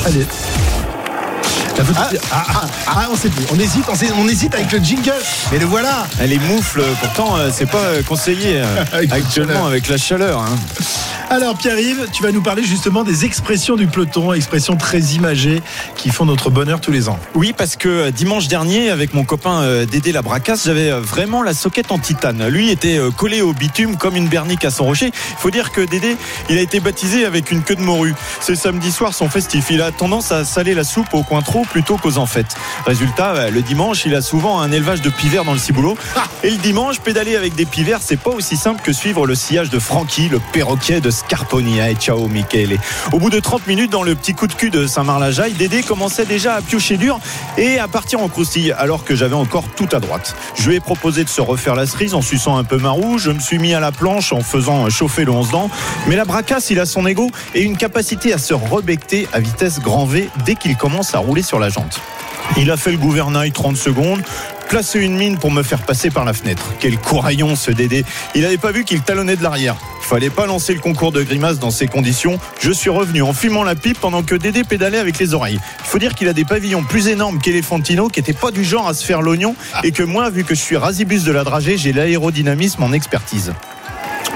Allez. 0.06 0.26
La 1.78 1.84
photo- 1.84 2.00
ah, 2.30 2.44
ah, 2.52 2.66
ah, 2.86 3.08
on 3.10 3.16
sait 3.16 3.30
plus. 3.30 3.44
On 3.52 3.58
hésite, 3.58 3.84
on, 3.90 3.94
sait- 3.94 4.10
on 4.16 4.28
hésite 4.28 4.54
avec 4.54 4.70
le 4.72 4.78
jingle. 4.78 5.12
Mais 5.50 5.58
le 5.58 5.64
voilà. 5.66 6.06
Elle 6.20 6.32
est 6.32 6.38
moufle, 6.38 6.82
pourtant 7.00 7.36
euh, 7.38 7.50
c'est 7.52 7.66
pas 7.66 7.78
euh, 7.78 8.02
conseillé 8.02 8.60
euh, 8.60 8.84
Avec 8.92 9.12
actuellement 9.12 9.66
avec 9.66 9.88
la 9.88 9.96
chaleur. 9.96 10.40
hein. 10.40 10.54
Alors, 11.30 11.56
Pierre-Yves, 11.56 12.08
tu 12.12 12.22
vas 12.22 12.32
nous 12.32 12.42
parler 12.42 12.62
justement 12.62 13.04
des 13.04 13.24
expressions 13.24 13.76
du 13.76 13.86
peloton, 13.86 14.32
expressions 14.32 14.76
très 14.76 15.00
imagées 15.00 15.62
qui 15.96 16.10
font 16.10 16.24
notre 16.24 16.50
bonheur 16.50 16.80
tous 16.80 16.90
les 16.90 17.08
ans. 17.08 17.18
Oui, 17.34 17.54
parce 17.56 17.76
que 17.76 17.88
euh, 17.88 18.10
dimanche 18.10 18.48
dernier, 18.48 18.90
avec 18.90 19.14
mon 19.14 19.24
copain 19.24 19.62
euh, 19.62 19.86
Dédé 19.86 20.12
Labracasse, 20.12 20.64
j'avais 20.64 20.90
euh, 20.90 21.00
vraiment 21.00 21.42
la 21.42 21.54
soquette 21.54 21.90
en 21.90 21.98
titane. 21.98 22.46
Lui 22.48 22.70
était 22.70 22.98
collé 23.16 23.40
au 23.40 23.52
bitume 23.52 23.96
comme 23.96 24.16
une 24.16 24.28
bernique 24.28 24.64
à 24.64 24.70
son 24.70 24.84
rocher. 24.84 25.06
Il 25.06 25.36
faut 25.38 25.50
dire 25.50 25.72
que 25.72 25.80
Dédé, 25.80 26.16
il 26.50 26.58
a 26.58 26.60
été 26.60 26.80
baptisé 26.80 27.24
avec 27.24 27.50
une 27.50 27.62
queue 27.62 27.76
de 27.76 27.80
morue. 27.80 28.14
C'est 28.40 28.56
samedi 28.56 28.92
soir 28.92 29.14
son 29.14 29.28
festif. 29.28 29.66
Il 29.70 29.80
a 29.80 29.90
tendance 29.90 30.32
à 30.32 30.44
saler 30.44 30.74
la 30.74 30.84
soupe 30.84 31.14
au 31.14 31.22
coin 31.22 31.40
trop 31.40 31.62
plutôt 31.64 31.96
qu'aux 31.96 32.18
en 32.18 32.26
fêtes. 32.26 32.56
Résultat, 32.86 33.50
le 33.50 33.62
dimanche, 33.62 34.04
il 34.04 34.14
a 34.14 34.22
souvent 34.22 34.60
un 34.60 34.70
élevage 34.72 35.02
de 35.02 35.10
pivers 35.10 35.44
dans 35.44 35.52
le 35.52 35.58
ciboulot. 35.58 35.96
Et 36.42 36.50
le 36.50 36.56
dimanche, 36.56 37.00
pédaler 37.00 37.36
avec 37.36 37.54
des 37.54 37.66
pivers, 37.66 38.00
c'est 38.02 38.18
pas 38.18 38.30
aussi 38.30 38.56
simple 38.56 38.82
que 38.82 38.92
suivre 38.92 39.26
le 39.26 39.34
sillage 39.34 39.70
de 39.70 39.78
Francky, 39.78 40.28
le 40.28 40.40
perroquet 40.52 41.00
de 41.00 41.10
Scarponia. 41.12 41.90
Et 41.90 41.94
ciao, 41.94 42.26
Michele. 42.26 42.78
Au 43.12 43.18
bout 43.18 43.30
de 43.30 43.38
30 43.38 43.66
minutes, 43.66 43.90
dans 43.90 44.02
le 44.02 44.14
petit 44.14 44.34
coup 44.34 44.46
de 44.46 44.54
cul 44.54 44.70
de 44.70 44.86
Saint-Marc-la-Jaille, 44.86 45.52
Dédé 45.52 45.82
commençait 45.82 46.26
déjà 46.26 46.54
à 46.54 46.62
piocher 46.62 46.96
dur 46.96 47.20
et 47.56 47.78
à 47.78 47.86
partir 47.86 48.20
en 48.20 48.28
croustille, 48.28 48.72
alors 48.72 49.04
que 49.04 49.14
j'avais 49.14 49.34
encore 49.34 49.64
tout 49.76 49.88
à 49.92 50.00
droite. 50.00 50.34
Je 50.56 50.68
lui 50.68 50.76
ai 50.76 50.80
proposé 50.80 51.24
de 51.24 51.28
se 51.28 51.40
refaire 51.40 51.74
la 51.74 51.86
cerise 51.86 52.14
en 52.14 52.22
suçant 52.22 52.56
un 52.56 52.64
peu 52.64 52.78
ma 52.78 52.90
roue. 52.90 53.18
Je 53.18 53.30
me 53.30 53.38
suis 53.38 53.58
mis 53.58 53.74
à 53.74 53.80
la 53.80 53.92
planche 53.92 54.32
en 54.32 54.40
faisant 54.40 54.88
chauffer 54.90 55.24
le 55.24 55.32
11 55.32 55.50
dents. 55.50 55.70
Mais 56.08 56.16
la 56.16 56.24
bracasse, 56.24 56.70
il 56.70 56.80
a 56.80 56.86
son 56.86 57.06
ego 57.06 57.30
et 57.54 57.62
une 57.62 57.76
capacité 57.76 58.32
à 58.32 58.38
se 58.38 58.54
rebecter 58.54 59.28
à 59.32 59.40
vitesse 59.40 59.80
grand 59.80 60.06
V 60.06 60.28
dès 60.44 60.54
qu'il 60.54 60.76
commence 60.76 61.14
à 61.14 61.18
rouler 61.18 61.42
sur 61.42 61.58
la 61.58 61.68
jante. 61.68 62.00
Il 62.56 62.70
a 62.70 62.76
fait 62.76 62.92
le 62.92 62.98
gouvernail 62.98 63.52
30 63.52 63.76
secondes, 63.76 64.22
placé 64.72 65.00
une 65.00 65.18
mine 65.18 65.36
pour 65.36 65.50
me 65.50 65.62
faire 65.62 65.82
passer 65.82 66.08
par 66.08 66.24
la 66.24 66.32
fenêtre. 66.32 66.72
Quel 66.80 66.96
couraillon 66.96 67.56
ce 67.56 67.70
Dédé. 67.70 68.06
Il 68.34 68.40
n'avait 68.40 68.56
pas 68.56 68.72
vu 68.72 68.84
qu'il 68.84 69.02
talonnait 69.02 69.36
de 69.36 69.42
l'arrière. 69.42 69.76
Il 70.00 70.06
fallait 70.06 70.30
pas 70.30 70.46
lancer 70.46 70.72
le 70.72 70.80
concours 70.80 71.12
de 71.12 71.22
grimaces 71.22 71.58
dans 71.58 71.70
ces 71.70 71.86
conditions. 71.86 72.40
Je 72.58 72.72
suis 72.72 72.88
revenu 72.88 73.20
en 73.20 73.34
fumant 73.34 73.64
la 73.64 73.74
pipe 73.74 74.00
pendant 74.00 74.22
que 74.22 74.34
Dédé 74.34 74.64
pédalait 74.64 74.96
avec 74.96 75.18
les 75.18 75.34
oreilles. 75.34 75.60
Il 75.80 75.84
faut 75.84 75.98
dire 75.98 76.14
qu'il 76.14 76.26
a 76.26 76.32
des 76.32 76.46
pavillons 76.46 76.84
plus 76.84 77.08
énormes 77.08 77.38
qu'Elephantino, 77.38 78.08
qui 78.08 78.20
n'était 78.20 78.32
pas 78.32 78.50
du 78.50 78.64
genre 78.64 78.88
à 78.88 78.94
se 78.94 79.04
faire 79.04 79.20
l'oignon, 79.20 79.56
et 79.84 79.92
que 79.92 80.02
moi, 80.02 80.30
vu 80.30 80.42
que 80.42 80.54
je 80.54 80.60
suis 80.60 80.78
rasibus 80.78 81.24
de 81.24 81.32
la 81.32 81.44
dragée, 81.44 81.76
j'ai 81.76 81.92
l'aérodynamisme 81.92 82.82
en 82.82 82.94
expertise. 82.94 83.52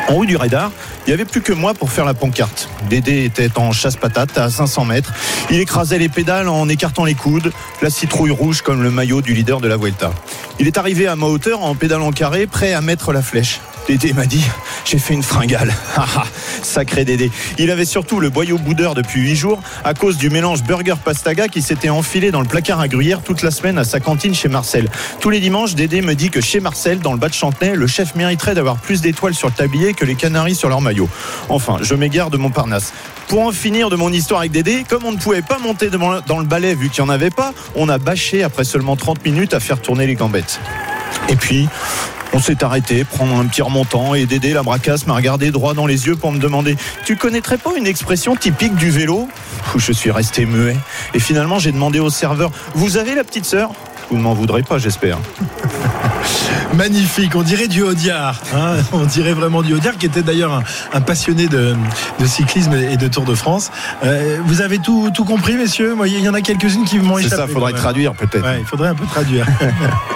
En 0.09 0.15
haut 0.15 0.27
du 0.27 0.37
radar, 0.37 0.71
il 1.07 1.11
n'y 1.11 1.15
avait 1.15 1.25
plus 1.25 1.41
que 1.41 1.53
moi 1.53 1.75
pour 1.75 1.91
faire 1.91 2.05
la 2.05 2.15
pancarte. 2.15 2.69
Dédé 2.89 3.25
était 3.25 3.59
en 3.59 3.73
chasse-patate 3.73 4.39
à 4.39 4.51
500 4.51 4.85
mètres. 4.85 5.13
Il 5.51 5.59
écrasait 5.59 5.99
les 5.99 6.09
pédales 6.09 6.49
en 6.49 6.69
écartant 6.69 7.05
les 7.05 7.15
coudes, 7.15 7.53
la 7.83 7.91
citrouille 7.91 8.31
rouge 8.31 8.63
comme 8.63 8.83
le 8.83 8.91
maillot 8.91 9.21
du 9.21 9.35
leader 9.35 9.61
de 9.61 9.69
la 9.69 9.77
Vuelta. 9.77 10.13
Il 10.59 10.67
est 10.67 10.79
arrivé 10.79 11.07
à 11.07 11.17
ma 11.17 11.27
hauteur 11.27 11.63
en 11.63 11.75
pédalant 11.75 12.13
carré, 12.13 12.47
prêt 12.47 12.73
à 12.73 12.81
mettre 12.81 13.13
la 13.13 13.23
flèche. 13.23 13.61
Dédé 13.87 14.13
m'a 14.13 14.27
dit 14.27 14.45
J'ai 14.85 14.99
fait 14.99 15.15
une 15.15 15.23
fringale. 15.23 15.73
Ah, 15.99 16.25
Sacré 16.63 17.05
Dédé. 17.05 17.31
Il 17.59 17.71
avait 17.71 17.85
surtout 17.85 18.21
le 18.21 18.31
boyau 18.31 18.59
boudeur 18.59 18.95
depuis 18.95 19.21
8 19.21 19.35
jours 19.37 19.63
à 19.85 19.95
cause 19.95 20.19
du 20.19 20.29
mélange 20.29 20.63
burger-pastaga 20.63 21.49
qui 21.49 21.63
s'était 21.63 21.89
enfilé 21.89 22.31
dans 22.31 22.41
le 22.41 22.47
placard 22.47 22.81
à 22.81 22.89
gruyère 22.89 23.23
toute 23.23 23.43
la 23.43 23.51
semaine 23.51 23.79
à 23.79 23.85
sa 23.85 23.99
cantine 23.99 24.35
chez 24.35 24.49
Marcel. 24.49 24.91
Tous 25.21 25.31
les 25.31 25.41
dimanches, 25.41 25.75
Dédé 25.75 26.03
me 26.03 26.15
dit 26.15 26.31
que 26.31 26.41
chez 26.41 26.61
Marcel, 26.61 27.01
dans 27.01 27.13
le 27.13 27.19
bas 27.19 27.29
de 27.29 27.35
Chantenay, 27.35 27.77
le 27.77 27.87
chef 27.87 28.15
mériterait 28.15 28.55
d'avoir 28.55 28.77
plus 28.77 29.01
d'étoiles 29.01 29.35
sur 29.35 29.49
le 29.49 29.55
tablier 29.55 29.95
que 29.95 30.05
les 30.05 30.15
canaris 30.15 30.55
sur 30.55 30.69
leur 30.69 30.81
maillot. 30.81 31.09
Enfin, 31.49 31.79
je 31.81 31.95
m'égare 31.95 32.31
de 32.31 32.37
mon 32.37 32.51
Parnasse. 32.51 32.93
Pour 33.29 33.41
en 33.43 33.53
finir 33.53 33.89
de 33.89 33.97
mon 33.97 34.13
histoire 34.13 34.41
avec 34.41 34.53
Dédé, 34.53 34.85
comme 34.89 35.05
on 35.05 35.13
ne 35.13 35.19
pouvait 35.19 35.43
pas 35.43 35.59
monter 35.59 35.91
dans 35.91 36.39
le 36.39 36.47
balai 36.47 36.75
vu 36.75 36.91
qu'il 36.91 37.05
n'y 37.05 37.11
en 37.11 37.13
avait 37.13 37.31
pas, 37.31 37.53
on 37.75 37.89
a 37.89 37.99
bâché 37.99 38.43
après 38.43 38.65
seulement 38.65 38.97
30 38.97 39.25
minutes 39.25 39.55
à 39.55 39.61
faire 39.61 39.81
tourner 39.81 40.07
les 40.07 40.15
gambettes. 40.15 40.61
Et 41.29 41.37
puis, 41.37 41.69
on 42.37 42.39
s'est 42.39 42.63
arrêté, 42.63 43.05
prendre 43.05 43.35
un 43.39 43.47
petit 43.47 43.63
remontant 43.63 44.15
et 44.15 44.27
Dédé, 44.27 44.53
la 44.53 44.63
bracasse, 44.63 45.07
m'a 45.07 45.15
regardé 45.15 45.51
droit 45.51 45.73
dans 45.73 45.87
les 45.87 46.07
yeux 46.07 46.17
pour 46.17 46.33
me 46.33 46.39
demander 46.39 46.77
Tu 47.07 47.17
connaîtrais 47.17 47.57
pas 47.57 47.71
une 47.79 47.87
expression 47.87 48.37
typique 48.37 48.75
du 48.77 48.91
vélo? 48.91 49.27
Je 49.75 49.91
suis 49.93 50.11
resté 50.11 50.45
muet. 50.45 50.77
Et 51.15 51.19
finalement, 51.19 51.59
j'ai 51.59 51.73
demandé 51.73 51.99
au 51.99 52.11
serveur 52.11 52.51
Vous 52.75 52.99
avez 52.99 53.15
la 53.15 53.25
petite 53.25 53.47
sœur? 53.47 53.71
Vous 54.11 54.19
ne 54.19 54.23
m'en 54.23 54.35
voudrez 54.35 54.63
pas, 54.63 54.77
j'espère. 54.79 55.19
Magnifique, 56.75 57.35
on 57.35 57.43
dirait 57.43 57.69
du 57.69 57.83
Audiard. 57.83 58.41
hein. 58.55 58.75
on 58.93 59.05
dirait 59.07 59.33
vraiment 59.33 59.63
du 59.63 59.73
Audiard, 59.75 59.97
qui 59.97 60.07
était 60.07 60.23
d'ailleurs 60.23 60.53
un, 60.53 60.63
un 60.93 61.01
passionné 61.01 61.49
de, 61.49 61.75
de 62.21 62.27
cyclisme 62.27 62.75
et 62.75 62.97
de 62.99 63.09
Tour 63.09 63.25
de 63.25 63.35
France. 63.35 63.71
Euh, 64.05 64.39
vous 64.45 64.61
avez 64.61 64.79
tout, 64.79 65.11
tout 65.15 65.25
compris, 65.25 65.55
messieurs? 65.55 65.95
Moi, 65.95 66.07
Il 66.09 66.21
y 66.21 66.29
en 66.29 66.35
a 66.35 66.43
quelques-unes 66.43 66.85
qui 66.85 66.99
m'ont 66.99 67.17
C'est 67.17 67.27
échappé. 67.27 67.43
ça, 67.43 67.49
faudrait 67.49 67.73
traduire 67.73 68.13
peut-être. 68.15 68.45
Ouais, 68.45 68.59
il 68.61 68.67
faudrait 68.67 68.89
un 68.91 68.95
peu 68.95 69.07
traduire. 69.07 69.47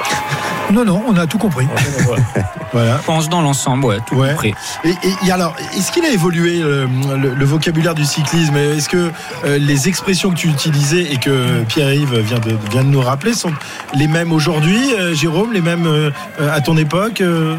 Non, 0.73 0.85
non, 0.85 1.03
on 1.09 1.17
a 1.17 1.27
tout 1.27 1.39
compris. 1.39 1.67
voilà. 2.73 2.99
Je 2.99 3.05
pense 3.05 3.29
dans 3.29 3.41
l'ensemble, 3.43 3.85
ouais, 3.87 3.99
tout 4.07 4.15
Ouais. 4.15 4.31
compris. 4.31 4.55
Et, 4.85 4.91
et- 4.91 5.27
et 5.27 5.33
alors, 5.33 5.55
est-ce 5.77 5.91
qu'il 5.91 6.05
a 6.05 6.11
évolué 6.11 6.59
le, 6.61 6.89
le- 7.17 7.35
le 7.35 7.45
vocabulaire 7.45 7.95
du 7.95 8.05
cyclisme 8.05 8.57
Est-ce 8.57 8.89
que 8.89 9.11
euh, 9.45 9.59
les 9.59 9.89
expressions 9.89 10.31
que 10.31 10.37
tu 10.37 10.49
utilisais 10.49 11.03
et 11.13 11.17
que 11.17 11.63
Pierre-Yves 11.69 12.19
vient 12.21 12.39
de, 12.39 12.55
vient 12.71 12.85
de 12.85 12.89
nous 12.89 13.01
rappeler 13.01 13.35
sont 13.35 13.53
les 13.95 14.07
mêmes 14.07 14.33
aujourd'hui, 14.33 14.79
euh, 14.99 15.15
Jérôme, 15.15 15.53
les 15.53 15.61
mêmes 15.61 15.87
euh, 15.87 16.11
euh, 16.41 16.53
à 16.55 16.61
ton 16.61 16.77
époque 16.77 17.21
euh? 17.21 17.57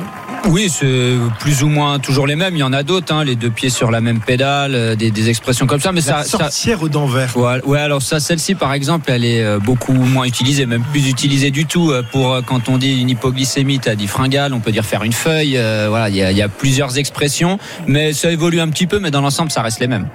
Oui, 0.48 0.70
c'est 0.76 1.14
plus 1.40 1.62
ou 1.62 1.68
moins 1.68 2.00
toujours 2.00 2.26
les 2.26 2.36
mêmes. 2.36 2.56
Il 2.56 2.60
y 2.60 2.64
en 2.64 2.74
a 2.74 2.82
d'autres, 2.82 3.14
hein, 3.14 3.24
les 3.24 3.36
deux 3.36 3.52
pieds 3.52 3.70
sur 3.70 3.92
la 3.92 4.02
même 4.02 4.20
pédale, 4.22 4.74
euh, 4.74 4.96
des, 4.96 5.12
des 5.12 5.30
expressions 5.30 5.68
comme 5.68 5.80
ça. 5.80 5.92
Mais 5.92 6.02
La 6.02 6.24
ça, 6.24 6.24
ça, 6.24 6.38
sorcière 6.40 6.82
aux 6.82 6.90
dents 6.90 7.06
vertes. 7.06 7.36
Ouais, 7.36 7.62
ouais, 7.64 7.80
alors 7.80 8.02
ça, 8.02 8.20
celle-ci, 8.20 8.56
par 8.56 8.74
exemple, 8.74 9.12
elle 9.12 9.24
est 9.24 9.44
euh, 9.44 9.60
beaucoup 9.60 9.94
moins 9.94 10.24
utilisée, 10.26 10.66
même 10.66 10.82
plus 10.82 11.08
utilisée 11.08 11.52
du 11.52 11.68
tout. 11.68 11.92
euh, 11.92 12.02
Pour 12.12 12.32
euh, 12.34 12.42
quand 12.44 12.70
on 12.70 12.80
dit 12.80 13.01
une 13.02 13.10
hypoglycémie, 13.10 13.80
t'as 13.80 13.96
dit 13.96 14.08
fringale, 14.08 14.54
on 14.54 14.60
peut 14.60 14.72
dire 14.72 14.86
faire 14.86 15.04
une 15.04 15.14
feuille. 15.14 15.58
euh, 15.58 15.88
voilà, 15.90 16.10
il 16.10 16.16
y, 16.16 16.24
a- 16.24 16.32
il 16.32 16.38
y 16.38 16.42
a 16.42 16.48
plusieurs 16.48 16.98
expressions, 16.98 17.60
mais 17.88 18.14
ça 18.14 18.32
évolue 18.32 18.60
un 18.62 18.70
petit 18.70 18.88
peu, 18.88 19.00
mais 19.00 19.12
dans 19.12 19.22
l'ensemble, 19.22 19.52
ça 19.52 19.62
reste 19.62 19.80
les 19.80 19.88
mêmes. 19.88 20.08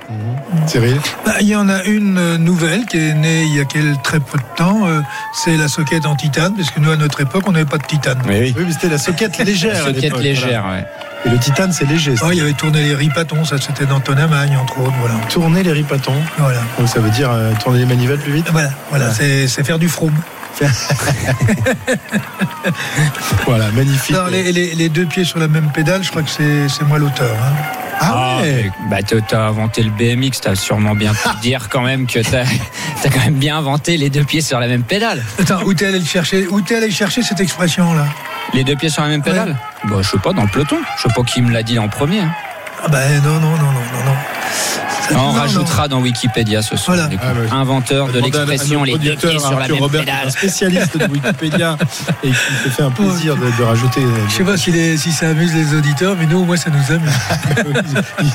Cyril 0.66 0.96
Bah, 1.24 1.34
Il 1.40 1.48
y 1.48 1.56
en 1.56 1.68
a 1.68 1.84
une 1.84 2.18
euh, 2.18 2.38
nouvelle 2.38 2.86
qui 2.86 2.96
est 2.98 3.14
née 3.14 3.44
il 3.44 3.54
y 3.56 3.60
a 3.60 3.64
quel- 3.64 3.96
très 4.02 4.20
peu 4.20 4.38
de 4.38 4.56
temps. 4.56 4.86
euh, 4.86 5.00
C'est 5.34 5.56
la 5.56 5.68
soquette 5.68 6.06
en 6.06 6.16
titane, 6.16 6.54
parce 6.56 6.70
que 6.70 6.80
nous, 6.80 6.90
à 6.90 6.96
notre 6.96 7.20
époque, 7.20 7.44
on 7.46 7.52
n'avait 7.52 7.64
pas 7.64 7.78
de 7.78 7.84
titane. 7.86 8.18
Oui, 8.26 8.34
oui. 8.40 8.54
Oui, 8.56 8.64
mais 8.66 8.72
c'était 8.72 8.88
la 8.88 8.98
soquette 8.98 9.38
légère. 9.44 9.76
à 9.84 9.88
Soquette 9.88 10.16
légère, 10.18 10.62
voilà. 10.62 10.78
ouais. 10.78 10.86
Et 11.24 11.28
le 11.30 11.38
titane, 11.38 11.72
c'est 11.72 11.86
léger. 11.88 12.14
Oh, 12.22 12.28
il 12.30 12.38
y 12.38 12.40
avait 12.40 12.52
tourné 12.52 12.82
les 12.82 12.94
ripatons, 12.94 13.44
ça 13.44 13.56
c'était 13.60 13.86
dans 13.86 14.00
Tonamagne, 14.00 14.56
entre 14.56 14.80
autres. 14.80 14.92
Voilà. 15.00 15.14
Tourner 15.28 15.62
les 15.62 15.72
ripatons. 15.72 16.14
Voilà, 16.38 16.60
Donc 16.78 16.88
ça 16.88 17.00
veut 17.00 17.10
dire 17.10 17.30
euh, 17.32 17.52
tourner 17.62 17.80
les 17.80 17.86
manivelles 17.86 18.18
plus 18.18 18.32
vite. 18.32 18.46
voilà, 18.52 18.70
voilà 18.90 19.10
c'est 19.12 19.48
c'est 19.48 19.64
faire 19.64 19.78
du 19.78 19.88
frôme. 19.88 20.14
Voilà, 23.46 23.70
magnifique. 23.72 24.14
Alors, 24.14 24.28
les, 24.28 24.52
les- 24.52 24.74
les 24.74 24.88
deux 24.88 25.06
pieds 25.06 25.24
sur 25.24 25.38
la 25.38 25.48
même 25.48 25.70
pédale, 25.72 26.02
je 26.02 26.10
crois 26.10 26.22
que 26.22 26.30
c'est 26.30 26.84
moi 26.84 26.98
l'auteur. 26.98 27.34
hein. 27.40 27.54
Ah 28.00 28.38
ouais. 28.42 28.70
Bah, 28.90 28.98
t'as 29.02 29.46
inventé 29.46 29.82
le 29.82 29.90
BMX, 29.90 30.40
t'as 30.42 30.54
sûrement 30.54 30.94
bien 30.94 31.14
pu 31.14 31.28
dire 31.42 31.68
quand 31.70 31.80
même 31.82 32.06
que 32.06 32.18
t'as 32.18 32.42
as 32.42 33.08
quand 33.08 33.20
même 33.20 33.34
bien 33.36 33.56
inventé 33.58 33.96
les 33.96 34.10
deux 34.10 34.24
pieds 34.24 34.40
sur 34.42 34.60
la 34.60 34.66
même 34.68 34.82
pédale. 34.82 35.22
Attends, 35.40 35.62
où 35.64 35.72
t'es 35.74 35.86
allé 35.86 35.98
le 36.00 36.04
chercher 36.04 36.46
Où 36.48 36.60
t'es 36.60 36.76
allé 36.76 36.90
chercher 36.90 37.22
cette 37.22 37.40
expression-là? 37.40 38.06
Les 38.52 38.64
deux 38.64 38.76
pieds 38.76 38.90
sur 38.90 39.02
la 39.02 39.08
même 39.08 39.22
pédale? 39.22 39.56
Bah, 39.84 39.96
je 40.02 40.08
sais 40.10 40.18
pas, 40.18 40.32
dans 40.32 40.42
le 40.42 40.48
peloton. 40.48 40.76
Je 40.98 41.02
sais 41.02 41.14
pas 41.14 41.22
qui 41.22 41.40
me 41.42 41.52
l'a 41.52 41.62
dit 41.62 41.78
en 41.78 41.88
premier. 41.88 42.20
hein. 42.20 42.30
Ah 42.84 42.88
ben 42.88 43.22
non, 43.22 43.40
non, 43.40 43.40
non, 43.40 43.56
non, 43.56 43.72
non, 43.72 44.04
non. 44.04 44.16
On 45.12 45.14
non, 45.14 45.32
rajoutera 45.32 45.88
dans 45.88 46.00
Wikipédia 46.00 46.62
ce 46.62 46.76
soir. 46.76 46.96
Voilà. 46.96 47.10
Ah. 47.50 47.54
Inventeur 47.56 48.08
de 48.08 48.18
l'expression 48.20 48.82
les 48.84 48.98
deux 48.98 49.14
pieds 49.16 49.38
sur 49.38 49.50
la 49.52 49.58
Arthur 49.58 49.74
même 49.74 49.82
Robert, 49.82 50.02
qui 50.04 50.08
est 50.08 50.12
un 50.12 50.16
pédale. 50.16 50.30
spécialiste 50.32 50.96
de 50.98 51.04
Wikipédia 51.12 51.76
et 52.24 52.28
qui 52.28 52.34
se 52.34 52.68
fait 52.70 52.82
un 52.82 52.90
plaisir 52.90 53.36
de, 53.36 53.42
de 53.58 53.62
rajouter. 53.62 54.00
Je 54.28 54.34
sais 54.34 54.44
pas 54.44 54.56
si, 54.56 54.72
les- 54.72 54.96
si 54.96 55.12
ça 55.12 55.28
amuse 55.28 55.54
les 55.54 55.74
auditeurs, 55.76 56.16
mais 56.18 56.26
nous, 56.26 56.38
au 56.40 56.44
moins, 56.44 56.56
ça 56.56 56.70
nous 56.70 56.94
amuse. 56.94 57.10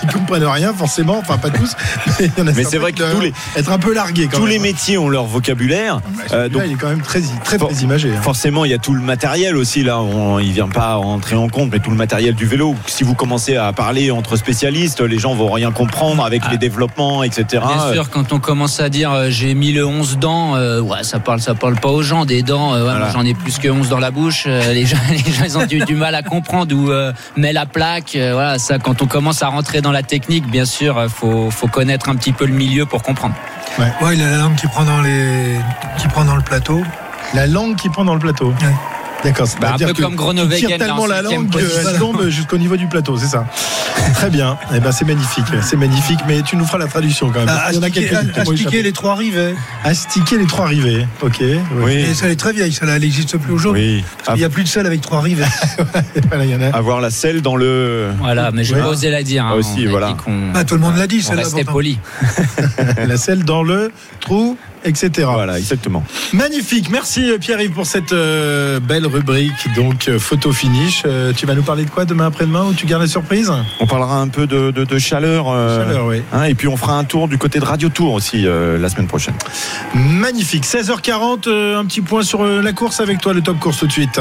Ils 0.04 0.12
comprennent 0.14 0.44
rien 0.46 0.74
forcément, 0.74 1.18
enfin 1.20 1.38
pas 1.38 1.50
tous. 1.50 1.76
Mais, 2.20 2.26
il 2.26 2.32
y 2.38 2.42
en 2.42 2.48
a 2.48 2.52
Mais 2.54 2.64
c'est 2.64 2.78
vrai 2.78 2.94
qui 2.94 3.02
que 3.02 3.12
tous 3.14 3.22
les- 3.22 3.34
être 3.58 3.72
un 3.72 3.80
peu 3.80 3.94
largués. 3.94 4.28
Quand 4.32 4.38
Tous 4.38 4.44
même. 4.44 4.52
les 4.54 4.60
métiers 4.60 4.98
ont 4.98 5.10
leur 5.10 5.26
vocabulaire. 5.26 5.98
Euh, 6.32 6.48
Celui-là, 6.48 6.50
donc 6.50 6.62
il 6.66 6.72
est 6.72 6.76
quand 6.76 6.90
même 6.90 7.02
très, 7.02 7.22
très, 7.44 7.58
For- 7.58 7.70
très 7.70 7.82
imagé. 7.84 8.10
hein. 8.12 8.22
Forcément, 8.22 8.66
il 8.66 8.72
y 8.72 8.74
a 8.74 8.78
tout 8.78 8.94
le 8.94 9.02
matériel 9.02 9.58
aussi 9.58 9.84
là. 9.84 10.00
On, 10.00 10.40
il 10.40 10.52
vient 10.52 10.70
pas 10.70 10.98
entrer 10.98 11.36
en 11.36 11.50
compte, 11.50 11.70
mais 11.72 11.80
tout 11.80 11.92
le 11.92 11.98
matériel 11.98 12.36
du 12.36 12.46
vélo. 12.46 12.76
Si 12.88 13.04
vous 13.04 13.16
commencez 13.16 13.56
à 13.58 13.72
parler 13.74 14.12
entre 14.12 14.36
spécialistes, 14.36 15.02
les 15.02 15.20
gens 15.20 15.34
vont 15.36 15.52
rien 15.52 15.72
comprendre 15.72 16.24
avec 16.26 16.44
Ah. 16.46 16.50
les 16.52 16.58
développements, 16.62 17.24
etc. 17.24 17.46
Bien 17.68 17.92
sûr, 17.94 18.10
quand 18.10 18.32
on 18.32 18.40
commence 18.40 18.80
à 18.80 18.88
dire 18.88 19.12
euh, 19.12 19.28
j'ai 19.30 19.54
mis 19.54 19.74
le 19.74 19.86
11 19.86 20.18
dents, 20.20 20.56
euh, 20.56 20.80
ouais, 20.80 21.04
ça 21.04 21.20
parle, 21.20 21.42
ça 21.42 21.54
parle 21.56 21.76
pas 21.76 21.90
aux 21.90 22.04
gens 22.04 22.24
des 22.24 22.42
dents. 22.44 22.74
euh, 22.74 22.78
ouais, 22.86 22.92
Voilà. 22.92 23.10
j'en 23.12 23.26
ai 23.26 23.34
plus 23.34 23.58
que 23.60 23.68
11 23.68 23.90
dans 23.90 24.00
la 24.00 24.12
bouche. 24.12 24.46
euh, 24.48 24.72
les 24.72 24.86
gens, 24.86 24.96
les 25.10 25.18
gens, 25.34 25.44
ils 25.44 25.58
ont 25.58 25.66
du, 25.66 25.80
du 25.80 25.96
mal 25.96 26.16
à 26.16 26.24
comprendre 26.24 26.74
où 26.74 26.90
euh, 26.90 27.12
met 27.36 27.52
la 27.52 27.66
plaque. 27.66 28.16
euh, 28.16 28.32
voilà, 28.34 28.58
ça, 28.60 28.80
quand 28.80 29.02
on 29.02 29.08
commence 29.08 29.44
à 29.44 29.48
rentrer 29.50 29.82
dans 29.82 29.92
la 29.92 30.04
technique, 30.04 30.48
bien 30.50 30.64
sûr, 30.66 30.98
euh, 30.98 31.08
faut, 31.10 31.50
faut 31.52 31.68
connaître 31.68 32.08
un 32.08 32.16
petit 32.16 32.32
peu 32.32 32.46
le 32.46 32.54
milieu 32.54 32.86
pour 32.86 33.04
comprendre. 33.04 33.36
Ouais, 33.80 33.92
il 34.14 34.22
a 34.22 34.30
la 34.32 34.38
langue 34.38 34.56
qui 34.56 34.68
prend 34.68 34.84
dans, 34.86 35.02
les... 35.02 35.56
qui 35.98 36.08
prend 36.08 36.24
dans 36.24 36.36
le 36.36 36.42
plateau. 36.44 36.82
La 37.34 37.48
langue 37.48 37.76
qui 37.76 37.90
prend 37.90 38.06
dans 38.06 38.14
le 38.14 38.20
plateau. 38.20 38.48
Ouais. 38.62 38.76
D'accord, 39.24 39.48
c'est 39.48 39.60
Bah, 39.60 39.76
un 39.76 39.78
peu 39.78 39.94
comme 39.94 40.16
Groenewegen, 40.16 40.58
tire 40.58 40.78
tellement 40.78 41.06
la 41.06 41.22
langue 41.22 41.50
qu'elle 41.50 42.00
tombe 42.00 42.28
jusqu'au 42.30 42.58
niveau 42.58 42.76
du 42.78 42.88
plateau, 42.88 43.18
c'est 43.18 43.28
ça. 43.28 43.46
Très 44.16 44.30
bien. 44.30 44.58
Eh 44.76 44.80
ben 44.80 44.92
c'est 44.92 45.06
magnifique, 45.06 45.46
c'est 45.62 45.78
magnifique. 45.78 46.20
Mais 46.28 46.42
tu 46.42 46.56
nous 46.56 46.66
feras 46.66 46.80
la 46.80 46.88
traduction 46.88 47.30
quand 47.30 47.40
même. 47.46 47.50
Ah, 47.50 47.70
qu'il 47.72 48.04
y 48.04 48.16
en 48.16 48.20
a 48.20 48.44
m'ont 48.44 48.52
astiquer 48.52 48.82
les 48.82 48.92
trois 48.92 49.16
rivets. 49.16 49.54
Astiquer 49.84 50.38
les 50.38 50.46
trois 50.48 50.66
rivets. 50.68 51.08
Ok. 51.22 51.38
oui. 51.40 51.60
Oui. 51.84 51.94
Et 51.94 52.14
ça, 52.14 52.26
elle 52.26 52.32
est 52.32 52.36
très 52.36 52.54
vieille, 52.54 52.72
ça, 52.74 52.86
elle 52.88 53.02
n'existe 53.02 53.38
plus 53.38 53.54
aujourd'hui. 53.54 54.04
Oui. 54.28 54.34
Il 54.36 54.40
n'y 54.40 54.44
a 54.44 54.50
plus 54.50 54.64
de 54.64 54.68
sel 54.68 54.86
avec 54.86 55.02
trois 55.02 55.22
rivets. 55.22 55.46
Voilà, 56.30 56.46
il 56.46 56.52
y 56.52 56.56
en 56.56 56.62
a. 56.62 56.68
Avoir 56.76 57.02
la 57.02 57.10
selle 57.10 57.42
dans 57.42 57.56
le. 57.56 58.10
Voilà, 58.20 58.52
mais 58.52 58.64
je 58.64 58.74
vais 58.76 58.82
oser 58.82 59.10
la 59.12 59.22
dire. 59.24 59.46
hein, 59.46 59.52
Ah, 59.54 59.58
aussi, 59.58 59.86
voilà. 59.86 60.08
dit 60.10 60.16
qu'on 60.16 60.52
Ah, 60.56 60.64
tout 60.64 60.76
le 60.76 60.80
monde 60.82 60.96
l'a 60.98 61.08
dit, 61.08 61.26
on 61.30 61.36
restait 61.36 61.64
poli. 61.66 62.00
la 63.08 63.18
selle 63.18 63.44
dans 63.44 63.64
le 63.64 63.92
trou. 64.22 64.58
Etc. 64.84 65.28
Voilà, 65.32 65.58
exactement. 65.58 66.04
Magnifique. 66.34 66.90
Merci 66.90 67.32
Pierre-Yves 67.40 67.72
pour 67.72 67.86
cette 67.86 68.14
euh, 68.14 68.80
belle 68.80 69.06
rubrique. 69.06 69.68
Donc, 69.76 70.08
euh, 70.08 70.20
photo 70.20 70.52
finish. 70.52 71.04
Euh, 71.06 71.34
tu 71.36 71.46
vas 71.46 71.56
nous 71.56 71.64
parler 71.64 71.86
de 71.86 71.90
quoi 71.90 72.06
demain 72.06 72.28
après-demain 72.28 72.66
ou 72.66 72.74
tu 72.74 72.86
gardes 72.86 73.02
la 73.04 73.08
surprise? 73.08 73.52
On 73.80 73.88
parlera 73.88 74.18
un 74.20 74.28
peu 74.28 74.48
de, 74.48 74.72
de- 74.72 74.84
de 74.86 75.00
chaleur. 75.00 75.46
Chaleur, 75.46 76.06
oui. 76.08 76.22
hein, 76.34 76.44
et 76.44 76.54
puis 76.56 76.68
on 76.68 76.78
fera 76.78 76.98
un 76.98 77.04
tour 77.04 77.28
du 77.28 77.38
côté 77.38 77.60
de 77.60 77.66
Radio 77.66 77.90
Tour 77.90 78.14
aussi 78.14 78.44
la 78.44 78.90
semaine 78.90 79.08
prochaine. 79.08 79.36
Magnifique. 79.94 80.66
16h40, 80.66 81.48
euh, 81.48 81.78
un 81.80 81.86
petit 81.86 82.02
point 82.02 82.24
sur 82.24 82.44
la 82.46 82.74
course 82.74 83.00
avec 83.00 83.20
toi, 83.22 83.34
le 83.34 83.42
top 83.42 83.60
course 83.60 83.78
tout 83.80 83.88
de 83.88 83.92
suite. 83.92 84.20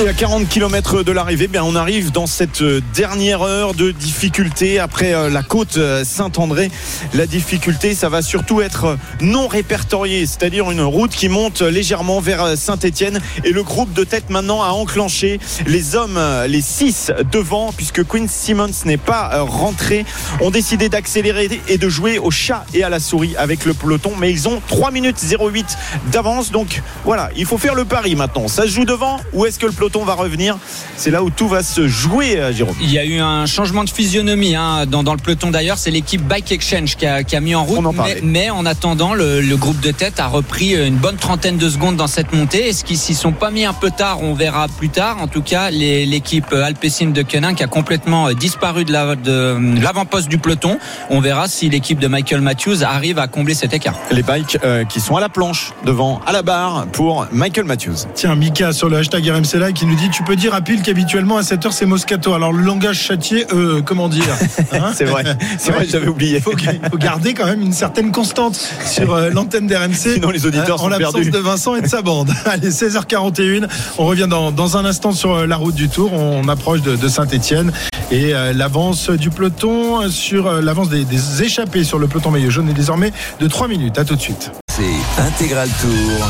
Et 0.00 0.08
à 0.08 0.14
40 0.14 0.48
km 0.48 1.02
de 1.02 1.12
l'arrivée, 1.12 1.48
bien 1.48 1.62
on 1.64 1.76
arrive 1.76 2.12
dans 2.12 2.26
cette 2.26 2.62
euh, 2.62 2.80
dernière 2.94 3.42
heure 3.42 3.74
de 3.74 3.90
difficulté 3.90 4.78
après 4.78 5.12
euh, 5.12 5.28
la 5.28 5.42
côte 5.42 5.76
euh, 5.76 6.02
Saint-André. 6.02 6.70
La 7.12 7.26
difficulté, 7.26 7.94
ça 7.94 8.08
va 8.08 8.22
surtout 8.22 8.62
être 8.62 8.96
non 9.20 9.48
répertorié, 9.48 10.24
c'est-à-dire 10.24 10.70
une 10.70 10.80
route 10.80 11.10
qui 11.10 11.28
monte 11.28 11.60
légèrement 11.60 12.20
vers 12.20 12.56
Saint-Étienne. 12.56 13.20
Et 13.44 13.50
le 13.50 13.62
groupe 13.62 13.92
de 13.92 14.02
tête 14.02 14.30
maintenant 14.30 14.62
a 14.62 14.68
enclenché 14.68 15.38
les 15.66 15.94
hommes, 15.94 16.18
les 16.48 16.62
6 16.62 17.12
devant, 17.30 17.70
puisque 17.76 18.02
Quinn 18.02 18.28
Simmons 18.28 18.70
n'est 18.86 18.96
pas 18.96 19.42
rentré, 19.42 20.06
ont 20.40 20.50
décidé 20.50 20.88
d'accélérer 20.88 21.60
et 21.68 21.76
de 21.76 21.88
jouer 21.90 22.18
au 22.18 22.30
chat 22.30 22.64
et 22.72 22.82
à 22.82 22.88
la 22.88 22.98
souris 22.98 23.36
avec 23.36 23.66
le 23.66 23.74
peloton. 23.74 24.12
Mais 24.18 24.30
ils 24.30 24.48
ont 24.48 24.62
3 24.68 24.90
minutes 24.90 25.22
08 25.38 25.76
d'avance. 26.10 26.50
Donc 26.50 26.80
voilà, 27.04 27.28
il 27.36 27.44
faut 27.44 27.58
faire 27.58 27.74
le 27.74 27.84
pari 27.84 28.16
maintenant. 28.16 28.48
Ça 28.48 28.62
se 28.62 28.68
joue 28.68 28.86
devant 28.86 29.20
ou 29.34 29.44
est-ce 29.44 29.58
que 29.58 29.66
le 29.66 29.81
peloton 29.82 30.04
va 30.04 30.14
revenir 30.14 30.58
C'est 30.96 31.10
là 31.10 31.24
où 31.24 31.30
tout 31.30 31.48
va 31.48 31.64
se 31.64 31.88
jouer, 31.88 32.38
euh, 32.38 32.52
Jérôme. 32.52 32.76
Il 32.80 32.92
y 32.92 33.00
a 33.00 33.04
eu 33.04 33.18
un 33.18 33.46
changement 33.46 33.82
de 33.82 33.90
physionomie 33.90 34.54
hein, 34.54 34.86
dans, 34.86 35.02
dans 35.02 35.10
le 35.12 35.18
peloton 35.18 35.50
d'ailleurs. 35.50 35.76
C'est 35.76 35.90
l'équipe 35.90 36.22
Bike 36.22 36.52
Exchange 36.52 36.94
qui 36.94 37.04
a, 37.04 37.24
qui 37.24 37.34
a 37.34 37.40
mis 37.40 37.56
en 37.56 37.64
route. 37.64 37.78
On 37.80 37.86
en 37.86 37.94
mais, 38.22 38.48
en 38.50 38.64
attendant, 38.64 39.12
le, 39.12 39.40
le 39.40 39.56
groupe 39.56 39.80
de 39.80 39.90
tête 39.90 40.20
a 40.20 40.28
repris 40.28 40.74
une 40.76 40.94
bonne 40.94 41.16
trentaine 41.16 41.56
de 41.56 41.68
secondes 41.68 41.96
dans 41.96 42.06
cette 42.06 42.32
montée. 42.32 42.68
Est-ce 42.68 42.84
qu'ils 42.84 42.96
s'y 42.96 43.14
sont 43.16 43.32
pas 43.32 43.50
mis 43.50 43.64
un 43.64 43.72
peu 43.72 43.90
tard 43.90 44.22
On 44.22 44.34
verra 44.34 44.68
plus 44.68 44.88
tard. 44.88 45.16
En 45.20 45.26
tout 45.26 45.42
cas, 45.42 45.70
l'équipe 45.72 46.52
Alpecin 46.52 47.06
de 47.10 47.22
Kenin 47.22 47.54
qui 47.54 47.64
a 47.64 47.66
complètement 47.66 48.28
euh, 48.28 48.34
disparu 48.34 48.84
de 48.84 48.92
la- 48.92 49.16
de 49.16 49.58
l'avant-poste 49.82 50.28
du 50.28 50.38
peloton. 50.38 50.78
On 51.10 51.18
verra 51.20 51.48
si 51.48 51.68
l'équipe 51.68 51.98
de 51.98 52.06
Michael 52.06 52.40
Matthews 52.40 52.84
arrive 52.84 53.18
à 53.18 53.26
combler 53.26 53.54
cet 53.54 53.74
écart. 53.74 53.96
Les 54.12 54.22
bikes 54.22 54.58
euh, 54.64 54.84
qui 54.84 55.00
sont 55.00 55.16
à 55.16 55.20
la 55.20 55.28
planche, 55.28 55.72
devant, 55.84 56.20
à 56.24 56.30
la 56.30 56.42
barre 56.42 56.86
pour 56.92 57.26
Michael 57.32 57.64
Matthews. 57.64 58.06
Tiens, 58.14 58.36
Mika 58.36 58.72
sur 58.72 58.88
le 58.88 58.98
hashtag 58.98 59.28
RMC 59.28 59.54
Live 59.58 59.71
qui 59.72 59.86
nous 59.86 59.94
dit 59.94 60.10
Tu 60.10 60.22
peux 60.22 60.36
dire 60.36 60.54
à 60.54 60.60
Pile 60.60 60.82
qu'habituellement 60.82 61.36
à 61.36 61.42
7h 61.42 61.70
c'est 61.72 61.86
Moscato. 61.86 62.34
Alors 62.34 62.52
le 62.52 62.62
langage 62.62 63.00
châtié, 63.00 63.46
euh, 63.52 63.82
comment 63.82 64.08
dire 64.08 64.24
hein 64.72 64.92
C'est 64.94 65.04
vrai, 65.04 65.24
c'est 65.58 65.72
vrai, 65.72 65.86
j'avais 65.88 66.08
oublié. 66.08 66.36
Il 66.36 66.42
faut, 66.42 66.52
faut 66.90 66.98
garder 66.98 67.34
quand 67.34 67.46
même 67.46 67.62
une 67.62 67.72
certaine 67.72 68.12
constante 68.12 68.56
sur 68.86 69.14
euh, 69.14 69.30
l'antenne 69.30 69.66
d'RMC. 69.66 69.94
Sinon, 69.94 70.30
les 70.30 70.46
auditeurs 70.46 70.80
en 70.80 70.84
sont 70.84 70.88
l'absence 70.88 71.26
de 71.26 71.38
Vincent 71.38 71.76
et 71.76 71.82
de 71.82 71.88
sa 71.88 72.02
bande. 72.02 72.30
Allez, 72.46 72.70
16h41. 72.70 73.68
On 73.98 74.06
revient 74.06 74.26
dans, 74.28 74.52
dans 74.52 74.76
un 74.76 74.84
instant 74.84 75.12
sur 75.12 75.34
euh, 75.34 75.46
la 75.46 75.56
route 75.56 75.74
du 75.74 75.88
Tour. 75.88 76.12
On 76.12 76.48
approche 76.48 76.82
de, 76.82 76.96
de 76.96 77.08
Saint-Etienne 77.08 77.72
et 78.10 78.34
euh, 78.34 78.52
l'avance 78.52 79.10
du 79.10 79.30
peloton 79.30 80.10
sur 80.10 80.46
euh, 80.46 80.60
l'avance 80.60 80.88
des, 80.88 81.04
des 81.04 81.42
échappés 81.42 81.84
sur 81.84 81.98
le 81.98 82.06
peloton 82.06 82.30
maillot 82.30 82.50
jaune 82.50 82.68
est 82.68 82.74
désormais 82.74 83.12
de 83.40 83.48
3 83.48 83.68
minutes. 83.68 83.98
À 83.98 84.04
tout 84.04 84.16
de 84.16 84.20
suite. 84.20 84.50
C'est 84.68 85.22
Intégral 85.22 85.68
Tour. 85.80 86.28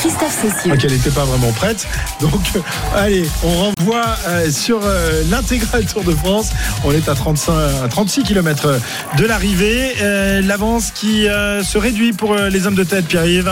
Christophe 0.00 0.38
Cessieux. 0.40 0.70
Ah, 0.72 0.76
qu'elle 0.76 0.92
n'était 0.92 1.10
pas 1.10 1.24
vraiment 1.24 1.52
prête. 1.52 1.86
Donc, 2.20 2.40
euh, 2.54 2.60
allez, 2.94 3.28
on 3.42 3.48
renvoie 3.48 4.04
euh, 4.28 4.50
sur 4.50 4.80
euh, 4.84 5.22
l'intégral 5.28 5.84
Tour 5.86 6.04
de 6.04 6.12
France. 6.12 6.50
On 6.84 6.92
est 6.92 7.08
à, 7.08 7.14
35, 7.14 7.52
à 7.84 7.88
36 7.88 8.22
km 8.22 8.78
de 9.16 9.26
l'arrivée. 9.26 9.94
Euh, 10.00 10.40
L'avance 10.42 10.92
qui 10.92 11.28
euh, 11.28 11.62
se 11.64 11.78
réduit 11.78 12.12
pour 12.12 12.34
euh, 12.34 12.48
les 12.48 12.66
hommes 12.66 12.76
de 12.76 12.84
tête, 12.84 13.06
Pierre-Yves. 13.06 13.50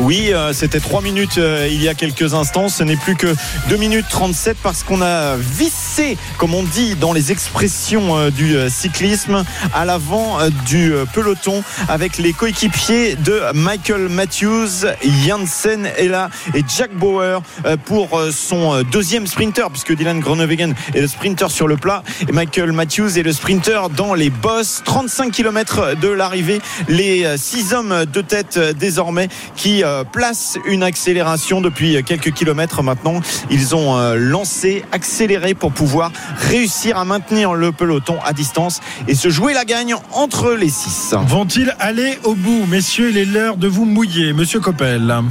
Oui, 0.00 0.32
euh, 0.32 0.52
c'était 0.52 0.78
3 0.78 1.02
minutes 1.02 1.38
euh, 1.38 1.68
il 1.70 1.82
y 1.82 1.88
a 1.88 1.94
quelques 1.94 2.32
instants. 2.32 2.68
Ce 2.68 2.84
n'est 2.84 2.96
plus 2.96 3.16
que 3.16 3.34
2 3.68 3.76
minutes 3.76 4.06
37 4.08 4.56
parce 4.62 4.84
qu'on 4.84 5.02
a 5.02 5.36
vissé, 5.36 6.16
comme 6.38 6.54
on 6.54 6.62
dit 6.62 6.94
dans 6.94 7.12
les 7.12 7.32
expressions 7.32 8.16
euh, 8.16 8.30
du 8.30 8.56
cyclisme, 8.70 9.44
à 9.74 9.84
l'avant 9.84 10.38
du 10.66 10.92
peloton 11.12 11.62
avec 11.88 12.18
les 12.18 12.32
coéquipiers 12.32 13.16
de 13.16 13.42
Michael 13.54 14.08
Matthews, 14.08 14.86
Janssen 15.26 15.86
est 15.96 16.08
là 16.08 16.30
et 16.54 16.62
Jack 16.76 16.94
Bauer 16.94 17.42
pour 17.84 18.20
son 18.30 18.82
deuxième 18.82 19.26
sprinter 19.26 19.70
puisque 19.70 19.94
Dylan 19.94 20.20
Groenewegen 20.20 20.74
est 20.94 21.00
le 21.00 21.08
sprinter 21.08 21.50
sur 21.50 21.66
le 21.66 21.76
plat 21.76 22.02
et 22.28 22.32
Michael 22.32 22.72
Matthews 22.72 23.18
est 23.18 23.22
le 23.22 23.32
sprinter 23.32 23.90
dans 23.90 24.14
les 24.14 24.30
bosses. 24.30 24.82
35 24.84 25.32
km 25.32 25.96
de 26.00 26.08
l'arrivée. 26.08 26.60
Les 26.88 27.36
6 27.36 27.74
hommes 27.74 28.04
de 28.04 28.20
tête 28.20 28.58
désormais 28.78 29.28
qui 29.56 29.77
euh, 29.84 30.04
placent 30.04 30.58
une 30.66 30.82
accélération 30.82 31.60
depuis 31.60 32.02
quelques 32.04 32.32
kilomètres 32.32 32.82
maintenant. 32.82 33.20
Ils 33.50 33.74
ont 33.74 33.96
euh, 33.96 34.14
lancé, 34.16 34.84
accéléré 34.92 35.54
pour 35.54 35.72
pouvoir 35.72 36.12
réussir 36.36 36.98
à 36.98 37.04
maintenir 37.04 37.54
le 37.54 37.72
peloton 37.72 38.16
à 38.24 38.32
distance 38.32 38.80
et 39.06 39.14
se 39.14 39.28
jouer 39.28 39.54
la 39.54 39.64
gagne 39.64 39.94
entre 40.12 40.52
les 40.52 40.70
6. 40.70 41.14
Vont-ils 41.26 41.74
aller 41.78 42.18
au 42.24 42.34
bout? 42.34 42.66
Messieurs, 42.66 43.10
il 43.10 43.18
est 43.18 43.24
l'heure 43.24 43.56
de 43.56 43.68
vous 43.68 43.84
mouiller. 43.84 44.32
Monsieur 44.32 44.60
Coppel. 44.60 45.22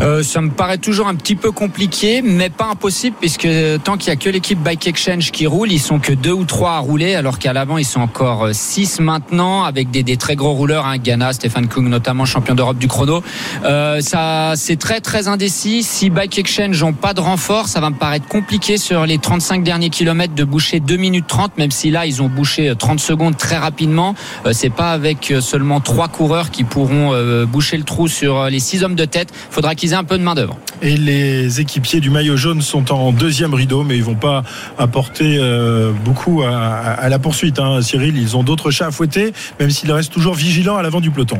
Euh, 0.00 0.22
ça 0.22 0.40
me 0.40 0.50
paraît 0.50 0.78
toujours 0.78 1.06
un 1.06 1.14
petit 1.14 1.36
peu 1.36 1.52
compliqué, 1.52 2.22
mais 2.22 2.50
pas 2.50 2.66
impossible, 2.66 3.16
puisque 3.20 3.48
tant 3.84 3.96
qu'il 3.96 4.08
y 4.08 4.12
a 4.12 4.16
que 4.16 4.30
l'équipe 4.30 4.58
Bike 4.58 4.86
Exchange 4.86 5.30
qui 5.30 5.46
roule, 5.46 5.70
ils 5.70 5.80
sont 5.80 5.98
que 5.98 6.12
deux 6.12 6.32
ou 6.32 6.44
trois 6.44 6.72
à 6.72 6.78
rouler, 6.78 7.14
alors 7.14 7.38
qu'à 7.38 7.52
l'avant 7.52 7.78
ils 7.78 7.84
sont 7.84 8.00
encore 8.00 8.46
euh, 8.46 8.52
six 8.52 9.00
maintenant, 9.00 9.64
avec 9.64 9.90
des, 9.90 10.16
très 10.16 10.36
gros 10.36 10.52
rouleurs, 10.52 10.86
hein, 10.86 10.98
Ghana, 10.98 11.32
Stéphane 11.32 11.68
Kung 11.68 11.88
notamment 11.88 12.24
champion 12.24 12.54
d'Europe 12.54 12.78
du 12.78 12.88
chrono. 12.88 13.22
Euh, 13.64 14.00
ça, 14.00 14.54
c'est 14.56 14.76
très 14.76 15.00
très 15.00 15.28
indécis. 15.28 15.82
Si 15.82 16.10
Bike 16.10 16.38
Exchange 16.38 16.82
n'ont 16.82 16.92
pas 16.92 17.14
de 17.14 17.20
renfort, 17.20 17.68
ça 17.68 17.80
va 17.80 17.90
me 17.90 17.96
paraître 17.96 18.26
compliqué 18.26 18.78
sur 18.78 19.06
les 19.06 19.18
35 19.18 19.62
derniers 19.62 19.90
kilomètres 19.90 20.34
de 20.34 20.44
boucher 20.44 20.80
2 20.80 20.96
minutes 20.96 21.26
30, 21.28 21.58
même 21.58 21.70
si 21.70 21.90
là 21.90 22.06
ils 22.06 22.22
ont 22.22 22.28
bouché 22.28 22.70
euh, 22.70 22.74
30 22.74 22.98
secondes 22.98 23.36
très 23.36 23.56
rapidement. 23.56 24.14
Euh, 24.46 24.52
c'est 24.52 24.70
pas 24.70 24.92
avec 24.92 25.30
euh, 25.30 25.40
seulement 25.40 25.80
trois 25.80 26.08
coureurs 26.08 26.50
qui 26.50 26.64
pourront 26.64 27.12
euh, 27.12 27.46
boucher 27.46 27.76
le 27.76 27.84
trou 27.84 28.08
sur 28.08 28.38
euh, 28.38 28.50
les 28.50 28.60
six 28.60 28.84
hommes 28.84 28.94
de 28.94 29.04
tête. 29.04 29.32
Faudra 29.50 29.74
un 29.90 30.04
peu 30.04 30.18
de 30.18 30.22
main 30.22 30.34
d'œuvre. 30.34 30.56
Et 30.80 30.96
les 30.96 31.60
équipiers 31.60 32.00
du 32.00 32.10
maillot 32.10 32.36
jaune 32.36 32.62
sont 32.62 32.92
en 32.92 33.12
deuxième 33.12 33.54
rideau, 33.54 33.82
mais 33.82 33.96
ils 33.96 34.04
vont 34.04 34.14
pas 34.14 34.42
apporter 34.78 35.36
euh, 35.38 35.92
beaucoup 36.04 36.42
à 36.42 37.08
la 37.08 37.18
poursuite. 37.18 37.58
hein, 37.58 37.82
Cyril, 37.82 38.16
ils 38.16 38.36
ont 38.36 38.42
d'autres 38.42 38.70
chats 38.70 38.86
à 38.86 38.90
fouetter, 38.90 39.32
même 39.60 39.70
s'ils 39.70 39.92
restent 39.92 40.12
toujours 40.12 40.34
vigilants 40.34 40.76
à 40.76 40.82
l'avant 40.82 41.00
du 41.00 41.10
peloton. 41.10 41.38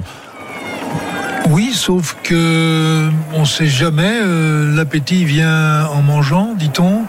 Oui, 1.50 1.72
sauf 1.74 2.16
que 2.22 3.09
on 3.35 3.40
ne 3.40 3.44
sait 3.46 3.66
jamais. 3.66 4.20
euh, 4.22 4.74
L'appétit 4.74 5.24
vient 5.24 5.87
en 5.87 6.00
mangeant, 6.02 6.55
dit-on. 6.57 7.02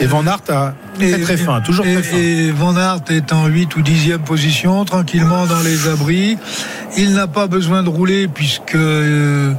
Et 0.00 0.06
Van 0.06 0.26
Aert 0.26 0.40
a 0.48 0.74
très 0.98 1.18
très 1.20 1.36
fin, 1.36 1.60
toujours 1.60 1.86
et, 1.86 1.94
très 1.94 2.02
fin. 2.02 2.16
et 2.16 2.50
Van 2.50 2.76
Aert 2.76 3.02
est 3.10 3.32
en 3.32 3.46
8 3.46 3.76
ou 3.76 3.82
10e 3.82 4.18
position, 4.18 4.84
tranquillement 4.84 5.46
dans 5.46 5.60
les 5.60 5.88
abris. 5.88 6.38
Il 6.96 7.14
n'a 7.14 7.26
pas 7.28 7.46
besoin 7.46 7.82
de 7.82 7.88
rouler 7.88 8.26
puisque 8.26 8.74
euh, 8.74 9.52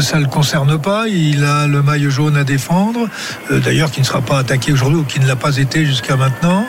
ça 0.00 0.16
ne 0.18 0.22
le 0.24 0.28
concerne 0.28 0.78
pas. 0.80 1.06
Il 1.08 1.44
a 1.44 1.66
le 1.66 1.82
maillot 1.82 2.10
jaune 2.10 2.36
à 2.36 2.44
défendre. 2.44 3.06
Euh, 3.50 3.60
D'ailleurs, 3.60 3.90
qui 3.90 4.00
ne 4.00 4.06
sera 4.06 4.22
pas 4.22 4.38
attaqué 4.38 4.72
aujourd'hui 4.72 4.98
ou 5.00 5.04
qui 5.04 5.20
ne 5.20 5.26
l'a 5.28 5.36
pas 5.36 5.58
été 5.58 5.84
jusqu'à 5.84 6.16
maintenant. 6.16 6.64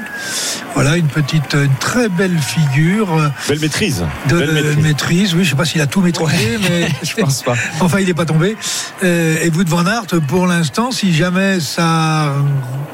Voilà 0.76 0.98
une 0.98 1.08
petite, 1.08 1.54
une 1.54 1.74
très 1.80 2.10
belle 2.10 2.38
figure 2.38 3.08
Belle 3.48 3.60
maîtrise. 3.60 4.04
de 4.30 4.38
Belle 4.38 4.54
maîtrise. 4.54 4.78
maîtrise. 4.84 5.34
Oui, 5.36 5.39
je 5.43 5.46
ne 5.46 5.50
sais 5.52 5.56
pas 5.56 5.65
s'il 5.65 5.82
a 5.82 5.88
tout 5.88 6.02
maîtrisé, 6.02 6.58
mais 6.62 6.73
Je 7.04 7.16
pense 7.16 7.44
pas. 7.44 7.56
Enfin, 7.80 8.00
il 8.00 8.08
n'est 8.08 8.14
pas 8.14 8.26
tombé. 8.26 8.56
Euh, 9.04 9.38
et 9.42 9.50
Wout 9.50 9.68
van 9.68 9.86
Aert, 9.86 10.08
pour 10.28 10.48
l'instant, 10.48 10.92
si 10.92 11.14
jamais 11.14 11.60
ça, 11.60 12.34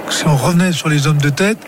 si 0.10 0.26
on 0.28 0.36
revenait 0.36 0.72
sur 0.72 0.90
les 0.90 1.08
hommes 1.08 1.18
de 1.18 1.30
tête, 1.30 1.60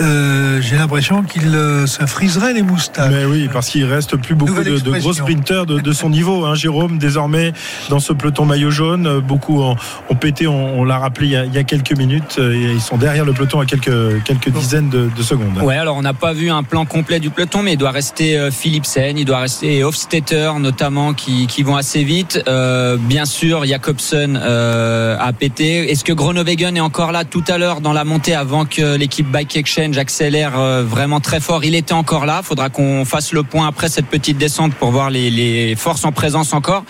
euh, 0.00 0.60
j'ai 0.60 0.76
l'impression 0.76 1.22
qu'il 1.22 1.54
euh, 1.54 1.86
se 1.86 2.06
friserait 2.06 2.52
les 2.52 2.62
moustaches. 2.62 3.10
Mais 3.12 3.24
oui, 3.24 3.48
parce 3.52 3.68
qu'il 3.68 3.84
reste 3.84 4.16
plus 4.16 4.34
beaucoup 4.34 4.62
de, 4.62 4.78
de 4.78 4.98
gros 4.98 5.12
sprinters 5.12 5.66
de, 5.66 5.80
de 5.80 5.92
son 5.92 6.10
niveau. 6.10 6.44
Hein, 6.44 6.54
Jérôme, 6.54 6.98
désormais, 6.98 7.52
dans 7.88 8.00
ce 8.00 8.12
peloton 8.12 8.44
maillot 8.44 8.70
jaune, 8.70 9.06
euh, 9.06 9.20
beaucoup 9.20 9.60
ont, 9.62 9.76
ont 10.08 10.14
pété, 10.14 10.46
on, 10.46 10.80
on 10.80 10.84
l'a 10.84 10.98
rappelé 10.98 11.26
il 11.26 11.32
y, 11.32 11.36
a, 11.36 11.44
il 11.44 11.54
y 11.54 11.58
a 11.58 11.64
quelques 11.64 11.96
minutes, 11.96 12.36
euh, 12.38 12.52
et 12.54 12.72
ils 12.72 12.80
sont 12.80 12.96
derrière 12.96 13.24
le 13.24 13.32
peloton 13.32 13.60
à 13.60 13.66
quelques, 13.66 14.22
quelques 14.24 14.50
dizaines 14.50 14.88
de, 14.88 15.08
de 15.14 15.22
secondes. 15.22 15.58
Ouais, 15.62 15.76
alors 15.76 15.96
on 15.96 16.02
n'a 16.02 16.14
pas 16.14 16.32
vu 16.32 16.50
un 16.50 16.62
plan 16.62 16.84
complet 16.86 17.20
du 17.20 17.30
peloton, 17.30 17.62
mais 17.62 17.74
il 17.74 17.76
doit 17.76 17.90
rester 17.90 18.38
euh, 18.38 18.50
Philipsen, 18.50 19.18
il 19.18 19.24
doit 19.24 19.40
rester 19.40 19.84
Hofstetter 19.84 20.52
notamment 20.60 21.14
qui, 21.14 21.46
qui 21.48 21.64
vont 21.64 21.74
assez 21.74 22.04
vite. 22.04 22.40
Euh, 22.46 22.96
bien 22.96 23.24
sûr, 23.24 23.64
Jacobsen 23.64 24.38
euh, 24.40 25.16
a 25.18 25.32
pété. 25.32 25.90
Est-ce 25.90 26.04
que 26.04 26.12
Groenewegen 26.12 26.76
est 26.76 26.80
encore 26.80 27.10
là 27.10 27.24
Tout 27.24 27.42
à 27.48 27.58
l'heure, 27.58 27.68
heure 27.68 27.80
dans 27.80 27.92
la 27.92 28.04
montée 28.04 28.34
avant 28.34 28.64
que 28.64 28.96
l'équipe 28.96 29.28
Bike 29.28 29.56
Exchange 29.56 29.98
accélère 29.98 30.58
euh, 30.58 30.84
vraiment 30.84 31.18
très 31.18 31.40
fort? 31.40 31.64
Il 31.64 31.74
était 31.74 31.94
encore 31.94 32.26
là. 32.26 32.42
Faudra 32.42 32.68
qu'on 32.68 33.04
fasse 33.04 33.32
le 33.32 33.42
point 33.42 33.66
après 33.66 33.88
cette 33.88 34.06
petite 34.06 34.38
descente 34.38 34.74
pour 34.74 34.90
voir 34.92 35.10
les, 35.10 35.74
forces 35.76 36.04
en 36.04 36.12
présence 36.12 36.52
encore. 36.52 36.84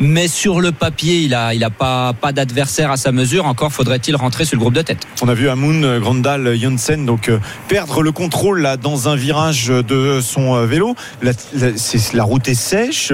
Mais 0.00 0.26
sur 0.26 0.60
le 0.60 0.72
papier, 0.72 1.20
il 1.20 1.34
a, 1.34 1.54
il 1.54 1.66
pas, 1.78 2.14
d'adversaire 2.32 2.90
à 2.90 2.96
sa 2.96 3.12
mesure. 3.12 3.46
Encore 3.46 3.72
faudrait-il 3.72 4.16
rentrer 4.16 4.44
sur 4.44 4.56
le 4.56 4.60
groupe 4.60 4.74
de 4.74 4.82
tête. 4.82 5.06
On 5.22 5.28
a 5.28 5.34
vu 5.34 5.48
Amoun 5.48 5.98
Grandal 5.98 6.56
Janssen 6.58 7.04
donc 7.04 7.30
perdre 7.68 8.02
le 8.02 8.10
contrôle 8.10 8.62
là 8.62 8.76
dans 8.76 9.08
un 9.08 9.16
virage 9.16 9.68
de 9.68 10.20
son 10.22 10.64
vélo. 10.64 10.94
La, 11.22 12.24
route 12.24 12.48
est 12.48 12.54
sèche, 12.54 13.12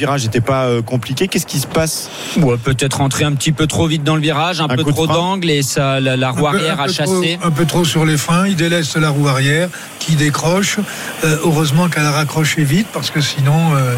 virage 0.00 0.24
n'était 0.24 0.40
pas 0.40 0.64
euh, 0.64 0.82
compliqué. 0.82 1.28
Qu'est-ce 1.28 1.46
qui 1.46 1.58
se 1.58 1.66
passe? 1.66 2.10
Ouais, 2.38 2.56
peut-être 2.56 2.98
rentrer 2.98 3.24
un 3.24 3.32
petit 3.32 3.52
peu 3.52 3.66
trop 3.66 3.86
vite 3.86 4.02
dans 4.02 4.16
le 4.16 4.22
virage, 4.22 4.60
un, 4.60 4.64
Un 4.64 4.76
peu 4.76 4.84
trop 4.84 5.06
d'angle 5.06 5.50
et 5.50 5.62
ça, 5.62 6.00
la, 6.00 6.16
la 6.16 6.30
roue 6.30 6.46
Un 6.46 6.52
peu- 6.52 6.56
arrière 6.58 6.80
un 6.80 6.84
a 6.84 6.88
chassé. 6.88 7.36
Trop, 7.38 7.48
un 7.48 7.50
peu 7.50 7.66
trop 7.66 7.84
sur 7.84 8.04
les 8.06 8.16
freins, 8.16 8.46
il 8.48 8.56
délaisse 8.56 8.96
la 8.96 9.10
roue 9.10 9.28
arrière 9.28 9.68
qui 9.98 10.14
décroche. 10.16 10.78
Euh, 11.24 11.36
heureusement 11.44 11.88
qu'elle 11.88 12.06
a 12.06 12.12
raccroché 12.12 12.64
vite 12.64 12.86
parce 12.92 13.10
que 13.10 13.20
sinon 13.20 13.74
euh, 13.74 13.94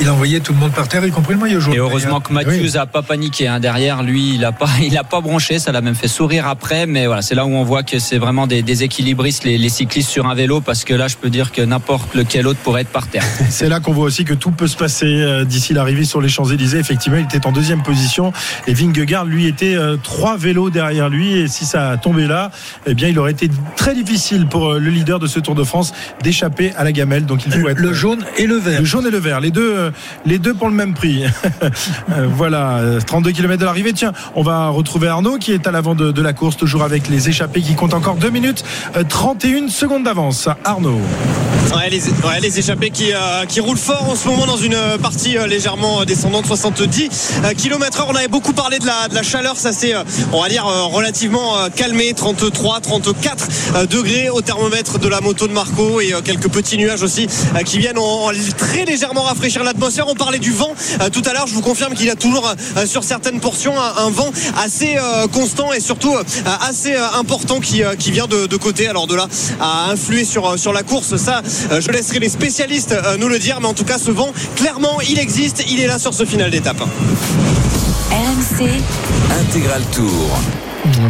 il 0.00 0.08
envoyait 0.08 0.38
tout 0.40 0.52
le 0.52 0.58
monde 0.60 0.72
par 0.72 0.86
terre, 0.88 1.04
y 1.04 1.10
compris 1.10 1.34
le 1.34 1.40
maillot 1.40 1.60
jaune. 1.60 1.74
Et 1.74 1.78
heureusement 1.78 2.20
que 2.20 2.32
Matthews 2.32 2.76
a 2.76 2.86
pas 2.86 3.02
paniqué 3.02 3.48
hein. 3.48 3.58
derrière 3.58 4.02
lui 4.04 4.34
il 4.36 4.44
a 4.44 4.52
pas 4.52 4.68
il 4.80 4.96
a 4.96 5.02
pas 5.04 5.20
bronché 5.20 5.58
ça 5.58 5.72
l'a 5.72 5.80
même 5.80 5.96
fait 5.96 6.08
sourire 6.08 6.46
après 6.46 6.86
mais 6.86 7.06
voilà 7.06 7.22
c'est 7.22 7.34
là 7.34 7.44
où 7.44 7.50
on 7.50 7.64
voit 7.64 7.82
que 7.82 7.98
c'est 7.98 8.18
vraiment 8.18 8.46
des, 8.46 8.62
des 8.62 8.84
équilibristes 8.84 9.42
les, 9.44 9.58
les 9.58 9.68
cyclistes 9.68 10.08
sur 10.10 10.26
un 10.26 10.34
vélo 10.34 10.60
parce 10.60 10.84
que 10.84 10.94
là 10.94 11.08
je 11.08 11.16
peux 11.16 11.30
dire 11.30 11.50
que 11.50 11.62
n'importe 11.62 12.14
lequel 12.14 12.46
autre 12.46 12.60
pourrait 12.60 12.82
être 12.82 12.92
par 12.92 13.08
terre 13.08 13.24
C'est 13.50 13.68
là 13.68 13.80
qu'on 13.80 13.92
voit 13.92 14.04
aussi 14.04 14.24
que 14.24 14.34
tout 14.34 14.52
peut 14.52 14.68
se 14.68 14.76
passer 14.76 15.06
euh, 15.32 15.44
d'ici 15.44 15.72
l'arrivée 15.74 16.04
sur 16.04 16.20
les 16.20 16.28
Champs-Élysées. 16.28 16.78
Effectivement, 16.78 17.18
il 17.18 17.24
était 17.24 17.46
en 17.46 17.52
deuxième 17.52 17.82
position 17.82 18.32
et 18.66 18.74
Vingegaard, 18.74 19.24
lui, 19.24 19.46
était 19.46 19.74
euh, 19.74 19.96
trois 20.02 20.36
vélos 20.36 20.70
derrière 20.70 21.08
lui. 21.08 21.32
Et 21.32 21.48
si 21.48 21.64
ça 21.64 21.90
a 21.90 21.96
tombé 21.96 22.26
là, 22.26 22.50
eh 22.86 22.94
bien, 22.94 23.08
il 23.08 23.18
aurait 23.18 23.32
été 23.32 23.50
très 23.76 23.94
difficile 23.94 24.46
pour 24.46 24.72
euh, 24.72 24.78
le 24.78 24.90
leader 24.90 25.18
de 25.18 25.26
ce 25.26 25.40
Tour 25.40 25.54
de 25.54 25.64
France 25.64 25.92
d'échapper 26.22 26.72
à 26.76 26.84
la 26.84 26.92
gamelle. 26.92 27.26
Donc, 27.26 27.46
il 27.46 27.52
faut 27.52 27.68
être 27.68 27.78
Le 27.78 27.92
jaune 27.92 28.24
et 28.36 28.46
le 28.46 28.56
vert. 28.56 28.80
le 28.80 28.86
jaune 28.86 29.06
et 29.06 29.10
le 29.10 29.18
vert, 29.18 29.40
les 29.40 29.50
deux, 29.50 29.90
les 30.24 30.38
deux 30.38 30.54
pour 30.54 30.68
le 30.68 30.74
même 30.74 30.94
prix. 30.94 31.24
Voilà, 32.36 32.78
euh, 32.78 33.00
32 33.00 33.32
km 33.32 33.58
de 33.60 33.64
l'arrivée. 33.64 33.92
Tiens, 33.92 34.12
on 34.34 34.42
va 34.42 34.68
retrouver 34.68 35.08
Arnaud 35.08 35.38
qui 35.38 35.52
est 35.52 35.66
à 35.66 35.70
l'avant 35.70 35.94
de, 35.94 36.12
de 36.12 36.22
la 36.22 36.32
course, 36.32 36.56
toujours 36.56 36.82
avec 36.82 37.08
les 37.08 37.28
échappés 37.28 37.60
qui 37.60 37.74
comptent 37.74 37.94
encore 37.94 38.16
2 38.16 38.30
minutes 38.30 38.64
euh, 38.96 39.04
31 39.08 39.68
secondes 39.68 40.04
d'avance. 40.04 40.48
Arnaud. 40.64 41.00
Ouais, 41.74 41.88
les, 41.88 42.02
ouais, 42.08 42.40
les 42.40 42.58
échappés 42.58 42.90
qui, 42.90 43.12
euh, 43.12 43.44
qui 43.46 43.60
roulent 43.60 43.76
fort 43.78 44.10
en 44.10 44.16
ce 44.16 44.26
moment 44.28 44.46
dans 44.46 44.56
une 44.56 44.76
partie 45.00 45.21
euh, 45.30 45.46
légèrement 45.46 46.04
descendante, 46.04 46.46
70 46.46 47.08
euh, 47.44 47.54
km 47.54 48.00
heure. 48.00 48.08
On 48.10 48.16
avait 48.16 48.28
beaucoup 48.28 48.52
parlé 48.52 48.78
de 48.78 48.86
la, 48.86 49.08
de 49.08 49.14
la 49.14 49.22
chaleur, 49.22 49.56
ça 49.56 49.72
s'est, 49.72 49.94
euh, 49.94 50.02
on 50.32 50.42
va 50.42 50.48
dire, 50.48 50.66
euh, 50.66 50.84
relativement 50.84 51.54
calmé, 51.76 52.12
33, 52.12 52.80
34 52.80 53.48
euh, 53.76 53.86
degrés 53.86 54.30
au 54.30 54.40
thermomètre 54.40 54.98
de 54.98 55.08
la 55.08 55.20
moto 55.20 55.46
de 55.46 55.52
Marco 55.52 56.00
et 56.00 56.12
quelques 56.24 56.48
petits 56.48 56.76
nuages 56.76 57.02
aussi 57.02 57.28
qui 57.64 57.78
viennent 57.78 57.98
en, 57.98 58.30
très 58.58 58.84
légèrement 58.84 59.22
rafraîchir 59.22 59.62
l'atmosphère. 59.62 60.06
On 60.08 60.14
parlait 60.14 60.38
du 60.38 60.52
vent 60.52 60.74
tout 61.12 61.22
à 61.26 61.32
l'heure, 61.32 61.46
je 61.46 61.54
vous 61.54 61.62
confirme 61.62 61.94
qu'il 61.94 62.06
y 62.06 62.10
a 62.10 62.16
toujours 62.16 62.52
sur 62.86 63.04
certaines 63.04 63.40
portions 63.40 63.74
un, 63.80 64.06
un 64.06 64.10
vent 64.10 64.30
assez 64.62 64.96
constant 65.32 65.72
et 65.72 65.80
surtout 65.80 66.14
assez 66.60 66.94
important 66.94 67.60
qui, 67.60 67.82
qui 67.98 68.10
vient 68.10 68.26
de, 68.26 68.46
de 68.46 68.56
côté. 68.56 68.88
Alors 68.88 69.06
de 69.06 69.14
là 69.14 69.28
à 69.60 69.90
influer 69.90 70.24
sur, 70.24 70.58
sur 70.58 70.72
la 70.72 70.82
course, 70.82 71.16
ça 71.16 71.42
je 71.70 71.90
laisserai 71.90 72.18
les 72.18 72.28
spécialistes 72.28 72.94
nous 73.18 73.28
le 73.28 73.38
dire, 73.38 73.60
mais 73.60 73.68
en 73.68 73.74
tout 73.74 73.84
cas 73.84 73.98
ce 73.98 74.10
vent, 74.10 74.32
clairement 74.56 75.00
il 75.12 75.18
existe, 75.18 75.62
il 75.68 75.78
est 75.78 75.86
là 75.86 75.98
sur 75.98 76.14
ce 76.14 76.24
final 76.24 76.50
d'étape. 76.50 76.80
RMC, 78.10 78.66
Intégral 79.40 79.82
Tour. 79.92 80.40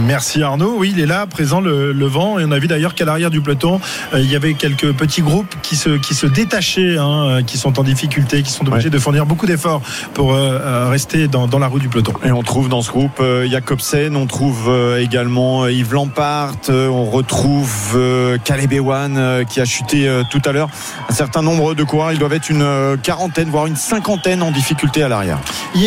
Merci 0.07 0.43
Arnaud. 0.43 0.75
Oui, 0.77 0.93
il 0.95 1.01
est 1.01 1.07
là, 1.07 1.27
présent 1.27 1.61
le, 1.61 1.93
le 1.93 2.07
vent. 2.07 2.39
Et 2.39 2.45
on 2.45 2.53
a 2.53 2.59
vu 2.59 2.67
d'ailleurs 2.67 2.95
qu'à 2.95 3.05
l'arrière 3.05 3.31
du 3.31 3.41
peloton, 3.41 3.81
euh, 4.13 4.21
il 4.21 4.31
y 4.31 4.37
avait 4.37 4.55
quelques 4.55 4.93
petits 4.93 5.23
groupes 5.23 5.55
qui 5.63 5.77
se, 5.77 5.91
qui 5.91 6.15
se 6.15 6.27
détachaient, 6.27 6.99
hein, 6.99 7.25
euh, 7.27 7.43
qui 7.43 7.57
sont 7.57 7.79
en 7.79 7.83
difficulté, 7.83 8.43
qui 8.43 8.51
sont 8.51 8.67
obligés 8.69 8.83
Ouais. 8.87 8.91
de 8.91 8.99
fournir 8.99 9.27
beaucoup 9.27 9.47
d'efforts 9.47 9.81
pour 10.15 10.35
euh, 10.35 10.59
euh, 10.61 10.89
rester 10.91 11.29
dans, 11.29 11.47
dans 11.47 11.59
la 11.59 11.69
roue 11.69 11.79
du 11.79 11.89
peloton. 11.89 12.13
Et 12.25 12.33
on 12.33 12.43
trouve 12.43 12.69
dans 12.69 12.83
ce 12.83 12.91
groupe 12.91 13.19
euh, 13.21 13.49
Jacobsen, 13.49 14.17
on 14.17 14.27
trouve 14.27 14.67
euh, 14.69 14.99
également 15.01 15.67
Yves 15.69 15.93
Lampart, 15.95 16.55
euh, 16.69 16.89
on 16.89 17.05
retrouve 17.05 17.71
euh, 17.95 18.39
Caleb 18.45 18.73
Ewan 18.73 19.17
euh, 19.17 19.45
qui 19.45 19.61
a 19.61 19.65
chuté 19.65 20.07
euh, 20.09 20.23
tout 20.31 20.43
à 20.45 20.53
l'heure. 20.53 20.69
Un 21.09 21.15
certain 21.15 21.43
nombre 21.43 21.75
de 21.75 21.83
coureurs, 21.85 22.13
ils 22.13 22.19
doivent 22.19 22.33
être 22.35 22.51
une 22.51 22.67
quarantaine, 23.03 23.49
voire 23.49 23.67
une 23.67 23.77
cinquantaine 23.77 24.43
en 24.43 24.51
difficulté 24.51 25.03
à 25.03 25.09
l'arrière. 25.09 25.39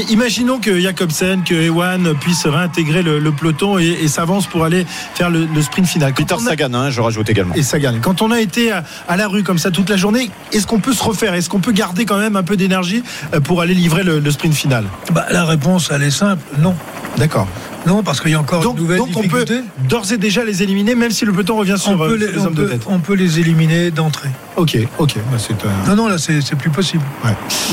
Imaginons 0.09 0.59
que 0.59 0.79
Jacobsen, 0.79 1.43
que 1.43 1.53
Ewan 1.53 2.13
puissent 2.19 2.47
réintégrer 2.47 3.03
le, 3.03 3.19
le 3.19 3.31
peloton 3.31 3.74
et, 3.79 3.97
et 4.03 4.07
s'avance 4.07 4.47
pour 4.47 4.63
aller 4.63 4.85
faire 5.15 5.29
le, 5.29 5.45
le 5.45 5.61
sprint 5.61 5.87
final. 5.87 6.11
Quand 6.13 6.23
Peter 6.23 6.35
a- 6.35 6.49
Sagan, 6.49 6.73
hein, 6.73 6.89
je 6.89 7.01
rajoute 7.01 7.29
également. 7.29 7.55
Et 7.55 7.63
ça 7.63 7.79
gagne. 7.79 7.99
Quand 8.01 8.21
on 8.21 8.31
a 8.31 8.39
été 8.41 8.71
à, 8.71 8.83
à 9.07 9.17
la 9.17 9.27
rue 9.27 9.43
comme 9.43 9.57
ça 9.57 9.71
toute 9.71 9.89
la 9.89 9.97
journée, 9.97 10.29
est-ce 10.51 10.67
qu'on 10.67 10.79
peut 10.79 10.93
se 10.93 11.03
refaire? 11.03 11.33
Est-ce 11.33 11.49
qu'on 11.49 11.59
peut 11.59 11.71
garder 11.71 12.05
quand 12.05 12.17
même 12.17 12.35
un 12.35 12.43
peu 12.43 12.57
d'énergie 12.57 13.03
euh, 13.33 13.39
pour 13.39 13.61
aller 13.61 13.73
livrer 13.73 14.03
le, 14.03 14.19
le 14.19 14.31
sprint 14.31 14.53
final? 14.53 14.85
Bah, 15.13 15.25
la 15.31 15.45
réponse, 15.45 15.89
elle 15.93 16.03
est 16.03 16.11
simple, 16.11 16.43
non. 16.59 16.75
D'accord. 17.17 17.47
Non, 17.87 18.01
parce 18.03 18.19
qu'il 18.19 18.31
y 18.31 18.33
a 18.35 18.39
encore 18.39 18.61
Donc, 18.63 18.77
une 18.77 18.81
nouvelle 18.83 18.97
donc 18.97 19.09
on 19.15 19.27
peut 19.27 19.45
d'ores 19.87 20.11
et 20.11 20.17
déjà 20.17 20.43
les 20.43 20.63
éliminer, 20.63 20.95
même 20.95 21.11
si 21.11 21.23
le 21.23 21.31
peloton 21.31 21.55
revient 21.55 21.75
sur, 21.77 21.91
on, 21.91 22.01
euh, 22.03 22.09
peut 22.09 22.17
sur 22.19 22.27
les, 22.27 22.33
les 22.33 22.39
on 22.47 22.51
de 22.51 22.55
peut- 22.63 22.69
tête. 22.69 22.81
on 22.87 22.99
peut 22.99 23.13
les 23.13 23.39
éliminer 23.39 23.91
d'entrée. 23.91 24.29
Ok, 24.57 24.77
ok. 24.99 25.15
Bah, 25.31 25.37
c'est 25.37 25.53
un- 25.65 25.89
Non, 25.89 25.95
non, 26.03 26.07
là, 26.07 26.17
c'est 26.17 26.39
c'est 26.41 26.55
plus 26.55 26.69
possible. 26.69 27.03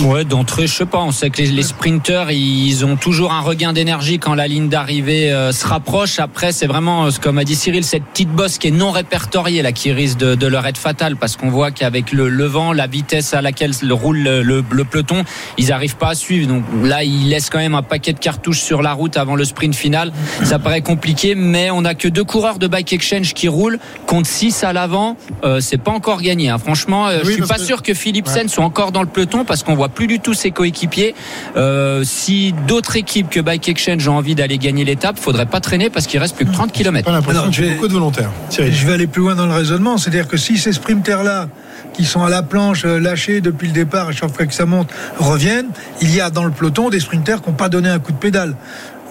Ouais, 0.03 0.25
d'entrée, 0.25 0.67
je 0.67 0.75
sais 0.75 0.87
pas. 0.87 0.99
On 0.99 1.13
sait 1.13 1.31
que 1.31 1.39
les, 1.41 1.47
les 1.47 1.63
sprinteurs, 1.63 2.31
ils 2.33 2.85
ont 2.85 2.97
toujours 2.97 3.33
un 3.33 3.41
regain 3.41 3.73
d'énergie 3.73 4.19
quand 4.19 4.35
la 4.35 4.49
ligne 4.49 4.69
d'arrivée 4.69 5.31
euh, 5.33 5.53
se 5.53 5.65
rapproche. 5.67 6.19
Après, 6.19 6.51
c'est 6.51 6.67
vraiment, 6.67 7.07
euh, 7.07 7.11
comme 7.23 7.39
a 7.39 7.45
dit 7.45 7.55
Cyril, 7.55 7.85
cette 7.85 8.03
petite 8.05 8.31
bosse 8.31 8.59
qui 8.59 8.69
est 8.69 8.73
non 8.73 8.91
répertoriée 8.91 9.63
là, 9.63 9.71
qui 9.71 9.93
risque 9.93 10.19
de, 10.19 10.35
de 10.35 10.47
leur 10.49 10.67
être 10.67 10.77
fatale 10.79 11.15
parce 11.17 11.37
qu'on 11.37 11.51
voit 11.51 11.71
qu'avec 11.71 12.11
le, 12.13 12.29
le 12.29 12.47
vent, 12.47 12.73
la 12.73 12.89
vitesse 12.89 13.33
à 13.33 13.43
laquelle 13.43 13.73
le 13.81 13.95
roule 13.95 14.19
le, 14.19 14.43
le- 14.43 14.65
le 14.71 14.85
peloton, 14.85 15.23
ils 15.59 15.69
n'arrivent 15.69 15.97
pas 15.97 16.09
à 16.11 16.15
suivre. 16.17 16.49
Donc 16.49 16.65
là, 16.83 17.05
ils 17.05 17.29
laissent 17.29 17.49
quand 17.51 17.59
même 17.59 17.77
un 17.77 17.83
paquet 17.83 18.13
de 18.13 18.19
cartouches 18.19 18.61
sur 18.61 18.83
la 18.83 18.93
route 18.93 19.17
avant 19.17 19.37
le 19.37 19.45
sprint 19.45 19.77
final. 19.77 20.13
Ça 20.43 20.59
paraît 20.59 20.83
compliqué, 20.83 21.37
mais 21.37 21.71
on 21.71 21.85
a 21.85 21.95
que 21.95 22.09
deux 22.09 22.25
coureurs 22.25 22.59
de 22.59 22.67
bike 22.67 22.93
exchange 22.93 23.35
qui 23.35 23.47
roulent 23.47 23.79
contre 24.07 24.29
six 24.29 24.65
à 24.65 24.73
l'avant. 24.73 25.17
Euh, 25.45 25.61
c'est 25.61 25.79
pas 25.79 25.93
encore 25.93 26.23
gagné. 26.23 26.49
hein. 26.49 26.59
Franchement, 26.75 27.09
euh, 27.09 27.19
Oui, 27.23 27.27
je 27.27 27.31
suis 27.33 27.43
pas 27.43 27.57
que- 27.57 27.65
sûr 27.65 27.83
que 27.83 27.93
Philipsen 27.93 28.49
soit 28.49 28.65
encore 28.65 28.93
dans 28.93 29.03
le 29.03 29.07
peloton 29.09 29.45
parce 29.45 29.63
qu'on 29.63 29.75
voit 29.75 29.91
plus 29.91 30.07
du 30.07 30.21
tout 30.21 30.33
ses 30.33 30.53
coéquipiers. 30.53 31.15
Euh, 31.55 32.03
si 32.03 32.55
d'autres 32.67 32.97
équipes 32.97 33.29
que 33.29 33.41
Bike 33.41 33.69
Exchange 33.69 34.09
ont 34.09 34.17
envie 34.17 34.35
d'aller 34.35 34.57
gagner 34.57 34.83
l'étape, 34.87 35.19
faudrait 35.19 35.45
pas 35.45 35.61
traîner 35.61 35.91
parce 35.91 36.07
qu'il 36.07 36.19
reste 36.19 36.35
plus 36.35 36.47
que 36.47 36.53
30 36.53 36.73
km. 36.73 37.05
Pas 37.05 37.13
l'impression 37.13 37.43
Alors, 37.43 37.53
qu'il 37.55 37.63
y 37.65 37.67
a 37.67 37.69
j'ai- 37.69 37.75
beaucoup 37.75 37.89
de 37.89 37.93
volontaires. 37.93 38.31
Je 38.51 38.87
vais 38.87 38.93
aller 38.95 39.07
plus 39.07 39.21
loin 39.21 39.35
dans 39.35 39.45
le 39.45 39.53
raisonnement. 39.53 39.99
C'est-à-dire 39.99 40.29
que 40.29 40.39
si 40.39 40.57
ces 40.57 40.73
sprinters-là, 40.73 41.49
qui 41.93 42.07
sont 42.07 42.23
à 42.25 42.31
la 42.31 42.43
planche, 42.43 42.87
euh, 42.87 42.99
lâchés 42.99 43.43
depuis 43.43 43.67
le 43.67 43.75
départ, 43.75 44.09
à 44.09 44.13
chaque 44.13 44.35
fois 44.35 44.47
que 44.47 44.55
ça 44.55 44.65
monte, 44.65 44.89
reviennent, 45.19 45.67
il 46.01 46.15
y 46.15 46.23
a 46.23 46.31
dans 46.31 46.45
le 46.45 46.51
peloton 46.51 46.89
des 46.89 47.01
sprinters 47.01 47.43
qui 47.43 47.51
n'ont 47.51 47.55
pas 47.57 47.69
donné 47.69 47.91
un 47.91 47.99
coup 47.99 48.13
de 48.13 48.17
pédale. 48.17 48.55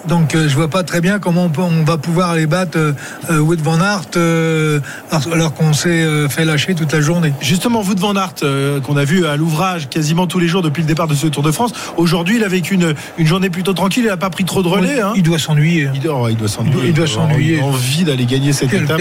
Donc 0.08 0.34
euh, 0.34 0.48
je 0.48 0.54
vois 0.54 0.68
pas 0.68 0.82
très 0.82 1.00
bien 1.00 1.18
comment 1.18 1.44
on, 1.44 1.48
peut- 1.50 1.62
on 1.62 1.84
va 1.84 1.96
pouvoir 1.96 2.30
aller 2.30 2.46
battre 2.46 2.76
euh, 2.78 2.92
euh, 3.30 3.38
Wout 3.38 3.60
van 3.62 3.80
Aert 3.80 4.02
euh, 4.16 4.80
alors- 5.10 5.32
alors 5.32 5.54
qu'on 5.54 5.72
s'est 5.72 5.88
euh, 6.02 6.28
fait 6.28 6.44
lâcher 6.44 6.74
toute 6.74 6.92
la 6.92 7.00
journée. 7.00 7.32
Justement, 7.40 7.82
de 7.82 8.00
Van 8.00 8.14
Aert, 8.16 8.34
euh, 8.42 8.80
qu'on 8.80 8.96
a 8.96 9.04
vu 9.04 9.26
à 9.26 9.36
l'ouvrage 9.36 9.88
quasiment 9.88 10.26
tous 10.26 10.38
les 10.38 10.48
jours 10.48 10.62
depuis 10.62 10.82
le 10.82 10.86
départ 10.88 11.06
de 11.08 11.14
ce 11.14 11.26
Tour 11.26 11.42
de 11.42 11.50
France, 11.52 11.72
aujourd'hui, 11.96 12.36
il 12.36 12.44
a 12.44 12.48
vécu 12.48 12.74
une, 12.74 12.94
une 13.18 13.26
journée 13.26 13.50
plutôt 13.50 13.72
tranquille. 13.74 14.04
Il 14.04 14.08
n'a 14.08 14.16
pas 14.16 14.30
pris 14.30 14.44
trop 14.44 14.62
de 14.62 14.68
relais. 14.68 15.00
hein. 15.00 15.12
Il 15.16 15.22
doit 15.22 15.38
s'ennuyer. 15.38 15.88
Il 15.94 16.00
doit, 16.00 16.18
oh, 16.22 16.28
il 16.28 16.36
doit 16.36 16.48
s'ennuyer. 16.48 16.78
Il 16.86 16.92
doit 16.94 17.06
avoir 17.08 17.28
s'ennuyer. 17.30 17.60
envie 17.60 18.04
d'aller 18.04 18.24
gagner 18.24 18.52
cette 18.52 18.70
Quel- 18.70 18.84
étape. 18.84 19.00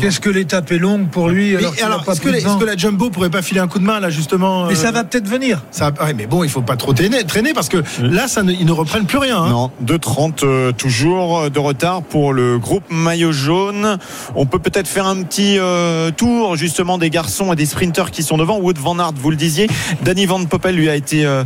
Qu'est-ce 0.00 0.20
que 0.20 0.30
l'étape 0.30 0.70
est 0.72 0.78
longue 0.78 1.08
pour 1.08 1.28
lui 1.28 1.52
Mais 1.52 1.58
alors 1.58 1.74
alors, 1.84 2.04
pas 2.04 2.12
est-ce 2.12 2.20
que, 2.20 2.28
la- 2.28 2.38
de 2.38 2.44
vent 2.44 2.50
est-ce 2.54 2.60
que 2.60 2.64
la 2.70 2.76
Jumbo 2.76 3.10
pourrait 3.10 3.30
pas 3.30 3.42
filer 3.42 3.60
un 3.60 3.68
coup 3.68 3.78
de 3.78 3.84
main 3.84 4.00
là 4.00 4.10
justement 4.10 4.66
Mais 4.66 4.72
euh, 4.72 4.76
ça 4.76 4.90
va 4.92 5.04
peut-être 5.04 5.28
venir. 5.28 5.62
ça 5.70 5.90
ouais, 6.02 6.14
mais 6.14 6.26
bon, 6.26 6.44
il 6.44 6.50
faut 6.50 6.62
pas 6.62 6.76
trop 6.76 6.92
traîner, 6.92 7.24
traîner 7.24 7.52
parce 7.52 7.68
que 7.68 7.82
là, 8.02 8.28
ça 8.28 8.42
ne, 8.42 8.52
ils 8.52 8.64
ne 8.66 8.72
reprennent 8.72 9.06
plus 9.06 9.18
rien. 9.18 9.38
hein. 9.42 9.50
Non, 9.50 9.70
2,30 9.84 10.39
euh, 10.44 10.72
toujours 10.72 11.50
de 11.50 11.58
retard 11.58 12.02
pour 12.02 12.32
le 12.32 12.58
groupe 12.58 12.84
maillot 12.90 13.32
jaune. 13.32 13.98
On 14.34 14.46
peut 14.46 14.58
peut-être 14.58 14.88
faire 14.88 15.06
un 15.06 15.22
petit 15.22 15.56
euh, 15.58 16.10
tour 16.10 16.56
justement 16.56 16.98
des 16.98 17.10
garçons 17.10 17.52
et 17.52 17.56
des 17.56 17.66
sprinteurs 17.66 18.10
qui 18.10 18.22
sont 18.22 18.36
devant. 18.36 18.58
Wood 18.58 18.78
van 18.78 18.98
Aert, 18.98 19.12
vous 19.16 19.30
le 19.30 19.36
disiez. 19.36 19.68
Danny 20.02 20.26
Van 20.26 20.44
Poppel 20.44 20.74
lui 20.74 20.88
a 20.88 20.94
été 20.94 21.24
euh, 21.24 21.44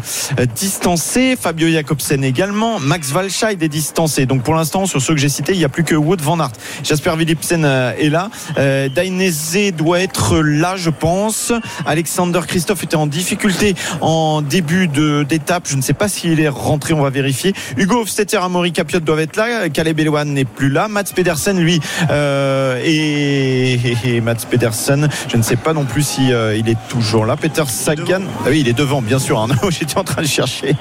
distancé. 0.54 1.36
Fabio 1.40 1.68
Jacobsen 1.68 2.24
également. 2.24 2.80
Max 2.80 3.12
Walscheid 3.12 3.62
est 3.62 3.68
distancé. 3.68 4.26
Donc 4.26 4.42
pour 4.42 4.54
l'instant, 4.54 4.86
sur 4.86 5.00
ceux 5.00 5.14
que 5.14 5.20
j'ai 5.20 5.28
cités, 5.28 5.52
il 5.52 5.58
n'y 5.58 5.64
a 5.64 5.68
plus 5.68 5.84
que 5.84 5.94
Wood 5.94 6.20
van 6.20 6.38
Aert. 6.40 6.52
Jasper 6.82 7.14
Philipsen 7.18 7.64
euh, 7.64 7.92
est 7.98 8.08
là. 8.08 8.30
Euh, 8.58 8.88
Dainese 8.88 9.72
doit 9.76 10.00
être 10.00 10.38
là, 10.38 10.76
je 10.76 10.90
pense. 10.90 11.52
Alexander 11.86 12.40
Christophe 12.46 12.84
était 12.84 12.96
en 12.96 13.06
difficulté 13.06 13.74
en 14.00 14.42
début 14.42 14.88
d'étape. 14.88 15.64
Je 15.68 15.76
ne 15.76 15.82
sais 15.82 15.94
pas 15.94 16.08
s'il 16.08 16.40
est 16.40 16.48
rentré, 16.48 16.94
on 16.94 17.02
va 17.02 17.10
vérifier. 17.10 17.54
Hugo 17.76 18.00
Hofstetter, 18.00 18.38
Amaury 18.38 18.72
Capiot 18.84 19.00
doivent 19.00 19.20
être 19.20 19.36
là. 19.36 19.70
Caleb 19.70 19.98
n'est 20.26 20.44
plus 20.44 20.68
là. 20.68 20.88
Mats 20.88 21.04
Pedersen, 21.14 21.58
lui, 21.58 21.80
euh, 22.10 22.78
et, 22.84 23.78
et, 24.04 24.20
Mats 24.20 24.34
Pedersen, 24.48 25.08
je 25.28 25.36
ne 25.38 25.42
sais 25.42 25.56
pas 25.56 25.72
non 25.72 25.84
plus 25.84 26.02
si 26.02 26.32
euh, 26.32 26.54
il 26.54 26.68
est 26.68 26.76
toujours 26.88 27.24
là. 27.24 27.36
Peter 27.36 27.64
Sagan, 27.66 28.22
ah 28.40 28.48
oui, 28.48 28.60
il 28.60 28.68
est 28.68 28.74
devant, 28.74 29.00
bien 29.00 29.18
sûr. 29.18 29.40
Hein. 29.40 29.48
J'étais 29.70 29.96
en 29.96 30.04
train 30.04 30.20
de 30.20 30.26
chercher. 30.26 30.76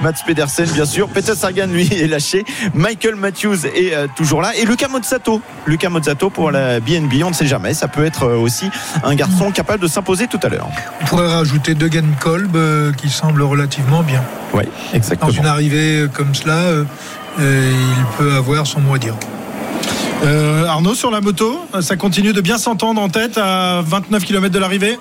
Mats 0.00 0.12
Pedersen, 0.26 0.66
bien 0.70 0.86
sûr. 0.86 1.08
Peter 1.08 1.34
Sagan, 1.34 1.66
lui, 1.66 1.92
est 1.92 2.06
lâché. 2.06 2.44
Michael 2.72 3.16
Matthews 3.16 3.66
est 3.66 3.94
euh, 3.94 4.06
toujours 4.16 4.40
là. 4.40 4.52
Et 4.56 4.64
Luca 4.64 4.88
Mozzato. 4.88 5.42
Luca 5.66 5.90
Mozzato 5.90 6.30
pour 6.30 6.50
la 6.50 6.80
BNB. 6.80 7.22
On 7.22 7.30
ne 7.30 7.34
sait 7.34 7.46
jamais. 7.46 7.74
Ça 7.74 7.88
peut 7.88 8.06
être 8.06 8.26
aussi 8.28 8.70
un 9.04 9.14
garçon 9.14 9.50
capable 9.50 9.82
de 9.82 9.88
s'imposer 9.88 10.26
tout 10.26 10.40
à 10.42 10.48
l'heure. 10.48 10.68
On 11.02 11.04
pourrait 11.04 11.28
rajouter 11.34 11.74
Degan 11.74 12.06
Kolb 12.18 12.56
qui 12.96 13.10
semble 13.10 13.42
relativement 13.42 14.02
bien. 14.02 14.22
Oui, 14.54 14.64
exactement. 14.94 15.30
Dans 15.30 15.36
une 15.36 15.46
arrivée 15.46 16.06
comme 16.12 16.34
cela, 16.34 16.84
il 17.38 18.04
peut 18.18 18.32
avoir 18.34 18.66
son 18.66 18.80
mot 18.80 18.94
à 18.94 18.98
dire. 18.98 19.14
Euh, 20.24 20.66
Arnaud 20.66 20.94
sur 20.94 21.10
la 21.10 21.20
moto, 21.20 21.60
ça 21.80 21.96
continue 21.96 22.32
de 22.32 22.40
bien 22.40 22.56
s'entendre 22.56 23.00
en 23.00 23.08
tête 23.08 23.38
à 23.38 23.82
29 23.84 24.24
km 24.24 24.52
de 24.54 24.58
l'arrivée. 24.58 24.98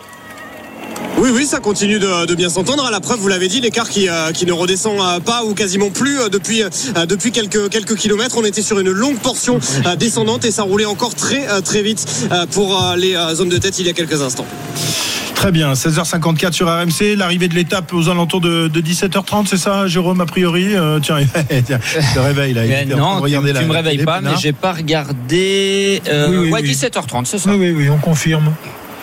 Oui, 1.17 1.29
oui, 1.33 1.45
ça 1.45 1.59
continue 1.59 1.99
de, 1.99 2.25
de 2.25 2.35
bien 2.35 2.49
s'entendre. 2.49 2.83
À 2.85 2.89
la 2.91 2.99
preuve, 2.99 3.19
vous 3.19 3.27
l'avez 3.27 3.47
dit, 3.47 3.61
l'écart 3.61 3.89
qui, 3.89 4.09
euh, 4.09 4.31
qui 4.31 4.45
ne 4.47 4.53
redescend 4.53 4.99
euh, 4.99 5.19
pas 5.19 5.43
ou 5.43 5.53
quasiment 5.53 5.91
plus 5.91 6.19
euh, 6.19 6.29
depuis, 6.29 6.63
euh, 6.63 7.05
depuis 7.05 7.31
quelques, 7.31 7.69
quelques 7.69 7.95
kilomètres. 7.95 8.35
On 8.39 8.43
était 8.43 8.63
sur 8.63 8.79
une 8.79 8.89
longue 8.89 9.19
portion 9.19 9.59
euh, 9.85 9.95
descendante 9.95 10.45
et 10.45 10.51
ça 10.51 10.63
roulait 10.63 10.85
encore 10.85 11.13
très, 11.13 11.45
très 11.61 11.83
vite 11.83 12.05
euh, 12.31 12.45
pour 12.47 12.81
euh, 12.83 12.95
les 12.95 13.15
euh, 13.15 13.35
zones 13.35 13.49
de 13.49 13.57
tête 13.57 13.77
il 13.77 13.85
y 13.85 13.89
a 13.89 13.93
quelques 13.93 14.21
instants. 14.21 14.47
Très 15.35 15.51
bien, 15.51 15.73
16h54 15.73 16.51
sur 16.53 16.67
RMC, 16.67 17.15
l'arrivée 17.17 17.47
de 17.47 17.55
l'étape 17.55 17.93
aux 17.93 18.09
alentours 18.09 18.41
de, 18.41 18.67
de 18.67 18.81
17h30, 18.81 19.47
c'est 19.47 19.57
ça, 19.57 19.87
Jérôme, 19.87 20.21
a 20.21 20.25
priori? 20.27 20.75
Euh, 20.75 20.99
Tiens, 21.01 21.17
tiens, 21.65 21.79
je 21.83 22.13
te 22.13 22.19
réveille 22.19 22.53
là. 22.53 22.61
Mais 22.67 22.85
non, 22.85 23.21
tu, 23.23 23.29
la- 23.31 23.41
me 23.41 23.71
réveilles 23.73 23.97
les 23.97 24.05
pas, 24.05 24.21
mais 24.21 24.29
j'ai 24.39 24.53
pas 24.53 24.73
regardé. 24.73 26.01
euh, 26.07 26.27
Oui, 26.29 26.37
oui, 26.37 26.51
ouais, 26.51 26.59
oui. 26.61 26.71
17h30, 26.71 27.25
c'est 27.25 27.37
ça? 27.39 27.49
Oui, 27.51 27.57
oui, 27.57 27.71
oui, 27.75 27.89
on 27.89 27.97
confirme. 27.97 28.53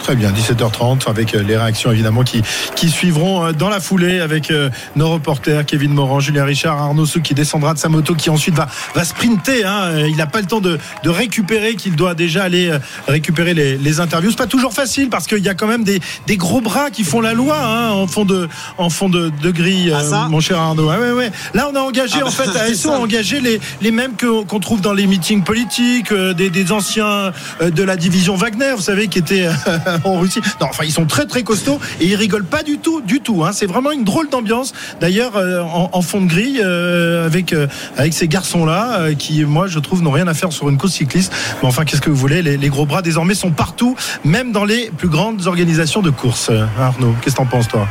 Très 0.02 0.14
bien, 0.16 0.30
17h30 0.32 1.06
avec 1.08 1.34
euh, 1.34 1.42
les 1.42 1.56
réactions 1.58 1.92
évidemment 1.92 2.22
qui, 2.22 2.42
qui 2.74 2.88
suivront 2.88 3.44
euh, 3.46 3.52
dans 3.52 3.68
la 3.68 3.78
foulée 3.78 4.20
avec 4.20 4.50
euh, 4.50 4.70
nos 4.96 5.10
reporters 5.10 5.66
Kevin 5.66 5.92
Morand, 5.92 6.18
Julien 6.18 6.44
Richard, 6.44 6.78
Arnaud 6.80 7.04
Souk 7.04 7.22
qui 7.22 7.34
descendra 7.34 7.74
de 7.74 7.78
sa 7.78 7.90
moto 7.90 8.14
qui 8.14 8.30
ensuite 8.30 8.54
va, 8.54 8.68
va 8.94 9.04
sprinter. 9.04 9.64
hein. 9.64 10.06
Il 10.08 10.16
n'a 10.16 10.26
pas 10.26 10.40
le 10.40 10.46
temps 10.46 10.60
de, 10.60 10.78
de 11.04 11.10
récupérer, 11.10 11.74
qu'il 11.74 11.94
doit 11.94 12.14
déjà 12.14 12.44
aller 12.44 12.72
récupérer 13.06 13.52
les, 13.52 13.76
les 13.76 14.00
interviews. 14.00 14.30
C'est 14.30 14.38
pas 14.38 14.46
toujours 14.46 14.72
facile 14.72 15.10
parce 15.10 15.26
qu'il 15.26 15.44
y 15.44 15.48
a 15.48 15.54
quand 15.54 15.66
même 15.66 15.84
des, 15.84 16.00
des 16.26 16.36
gros 16.38 16.62
bras 16.62 16.88
qui 16.90 17.04
font 17.04 17.20
la 17.20 17.34
loi 17.34 17.58
hein, 17.60 17.90
en 17.90 18.06
fond 18.06 18.24
de, 18.24 18.48
en 18.78 18.88
fond 18.88 19.10
de, 19.10 19.30
de 19.42 19.50
grille, 19.50 19.92
Ah, 19.94 20.26
mon 20.30 20.40
cher 20.40 20.58
Arnaud. 20.58 20.88
Ouais, 20.88 20.96
ouais, 20.96 21.12
ouais. 21.12 21.30
Là, 21.52 21.68
on 21.70 21.76
a 21.76 21.80
engagé 21.80 22.14
Ah, 22.22 22.26
en 22.26 22.30
bah, 22.30 22.30
fait, 22.30 22.58
ASO 22.72 22.90
a 22.92 22.98
engagé 22.98 23.40
les, 23.40 23.60
les 23.82 23.90
mêmes 23.90 24.14
que- 24.16 24.42
qu'on 24.44 24.60
trouve 24.60 24.80
dans 24.80 24.94
les 24.94 25.06
meetings 25.06 25.44
politiques, 25.44 26.12
euh, 26.12 26.32
des, 26.32 26.48
des 26.48 26.72
anciens 26.72 27.32
euh, 27.60 27.70
de 27.70 27.82
la 27.82 27.96
division 27.96 28.36
Wagner, 28.36 28.72
vous 28.74 28.82
savez, 28.82 29.08
qui 29.08 29.18
étaient 29.18 29.46
euh, 29.46 29.87
en 30.04 30.18
Russie. 30.18 30.40
Non, 30.60 30.66
enfin, 30.70 30.84
ils 30.84 30.92
sont 30.92 31.06
très 31.06 31.26
très 31.26 31.42
costauds 31.42 31.80
et 32.00 32.06
ils 32.06 32.16
rigolent 32.16 32.44
pas 32.44 32.62
du 32.62 32.78
tout, 32.78 33.00
du 33.00 33.20
tout. 33.20 33.44
Hein. 33.44 33.50
C'est 33.52 33.66
vraiment 33.66 33.90
une 33.92 34.04
drôle 34.04 34.28
d'ambiance. 34.28 34.72
D'ailleurs, 35.00 35.36
euh, 35.36 35.60
en, 35.62 35.90
en 35.92 36.02
fond 36.02 36.20
de 36.20 36.26
grille, 36.28 36.60
euh, 36.64 37.26
avec 37.26 37.52
euh, 37.52 37.66
avec 37.96 38.12
ces 38.14 38.28
garçons-là, 38.28 39.00
euh, 39.00 39.14
qui, 39.14 39.44
moi, 39.44 39.66
je 39.66 39.78
trouve, 39.78 40.02
n'ont 40.02 40.10
rien 40.10 40.28
à 40.28 40.34
faire 40.34 40.52
sur 40.52 40.68
une 40.68 40.78
course 40.78 40.92
cycliste. 40.94 41.32
Mais 41.62 41.68
enfin, 41.68 41.84
qu'est-ce 41.84 42.00
que 42.00 42.10
vous 42.10 42.16
voulez? 42.16 42.42
Les, 42.42 42.56
les 42.56 42.68
gros 42.68 42.86
bras 42.86 43.02
désormais 43.02 43.34
sont 43.34 43.50
partout, 43.50 43.96
même 44.24 44.52
dans 44.52 44.64
les 44.64 44.90
plus 44.96 45.08
grandes 45.08 45.46
organisations 45.46 46.02
de 46.02 46.10
course. 46.10 46.48
Euh, 46.50 46.64
Arnaud, 46.80 47.14
qu'est-ce 47.22 47.34
que 47.34 47.40
t'en 47.40 47.46
penses, 47.46 47.68
toi? 47.68 47.86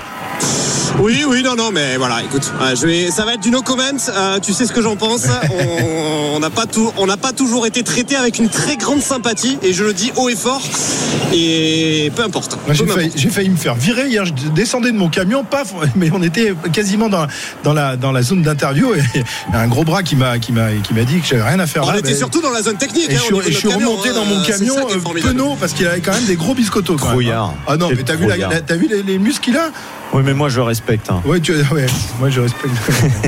Oui, 0.99 1.23
oui, 1.27 1.43
non, 1.43 1.55
non, 1.55 1.69
mais 1.71 1.97
voilà, 1.97 2.23
écoute, 2.23 2.51
je 2.75 2.87
vais, 2.87 3.11
ça 3.11 3.23
va 3.23 3.33
être 3.35 3.41
du 3.41 3.51
no 3.51 3.61
comment. 3.61 3.83
euh, 4.09 4.39
tu 4.39 4.51
sais 4.51 4.65
ce 4.65 4.73
que 4.73 4.81
j'en 4.81 4.95
pense. 4.95 5.25
On 5.51 6.17
on 6.37 6.39
n'a 6.39 6.49
pas 6.51 6.67
tout, 6.67 6.91
on 6.97 7.07
n'a 7.07 7.17
pas 7.17 7.33
toujours 7.33 7.65
été 7.65 7.81
traité 7.81 8.15
avec 8.15 8.37
une 8.37 8.47
très 8.49 8.77
grande 8.77 9.01
sympathie, 9.01 9.57
et 9.63 9.73
je 9.73 9.83
le 9.83 9.93
dis 9.93 10.11
haut 10.17 10.29
et 10.29 10.35
fort. 10.35 10.61
Et 11.33 11.86
peu 12.15 12.23
importe. 12.23 12.57
J'ai 12.67 12.73
failli, 12.85 12.87
m'importe. 13.05 13.17
j'ai 13.17 13.29
failli 13.29 13.49
me 13.49 13.55
faire 13.57 13.75
virer 13.75 14.07
hier. 14.07 14.25
Je 14.25 14.33
descendais 14.55 14.91
de 14.91 14.97
mon 14.97 15.09
camion, 15.09 15.43
paf, 15.43 15.73
mais 15.95 16.09
on 16.13 16.21
était 16.23 16.53
quasiment 16.73 17.09
dans, 17.09 17.27
dans, 17.63 17.73
la, 17.73 17.95
dans 17.97 18.11
la 18.11 18.21
zone 18.21 18.41
d'interview 18.41 18.93
et 18.95 19.01
il 19.15 19.53
y 19.53 19.55
a 19.55 19.59
un 19.59 19.67
gros 19.67 19.83
bras 19.83 20.03
qui 20.03 20.15
m'a 20.15 20.39
qui 20.39 20.51
m'a 20.51 20.71
qui 20.83 20.93
m'a 20.93 21.03
dit 21.03 21.19
que 21.19 21.27
j'avais 21.27 21.43
rien 21.43 21.59
à 21.59 21.67
faire 21.67 21.83
On 21.85 21.91
là. 21.91 21.99
était 21.99 22.15
surtout 22.15 22.41
dans 22.41 22.51
la 22.51 22.61
zone 22.61 22.77
technique. 22.77 23.09
et 23.09 23.15
je 23.15 23.33
hein, 23.35 23.39
et 23.45 23.51
je 23.51 23.57
suis 23.57 23.69
camion, 23.69 23.91
remonté 23.91 24.09
hein, 24.09 24.13
dans 24.13 24.25
mon 24.25 24.43
c'est 24.43 24.51
camion 24.53 24.75
euh, 24.89 25.21
penaud 25.21 25.55
parce 25.59 25.73
qu'il 25.73 25.87
avait 25.87 25.99
quand 26.01 26.13
même 26.13 26.25
des 26.25 26.35
gros 26.35 26.53
biscottos. 26.53 26.95
quand 26.95 27.05
même, 27.05 27.11
Trouillard. 27.13 27.53
Ah 27.67 27.77
non, 27.77 27.89
mais 27.89 28.03
t'as 28.03 28.15
vu, 28.15 28.23
la- 28.25 28.29
trouillard. 28.29 28.49
la- 28.51 28.61
t'as 28.61 28.75
vu 28.75 28.87
les, 28.89 29.03
les 29.03 29.17
muscles 29.19 29.43
qu'il 29.45 29.57
a? 29.57 29.69
Oui, 30.13 30.23
mais 30.25 30.33
moi 30.33 30.49
je 30.49 30.59
respecte. 30.61 31.09
hein. 31.11 31.21
Ouais, 31.25 31.39
tu, 31.39 31.51
ouais, 31.53 31.85
moi 32.19 32.29
je 32.29 32.39
respecte. 32.41 32.73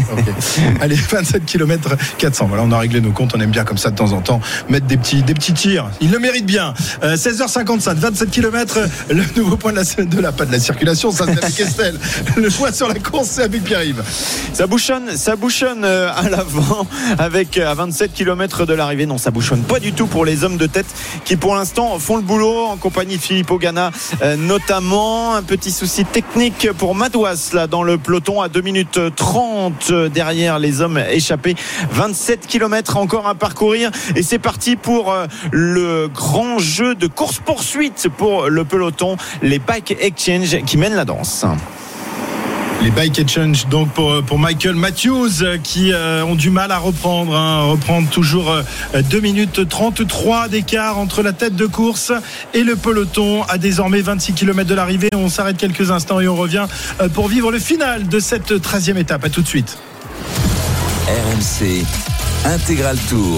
Allez, 0.81 0.95
27 0.95 1.45
km 1.45 1.95
400. 2.17 2.47
Voilà, 2.47 2.63
on 2.63 2.71
a 2.71 2.79
réglé 2.79 3.01
nos 3.01 3.11
comptes. 3.11 3.33
On 3.35 3.39
aime 3.41 3.51
bien 3.51 3.63
comme 3.63 3.77
ça 3.77 3.91
de 3.91 3.95
temps 3.95 4.11
en 4.13 4.21
temps 4.21 4.39
mettre 4.69 4.87
des 4.87 4.97
petits, 4.97 5.21
des 5.21 5.33
petits 5.33 5.53
tirs. 5.53 5.89
Il 6.01 6.09
le 6.09 6.19
mérite 6.19 6.45
bien. 6.45 6.73
Euh, 7.03 7.15
16h55, 7.15 7.95
27 7.95 8.31
km. 8.31 8.79
Le 9.09 9.23
nouveau 9.35 9.57
point 9.57 9.71
de 9.71 9.77
la, 9.77 10.05
de 10.05 10.19
la 10.19 10.31
pas 10.31 10.45
de 10.45 10.51
la 10.51 10.59
circulation, 10.59 11.11
ça 11.11 11.25
c'est 11.25 11.43
avec 11.43 11.59
Estelle. 11.59 11.99
Le 12.37 12.49
choix 12.49 12.71
sur 12.71 12.87
la 12.87 12.95
course, 12.95 13.27
c'est 13.27 13.43
avec 13.43 13.63
Pierre-Yves. 13.63 14.03
Ça 14.53 14.65
bouchonne, 14.65 15.15
ça 15.17 15.35
bouchonne 15.35 15.83
euh, 15.83 16.09
à 16.15 16.29
l'avant 16.29 16.87
avec 17.19 17.57
à 17.57 17.73
27 17.73 18.13
km 18.13 18.65
de 18.65 18.73
l'arrivée. 18.73 19.05
Non, 19.05 19.17
ça 19.17 19.31
bouchonne 19.31 19.61
pas 19.63 19.79
du 19.79 19.91
tout 19.93 20.07
pour 20.07 20.23
les 20.25 20.43
hommes 20.43 20.57
de 20.57 20.65
tête 20.65 20.87
qui 21.25 21.35
pour 21.35 21.55
l'instant 21.55 21.99
font 21.99 22.15
le 22.15 22.23
boulot 22.23 22.65
en 22.67 22.77
compagnie 22.77 23.17
de 23.17 23.21
Philippe 23.21 23.51
Ogana 23.51 23.91
euh, 24.23 24.37
notamment. 24.37 25.35
Un 25.35 25.43
petit 25.43 25.71
souci 25.71 26.05
technique 26.05 26.68
pour 26.73 26.95
Madouas 26.95 27.51
là 27.53 27.67
dans 27.67 27.83
le 27.83 27.97
peloton 27.97 28.41
à 28.41 28.49
2 28.49 28.61
minutes 28.61 28.99
30 29.15 29.91
derrière 30.13 30.59
les 30.59 30.81
hommes 30.81 30.97
échappés. 30.97 31.55
27 31.91 32.47
km 32.47 32.97
encore 32.97 33.27
à 33.27 33.35
parcourir 33.35 33.91
et 34.15 34.23
c'est 34.23 34.39
parti 34.39 34.75
pour 34.75 35.11
euh, 35.11 35.27
le 35.51 36.07
grand 36.07 36.59
jeu 36.59 36.95
de 36.95 37.07
course 37.07 37.39
poursuite 37.39 38.07
pour 38.17 38.49
le 38.49 38.65
peloton, 38.65 39.17
les 39.41 39.59
Bike 39.59 39.95
Exchange 39.99 40.63
qui 40.65 40.77
mènent 40.77 40.95
la 40.95 41.05
danse. 41.05 41.45
Les 42.81 42.91
bike 42.91 43.19
exchange 43.19 43.67
donc 43.67 43.89
pour, 43.91 44.23
pour 44.23 44.39
Michael 44.39 44.75
Matthews 44.75 45.41
euh, 45.41 45.57
qui 45.61 45.91
euh, 45.91 46.23
ont 46.23 46.35
du 46.35 46.49
mal 46.49 46.71
à 46.71 46.77
reprendre, 46.77 47.35
hein, 47.35 47.63
reprendre 47.63 48.09
toujours 48.09 48.51
euh, 48.51 48.63
2 49.01 49.19
minutes 49.19 49.67
33 49.67 50.47
d'écart 50.47 50.97
entre 50.97 51.21
la 51.21 51.33
tête 51.33 51.55
de 51.55 51.65
course 51.65 52.13
et 52.53 52.63
le 52.63 52.77
peloton 52.77 53.43
à 53.43 53.57
désormais 53.57 54.01
26 54.01 54.33
km 54.33 54.69
de 54.69 54.75
l'arrivée. 54.75 55.09
On 55.13 55.27
s'arrête 55.27 55.57
quelques 55.57 55.91
instants 55.91 56.21
et 56.21 56.27
on 56.29 56.37
revient 56.37 56.67
euh, 57.01 57.09
pour 57.09 57.27
vivre 57.27 57.51
le 57.51 57.59
final 57.59 58.07
de 58.07 58.19
cette 58.19 58.51
13e 58.51 58.97
étape. 58.97 59.25
À 59.25 59.29
tout 59.29 59.41
de 59.41 59.47
suite. 59.47 59.77
RMC 61.07 61.83
Intégral 62.45 62.97
Tour. 63.09 63.37